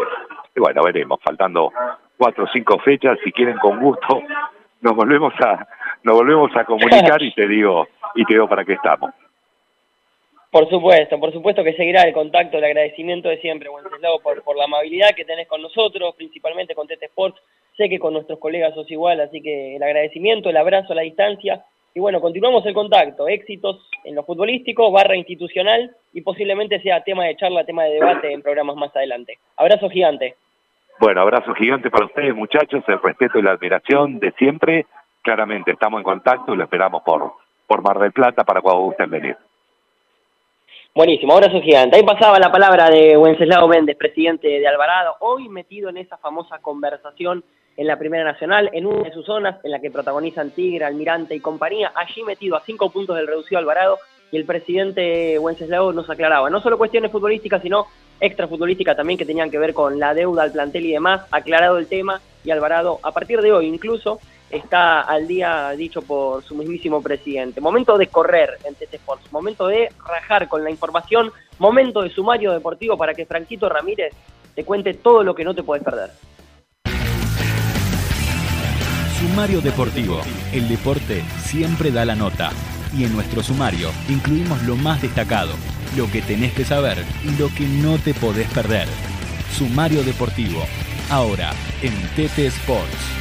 y 0.55 0.59
bueno, 0.59 0.81
veremos, 0.83 1.19
faltando 1.23 1.71
cuatro 2.17 2.43
o 2.43 2.47
cinco 2.53 2.79
fechas, 2.79 3.17
si 3.23 3.31
quieren 3.31 3.57
con 3.57 3.79
gusto, 3.79 4.21
nos 4.81 4.95
volvemos 4.95 5.33
a, 5.39 5.67
nos 6.03 6.15
volvemos 6.15 6.55
a 6.55 6.65
comunicar 6.65 7.21
y 7.21 7.33
te 7.33 7.47
digo, 7.47 7.87
y 8.15 8.25
te 8.25 8.33
digo 8.33 8.47
para 8.47 8.65
qué 8.65 8.73
estamos. 8.73 9.11
Por 10.51 10.69
supuesto, 10.69 11.17
por 11.17 11.31
supuesto 11.31 11.63
que 11.63 11.77
seguirá 11.77 12.01
el 12.03 12.13
contacto, 12.13 12.57
el 12.57 12.65
agradecimiento 12.65 13.29
de 13.29 13.39
siempre, 13.39 13.69
Wenceslao, 13.69 14.19
por, 14.19 14.43
por 14.43 14.57
la 14.57 14.65
amabilidad 14.65 15.15
que 15.15 15.23
tenés 15.23 15.47
con 15.47 15.61
nosotros, 15.61 16.13
principalmente 16.15 16.75
con 16.75 16.87
Tete 16.87 17.05
Sports. 17.05 17.41
Sé 17.77 17.87
que 17.87 17.99
con 17.99 18.11
nuestros 18.11 18.37
colegas 18.37 18.73
sos 18.73 18.91
igual, 18.91 19.21
así 19.21 19.41
que 19.41 19.77
el 19.77 19.83
agradecimiento, 19.83 20.49
el 20.49 20.57
abrazo 20.57 20.91
a 20.91 20.95
la 20.95 21.03
distancia. 21.03 21.63
Y 21.95 22.01
bueno, 22.01 22.19
continuamos 22.19 22.65
el 22.65 22.73
contacto. 22.73 23.29
Éxitos 23.29 23.79
en 24.03 24.13
lo 24.13 24.23
futbolístico, 24.23 24.91
barra 24.91 25.15
institucional 25.15 25.95
y 26.11 26.19
posiblemente 26.19 26.81
sea 26.81 27.01
tema 27.01 27.23
de 27.25 27.37
charla, 27.37 27.63
tema 27.63 27.85
de 27.85 27.93
debate 27.93 28.33
en 28.33 28.41
programas 28.41 28.75
más 28.75 28.93
adelante. 28.93 29.37
Abrazo 29.55 29.89
gigante. 29.89 30.35
Bueno, 30.99 31.21
abrazo 31.21 31.53
gigante 31.53 31.89
para 31.89 32.07
ustedes, 32.07 32.35
muchachos, 32.35 32.83
el 32.87 33.01
respeto 33.01 33.39
y 33.39 33.41
la 33.41 33.51
admiración 33.51 34.19
de 34.19 34.31
siempre. 34.33 34.85
Claramente 35.21 35.71
estamos 35.71 35.99
en 35.99 36.03
contacto 36.03 36.53
y 36.53 36.57
lo 36.57 36.63
esperamos 36.63 37.03
por, 37.03 37.31
por 37.67 37.81
Mar 37.81 37.99
del 37.99 38.11
Plata 38.11 38.43
para 38.43 38.59
cuando 38.59 38.81
gusten 38.81 39.09
venir. 39.09 39.37
Buenísimo, 40.93 41.31
abrazo 41.31 41.61
gigante. 41.61 41.95
Ahí 41.95 42.03
pasaba 42.03 42.37
la 42.37 42.51
palabra 42.51 42.89
de 42.89 43.15
Wenceslao 43.15 43.65
Méndez, 43.69 43.95
presidente 43.95 44.49
de 44.49 44.67
Alvarado, 44.67 45.15
hoy 45.21 45.47
metido 45.47 45.89
en 45.89 45.95
esa 45.95 46.17
famosa 46.17 46.59
conversación 46.59 47.45
en 47.77 47.87
la 47.87 47.97
Primera 47.97 48.25
Nacional, 48.25 48.69
en 48.73 48.85
una 48.85 49.03
de 49.03 49.13
sus 49.13 49.25
zonas 49.25 49.55
en 49.63 49.71
la 49.71 49.79
que 49.79 49.89
protagonizan 49.89 50.51
Tigre, 50.51 50.83
Almirante 50.83 51.33
y 51.33 51.39
compañía, 51.39 51.93
allí 51.95 52.23
metido 52.23 52.57
a 52.57 52.63
cinco 52.65 52.89
puntos 52.89 53.15
del 53.15 53.27
reducido 53.27 53.57
Alvarado, 53.59 53.99
y 54.33 54.37
el 54.37 54.43
presidente 54.43 55.39
Wenceslao 55.39 55.93
nos 55.93 56.09
aclaraba, 56.09 56.49
no 56.49 56.59
solo 56.59 56.77
cuestiones 56.77 57.09
futbolísticas, 57.09 57.61
sino 57.61 57.85
extrafutbolísticas 58.19 58.97
también 58.97 59.17
que 59.17 59.25
tenían 59.25 59.49
que 59.49 59.59
ver 59.59 59.73
con 59.73 59.97
la 59.97 60.13
deuda 60.13 60.43
al 60.43 60.51
plantel 60.51 60.85
y 60.87 60.91
demás, 60.91 61.25
aclarado 61.31 61.77
el 61.77 61.87
tema 61.87 62.19
y 62.43 62.51
Alvarado 62.51 62.99
a 63.01 63.13
partir 63.13 63.39
de 63.39 63.53
hoy 63.53 63.65
incluso 63.65 64.19
está 64.51 65.01
al 65.01 65.27
día 65.27 65.71
dicho 65.71 66.01
por 66.01 66.43
su 66.43 66.55
mismísimo 66.55 67.01
presidente. 67.01 67.61
Momento 67.61 67.97
de 67.97 68.07
correr 68.07 68.57
en 68.65 68.75
TT 68.75 68.95
Sports, 68.95 69.31
momento 69.31 69.67
de 69.67 69.89
rajar 70.05 70.47
con 70.47 70.63
la 70.63 70.69
información, 70.69 71.31
momento 71.59 72.01
de 72.01 72.09
sumario 72.09 72.51
deportivo 72.51 72.97
para 72.97 73.13
que 73.13 73.25
Franquito 73.25 73.69
Ramírez 73.69 74.13
te 74.55 74.63
cuente 74.63 74.93
todo 74.93 75.23
lo 75.23 75.33
que 75.33 75.45
no 75.45 75.55
te 75.55 75.63
puedes 75.63 75.83
perder. 75.83 76.11
Sumario 79.21 79.61
Deportivo. 79.61 80.19
El 80.51 80.67
deporte 80.67 81.23
siempre 81.43 81.91
da 81.91 82.05
la 82.05 82.15
nota. 82.15 82.49
Y 82.97 83.05
en 83.05 83.13
nuestro 83.13 83.43
sumario 83.43 83.91
incluimos 84.09 84.61
lo 84.63 84.75
más 84.75 85.01
destacado, 85.01 85.53
lo 85.95 86.11
que 86.11 86.21
tenés 86.21 86.53
que 86.53 86.65
saber 86.65 86.97
y 87.23 87.39
lo 87.39 87.47
que 87.49 87.65
no 87.65 87.99
te 87.99 88.13
podés 88.15 88.49
perder. 88.49 88.87
Sumario 89.51 90.03
Deportivo. 90.03 90.63
Ahora 91.09 91.51
en 91.83 91.93
TT 92.15 92.39
Sports. 92.39 93.20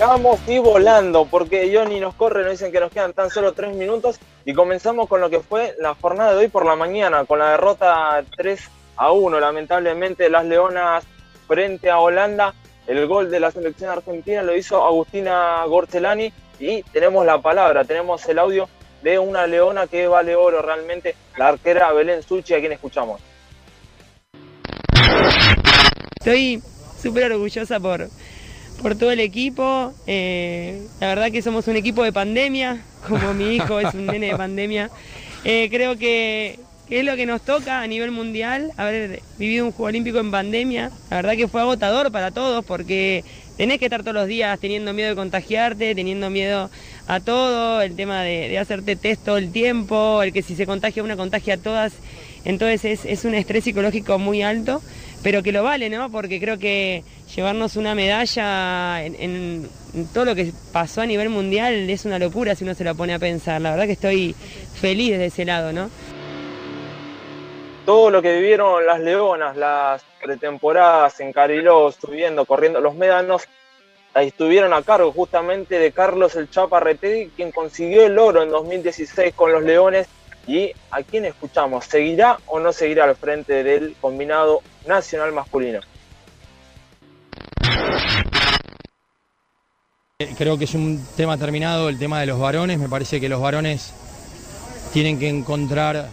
Arrancamos 0.00 0.40
y 0.46 0.58
volando, 0.58 1.26
porque 1.26 1.70
Johnny 1.74 2.00
nos 2.00 2.14
corre, 2.14 2.42
nos 2.42 2.52
dicen 2.52 2.72
que 2.72 2.80
nos 2.80 2.90
quedan 2.90 3.12
tan 3.12 3.28
solo 3.28 3.52
tres 3.52 3.76
minutos 3.76 4.18
y 4.46 4.54
comenzamos 4.54 5.10
con 5.10 5.20
lo 5.20 5.28
que 5.28 5.40
fue 5.40 5.74
la 5.78 5.94
jornada 5.94 6.32
de 6.32 6.38
hoy 6.38 6.48
por 6.48 6.64
la 6.64 6.74
mañana, 6.74 7.26
con 7.26 7.38
la 7.38 7.50
derrota 7.50 8.24
3 8.34 8.60
a 8.96 9.12
1, 9.12 9.38
lamentablemente, 9.38 10.30
las 10.30 10.46
Leonas 10.46 11.04
frente 11.46 11.90
a 11.90 11.98
Holanda. 11.98 12.54
El 12.86 13.06
gol 13.08 13.30
de 13.30 13.40
la 13.40 13.50
selección 13.50 13.90
argentina 13.90 14.42
lo 14.42 14.56
hizo 14.56 14.82
Agustina 14.82 15.62
Gorcelani 15.66 16.32
y 16.58 16.82
tenemos 16.84 17.26
la 17.26 17.38
palabra, 17.42 17.84
tenemos 17.84 18.26
el 18.26 18.38
audio 18.38 18.70
de 19.02 19.18
una 19.18 19.46
leona 19.46 19.86
que 19.86 20.06
vale 20.06 20.34
oro 20.34 20.62
realmente, 20.62 21.14
la 21.36 21.48
arquera 21.48 21.92
Belén 21.92 22.22
Suchi, 22.22 22.54
a 22.54 22.60
quien 22.60 22.72
escuchamos. 22.72 23.20
Estoy 26.18 26.62
súper 26.98 27.32
orgullosa 27.32 27.78
por, 27.78 28.08
por 28.80 28.96
todo 28.96 29.10
el 29.10 29.20
equipo. 29.20 29.92
Eh, 30.06 30.82
la 31.00 31.08
verdad 31.08 31.30
que 31.30 31.42
somos 31.42 31.68
un 31.68 31.76
equipo 31.76 32.02
de 32.02 32.12
pandemia, 32.12 32.82
como 33.08 33.34
mi 33.34 33.54
hijo 33.54 33.80
es 33.80 33.94
un 33.94 34.06
nene 34.06 34.28
de 34.28 34.36
pandemia. 34.36 34.90
Eh, 35.44 35.68
creo 35.70 35.96
que, 35.96 36.58
es 36.88 37.04
lo 37.04 37.14
que 37.14 37.24
nos 37.24 37.42
toca 37.42 37.82
a 37.82 37.86
nivel 37.86 38.10
mundial, 38.10 38.72
haber 38.76 39.22
vivido 39.38 39.64
un 39.64 39.72
Juego 39.72 39.88
Olímpico 39.88 40.18
en 40.18 40.30
pandemia. 40.30 40.90
La 41.08 41.16
verdad 41.16 41.36
que 41.36 41.46
fue 41.46 41.60
agotador 41.60 42.10
para 42.10 42.32
todos 42.32 42.64
porque 42.64 43.24
tenés 43.56 43.78
que 43.78 43.84
estar 43.84 44.00
todos 44.00 44.14
los 44.14 44.26
días 44.26 44.58
teniendo 44.58 44.92
miedo 44.92 45.10
de 45.10 45.16
contagiarte, 45.16 45.94
teniendo 45.94 46.30
miedo 46.30 46.70
a 47.06 47.20
todo, 47.20 47.80
el 47.82 47.94
tema 47.94 48.22
de, 48.22 48.58
hacerte 48.58 48.96
test 48.96 49.24
todo 49.24 49.36
el 49.36 49.52
tiempo, 49.52 50.22
el 50.22 50.32
que 50.32 50.42
si 50.42 50.56
se 50.56 50.66
contagia 50.66 51.02
una 51.02 51.16
contagia 51.16 51.54
a 51.54 51.58
todas. 51.58 51.92
Entonces 52.44 52.84
es, 52.84 53.04
es 53.04 53.24
un 53.24 53.34
estrés 53.34 53.64
psicológico 53.64 54.18
muy 54.18 54.42
alto 54.42 54.82
pero 55.22 55.42
que 55.42 55.52
lo 55.52 55.62
vale, 55.62 55.90
¿no? 55.90 56.10
Porque 56.10 56.40
creo 56.40 56.58
que 56.58 57.04
llevarnos 57.34 57.76
una 57.76 57.94
medalla 57.94 59.02
en, 59.04 59.68
todo 60.14 60.24
lo 60.24 60.34
que 60.34 60.52
pasó 60.72 61.02
a 61.02 61.06
nivel 61.06 61.28
mundial 61.28 61.90
es 61.90 62.04
una 62.04 62.18
locura 62.18 62.54
si 62.54 62.64
uno 62.64 62.74
se 62.74 62.84
lo 62.84 62.94
pone 62.94 63.14
a 63.14 63.18
pensar. 63.18 63.60
La 63.60 63.70
verdad 63.72 63.86
que 63.86 63.92
estoy 63.92 64.34
feliz 64.80 65.18
de 65.18 65.26
ese 65.26 65.44
lado, 65.44 65.72
¿no? 65.72 65.90
Todo 67.84 68.10
lo 68.10 68.22
que 68.22 68.34
vivieron 68.34 68.86
las 68.86 69.00
leonas, 69.00 69.56
las 69.56 70.02
pretemporadas 70.22 71.18
en 71.20 71.32
Cariló, 71.32 71.90
subiendo, 71.92 72.44
corriendo 72.44 72.80
los 72.80 72.94
médanos, 72.94 73.48
estuvieron 74.14 74.72
a 74.72 74.82
cargo 74.82 75.12
justamente 75.12 75.78
de 75.78 75.92
Carlos 75.92 76.34
el 76.36 76.50
Chapa 76.50 76.82
quien 77.36 77.52
consiguió 77.52 78.04
el 78.04 78.18
oro 78.18 78.42
en 78.42 78.50
2016 78.50 79.34
con 79.34 79.52
los 79.52 79.62
Leones. 79.62 80.08
¿Y 80.46 80.72
a 80.90 81.02
quién 81.02 81.24
escuchamos? 81.24 81.84
¿Seguirá 81.84 82.38
o 82.46 82.58
no 82.58 82.72
seguirá 82.72 83.04
al 83.04 83.16
frente 83.16 83.62
del 83.62 83.94
combinado 84.00 84.62
nacional 84.86 85.32
masculino. 85.32 85.80
Creo 90.36 90.58
que 90.58 90.64
es 90.64 90.74
un 90.74 91.02
tema 91.16 91.38
terminado 91.38 91.88
el 91.88 91.98
tema 91.98 92.20
de 92.20 92.26
los 92.26 92.38
varones. 92.38 92.78
Me 92.78 92.88
parece 92.88 93.20
que 93.20 93.28
los 93.28 93.40
varones 93.40 93.92
tienen 94.92 95.18
que 95.18 95.28
encontrar 95.28 96.08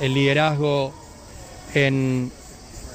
el 0.00 0.14
liderazgo 0.14 0.92
en, 1.74 2.32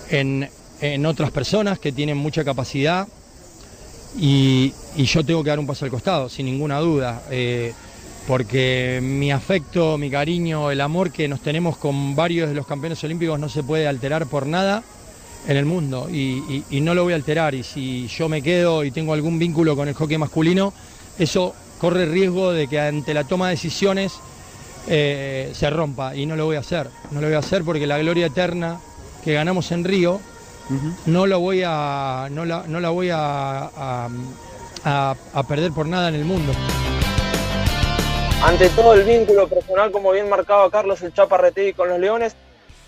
en, 0.10 1.06
otras 1.06 1.32
personas 1.32 1.80
que 1.80 1.92
tienen 1.92 2.18
mucha 2.18 2.44
capacidad 2.44 3.08
y, 4.18 4.74
yo 4.98 5.24
tengo 5.24 5.44
que 5.44 5.50
dar 5.50 5.60
un 5.60 5.68
paso 5.68 5.86
al 5.86 5.92
costado, 5.92 6.28
sin 6.28 6.48
ninguna 6.48 6.80
duda. 6.80 7.22
Eh, 7.30 7.74
porque 8.28 9.00
mi 9.02 9.32
afecto, 9.32 9.98
mi 9.98 10.12
cariño, 10.12 10.70
el 10.70 10.82
amor 10.82 11.12
que 11.12 11.30
nos 11.30 11.40
tenemos 11.40 11.78
con 11.78 12.14
varios 12.16 12.50
de 12.50 12.56
los 12.56 12.68
campeones 12.68 13.02
olímpicos 13.06 13.40
no 13.40 13.48
se 13.48 13.64
puede 13.64 13.88
alterar 13.88 14.28
por 14.28 14.46
nada 14.46 14.84
en 15.48 15.56
el 15.56 15.66
mundo 15.66 16.10
y, 16.10 16.64
no 16.82 16.94
lo 16.94 17.06
voy 17.06 17.14
a 17.14 17.16
alterar. 17.16 17.56
Y 17.56 17.64
si 17.64 18.08
yo 18.08 18.28
me 18.28 18.42
quedo 18.42 18.84
y 18.84 18.92
tengo 18.92 19.14
algún 19.14 19.40
vínculo 19.40 19.78
con 19.78 19.88
el 19.88 19.94
hockey 19.94 20.18
masculino, 20.18 20.74
eso 21.18 21.56
corre 21.80 22.06
riesgo 22.06 22.52
de 22.52 22.68
que 22.68 22.80
ante 22.80 23.14
la 23.14 23.24
toma 23.24 23.48
de 23.48 23.52
decisiones 23.52 24.14
eh, 24.88 25.52
se 25.54 25.70
rompa 25.70 26.14
y 26.14 26.26
no 26.26 26.36
lo 26.36 26.46
voy 26.46 26.58
a 26.58 26.60
hacer. 26.60 26.90
No 27.12 27.22
lo 27.22 27.28
voy 27.28 27.36
a 27.36 27.40
hacer 27.40 27.64
porque 27.64 27.88
la 27.88 27.98
gloria 27.98 28.26
eterna 28.26 28.78
que 29.24 29.34
ganamos 29.34 29.72
en 29.72 29.86
Río 29.86 30.20
no 31.06 31.28
lo 31.28 31.40
voy 31.40 31.64
a 31.66 32.28
no 32.30 32.44
la, 32.44 32.66
no 32.68 32.82
la 32.82 32.90
voy 32.90 33.10
a, 33.10 34.10
a, 34.84 35.44
perder 35.48 35.72
por 35.72 35.88
nada 35.88 36.10
en 36.10 36.16
el 36.16 36.26
mundo. 36.26 36.52
Ante 38.44 38.70
todo 38.70 38.94
el 38.94 39.04
vínculo 39.04 39.48
personal, 39.48 39.92
como 39.92 40.12
bien 40.12 40.30
marcaba 40.30 40.70
Carlos 40.70 41.02
el 41.02 41.12
Chaparretegui 41.12 41.74
con 41.74 41.90
los 41.90 42.00
Leones, 42.00 42.36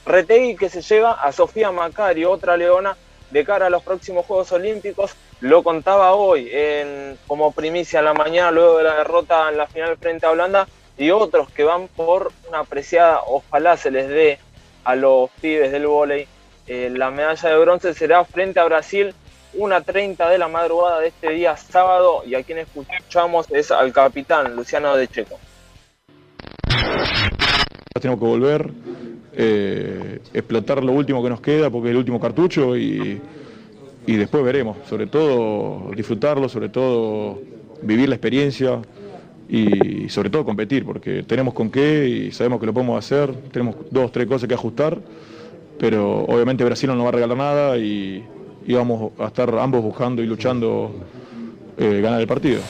Retegui 0.05 0.55
que 0.55 0.69
se 0.69 0.81
lleva 0.81 1.13
a 1.13 1.31
Sofía 1.31 1.71
Macario, 1.71 2.31
otra 2.31 2.55
leona, 2.55 2.95
de 3.31 3.43
cara 3.43 3.65
a 3.65 3.69
los 3.69 3.83
próximos 3.83 4.25
Juegos 4.25 4.51
Olímpicos. 4.51 5.15
Lo 5.41 5.63
contaba 5.63 6.13
hoy 6.13 6.49
en, 6.51 7.17
como 7.27 7.51
primicia 7.51 7.99
en 7.99 8.05
la 8.05 8.13
mañana, 8.13 8.51
luego 8.51 8.77
de 8.77 8.83
la 8.83 8.95
derrota 8.95 9.49
en 9.49 9.57
la 9.57 9.67
final 9.67 9.97
frente 9.97 10.27
a 10.27 10.31
Holanda, 10.31 10.67
y 10.97 11.11
otros 11.11 11.49
que 11.49 11.63
van 11.63 11.87
por 11.87 12.31
una 12.47 12.59
apreciada, 12.59 13.21
ojalá 13.25 13.75
se 13.75 13.89
les 13.89 14.07
dé 14.07 14.39
a 14.83 14.95
los 14.95 15.29
pibes 15.41 15.71
del 15.71 15.87
vóley. 15.87 16.27
Eh, 16.67 16.91
la 16.93 17.09
medalla 17.09 17.49
de 17.49 17.57
bronce 17.57 17.93
será 17.93 18.23
frente 18.23 18.59
a 18.59 18.65
Brasil, 18.65 19.15
una 19.53 19.81
30 19.81 20.29
de 20.29 20.37
la 20.37 20.47
madrugada 20.47 20.99
de 20.99 21.07
este 21.07 21.31
día 21.31 21.57
sábado, 21.57 22.23
y 22.25 22.35
a 22.35 22.43
quien 22.43 22.59
escuchamos 22.59 23.47
es 23.51 23.71
al 23.71 23.91
capitán 23.91 24.55
Luciano 24.55 24.95
de 24.95 25.07
Checo. 25.07 25.39
Tenemos 27.99 28.19
que 28.19 28.25
volver, 28.25 28.71
eh, 29.33 30.19
explotar 30.33 30.83
lo 30.83 30.93
último 30.93 31.21
que 31.23 31.29
nos 31.29 31.41
queda 31.41 31.69
porque 31.69 31.89
es 31.89 31.91
el 31.91 31.97
último 31.97 32.19
cartucho 32.19 32.77
y, 32.77 33.21
y 34.05 34.15
después 34.15 34.43
veremos, 34.43 34.77
sobre 34.87 35.07
todo 35.07 35.91
disfrutarlo, 35.95 36.47
sobre 36.47 36.69
todo 36.69 37.41
vivir 37.81 38.07
la 38.07 38.15
experiencia 38.15 38.81
y 39.49 40.07
sobre 40.09 40.29
todo 40.29 40.45
competir, 40.45 40.85
porque 40.85 41.23
tenemos 41.23 41.53
con 41.53 41.71
qué 41.71 42.07
y 42.07 42.31
sabemos 42.31 42.59
que 42.59 42.67
lo 42.67 42.73
podemos 42.73 43.03
hacer, 43.03 43.33
tenemos 43.51 43.75
dos, 43.89 44.11
tres 44.11 44.27
cosas 44.27 44.47
que 44.47 44.53
ajustar, 44.53 44.99
pero 45.79 46.23
obviamente 46.25 46.63
Brasil 46.63 46.87
no 46.87 46.95
nos 46.95 47.05
va 47.05 47.09
a 47.09 47.13
regalar 47.13 47.37
nada 47.37 47.77
y, 47.77 48.23
vamos 48.67 49.11
a 49.19 49.27
estar 49.27 49.53
ambos 49.57 49.81
buscando 49.81 50.21
y 50.21 50.25
luchando 50.25 50.91
eh, 51.77 52.01
ganar 52.01 52.21
el 52.21 52.27
partido. 52.27 52.61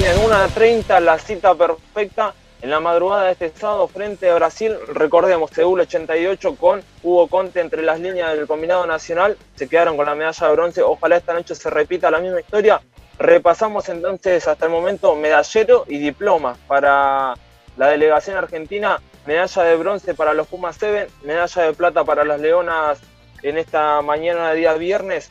Y 0.00 0.04
en 0.04 0.24
una 0.24 0.48
30 0.48 1.00
la 1.00 1.18
cita 1.18 1.54
perfecta 1.54 2.34
en 2.62 2.70
la 2.70 2.80
madrugada 2.80 3.24
de 3.24 3.32
este 3.32 3.50
sábado 3.50 3.88
frente 3.88 4.30
a 4.30 4.36
Brasil, 4.36 4.76
recordemos, 4.94 5.50
Seúl 5.50 5.80
88 5.80 6.54
con 6.54 6.80
Hugo 7.02 7.26
Conte 7.26 7.60
entre 7.60 7.82
las 7.82 7.98
líneas 7.98 8.36
del 8.36 8.46
combinado 8.46 8.86
nacional, 8.86 9.36
se 9.56 9.68
quedaron 9.68 9.96
con 9.96 10.06
la 10.06 10.14
medalla 10.14 10.46
de 10.46 10.52
bronce, 10.52 10.82
ojalá 10.82 11.16
esta 11.16 11.34
noche 11.34 11.56
se 11.56 11.68
repita 11.70 12.10
la 12.10 12.20
misma 12.20 12.40
historia. 12.40 12.80
Repasamos 13.18 13.88
entonces 13.88 14.46
hasta 14.46 14.66
el 14.66 14.70
momento 14.70 15.14
medallero 15.16 15.84
y 15.88 15.98
diploma 15.98 16.56
para 16.68 17.34
la 17.76 17.88
delegación 17.88 18.36
argentina, 18.36 19.00
medalla 19.26 19.62
de 19.64 19.76
bronce 19.76 20.14
para 20.14 20.32
los 20.32 20.46
Pumas 20.46 20.76
7, 20.78 21.08
medalla 21.24 21.62
de 21.62 21.72
plata 21.72 22.04
para 22.04 22.24
las 22.24 22.40
Leonas 22.40 23.00
en 23.42 23.58
esta 23.58 24.00
mañana 24.02 24.50
de 24.50 24.56
día 24.56 24.74
viernes. 24.74 25.30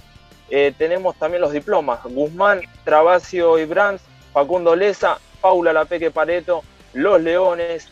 Eh, 0.50 0.74
tenemos 0.78 1.16
también 1.16 1.42
los 1.42 1.54
diplomas, 1.54 2.04
Guzmán, 2.04 2.62
Trabacio 2.84 3.58
y 3.58 3.66
Brands, 3.66 4.04
Facundo 4.34 4.76
Leza, 4.76 5.18
Paula 5.40 5.72
Lapeque 5.74 6.12
Pareto, 6.12 6.64
los 6.94 7.22
Leones, 7.22 7.90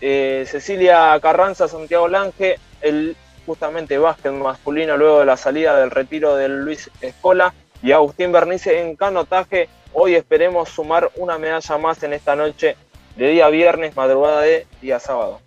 eh, 0.00 0.44
Cecilia 0.46 1.18
Carranza, 1.20 1.68
Santiago 1.68 2.06
Lange, 2.06 2.58
el 2.80 3.16
justamente 3.44 3.98
básquet 3.98 4.32
masculino 4.32 4.96
luego 4.96 5.20
de 5.20 5.26
la 5.26 5.36
salida 5.36 5.78
del 5.78 5.90
retiro 5.90 6.36
de 6.36 6.48
Luis 6.48 6.90
Escola 7.00 7.54
y 7.82 7.92
Agustín 7.92 8.32
Bernice 8.32 8.80
en 8.80 8.96
canotaje. 8.96 9.68
Hoy 9.92 10.14
esperemos 10.14 10.68
sumar 10.68 11.10
una 11.16 11.38
medalla 11.38 11.78
más 11.78 12.02
en 12.02 12.12
esta 12.12 12.36
noche 12.36 12.76
de 13.16 13.28
día 13.28 13.48
viernes, 13.48 13.96
madrugada 13.96 14.42
de 14.42 14.66
día 14.82 15.00
sábado. 15.00 15.40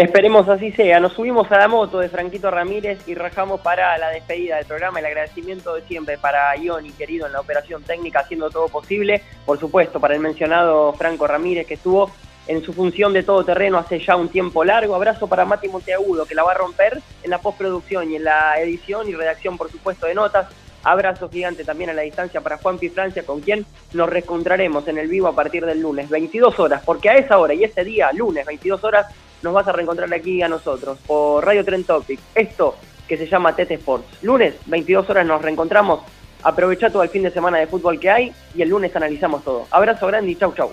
Esperemos 0.00 0.48
así 0.48 0.72
sea. 0.72 0.98
Nos 0.98 1.12
subimos 1.12 1.52
a 1.52 1.58
la 1.58 1.68
moto 1.68 1.98
de 1.98 2.08
Franquito 2.08 2.50
Ramírez 2.50 3.06
y 3.06 3.14
rajamos 3.14 3.60
para 3.60 3.98
la 3.98 4.08
despedida 4.08 4.56
del 4.56 4.64
programa. 4.64 4.98
El 4.98 5.04
agradecimiento 5.04 5.74
de 5.74 5.82
siempre 5.82 6.16
para 6.16 6.56
Ioni, 6.56 6.90
querido, 6.92 7.26
en 7.26 7.34
la 7.34 7.40
operación 7.40 7.82
técnica, 7.82 8.20
haciendo 8.20 8.48
todo 8.48 8.68
posible. 8.68 9.22
Por 9.44 9.60
supuesto, 9.60 10.00
para 10.00 10.14
el 10.14 10.20
mencionado 10.20 10.94
Franco 10.94 11.26
Ramírez, 11.26 11.66
que 11.66 11.74
estuvo 11.74 12.10
en 12.46 12.62
su 12.62 12.72
función 12.72 13.12
de 13.12 13.24
todo 13.24 13.44
terreno 13.44 13.76
hace 13.76 13.98
ya 13.98 14.16
un 14.16 14.30
tiempo 14.30 14.64
largo. 14.64 14.94
Abrazo 14.94 15.26
para 15.26 15.44
Mati 15.44 15.68
Monteagudo, 15.68 16.24
que 16.24 16.34
la 16.34 16.44
va 16.44 16.52
a 16.52 16.54
romper 16.54 16.98
en 17.22 17.28
la 17.28 17.36
postproducción 17.36 18.10
y 18.10 18.16
en 18.16 18.24
la 18.24 18.58
edición 18.58 19.06
y 19.06 19.12
redacción, 19.12 19.58
por 19.58 19.70
supuesto, 19.70 20.06
de 20.06 20.14
notas. 20.14 20.46
Abrazo 20.82 21.28
gigante 21.28 21.62
también 21.62 21.90
a 21.90 21.92
la 21.92 22.00
distancia 22.00 22.40
para 22.40 22.56
Juan 22.56 22.78
Pi 22.78 22.88
Francia, 22.88 23.22
con 23.22 23.42
quien 23.42 23.66
nos 23.92 24.08
reencontraremos 24.08 24.88
en 24.88 24.96
el 24.96 25.08
vivo 25.08 25.28
a 25.28 25.34
partir 25.34 25.66
del 25.66 25.82
lunes, 25.82 26.08
22 26.08 26.58
horas, 26.58 26.80
porque 26.86 27.10
a 27.10 27.16
esa 27.16 27.36
hora 27.36 27.52
y 27.52 27.64
ese 27.64 27.84
día, 27.84 28.10
lunes, 28.14 28.46
22 28.46 28.82
horas, 28.82 29.06
nos 29.42 29.52
vas 29.52 29.66
a 29.68 29.72
reencontrar 29.72 30.12
aquí 30.12 30.42
a 30.42 30.48
nosotros 30.48 30.98
por 31.06 31.44
Radio 31.44 31.64
Trend 31.64 31.86
Topic. 31.86 32.18
Esto 32.34 32.76
que 33.08 33.16
se 33.16 33.26
llama 33.26 33.56
Tete 33.56 33.74
Sports. 33.74 34.22
Lunes, 34.22 34.54
22 34.66 35.10
horas, 35.10 35.26
nos 35.26 35.42
reencontramos. 35.42 36.00
Aprovecha 36.42 36.90
todo 36.90 37.02
el 37.02 37.10
fin 37.10 37.22
de 37.22 37.30
semana 37.30 37.58
de 37.58 37.66
fútbol 37.66 37.98
que 37.98 38.08
hay 38.08 38.32
y 38.54 38.62
el 38.62 38.70
lunes 38.70 38.96
analizamos 38.96 39.44
todo. 39.44 39.66
Abrazo 39.70 40.06
grande 40.06 40.30
y 40.30 40.36
chau 40.36 40.54
chau. 40.54 40.72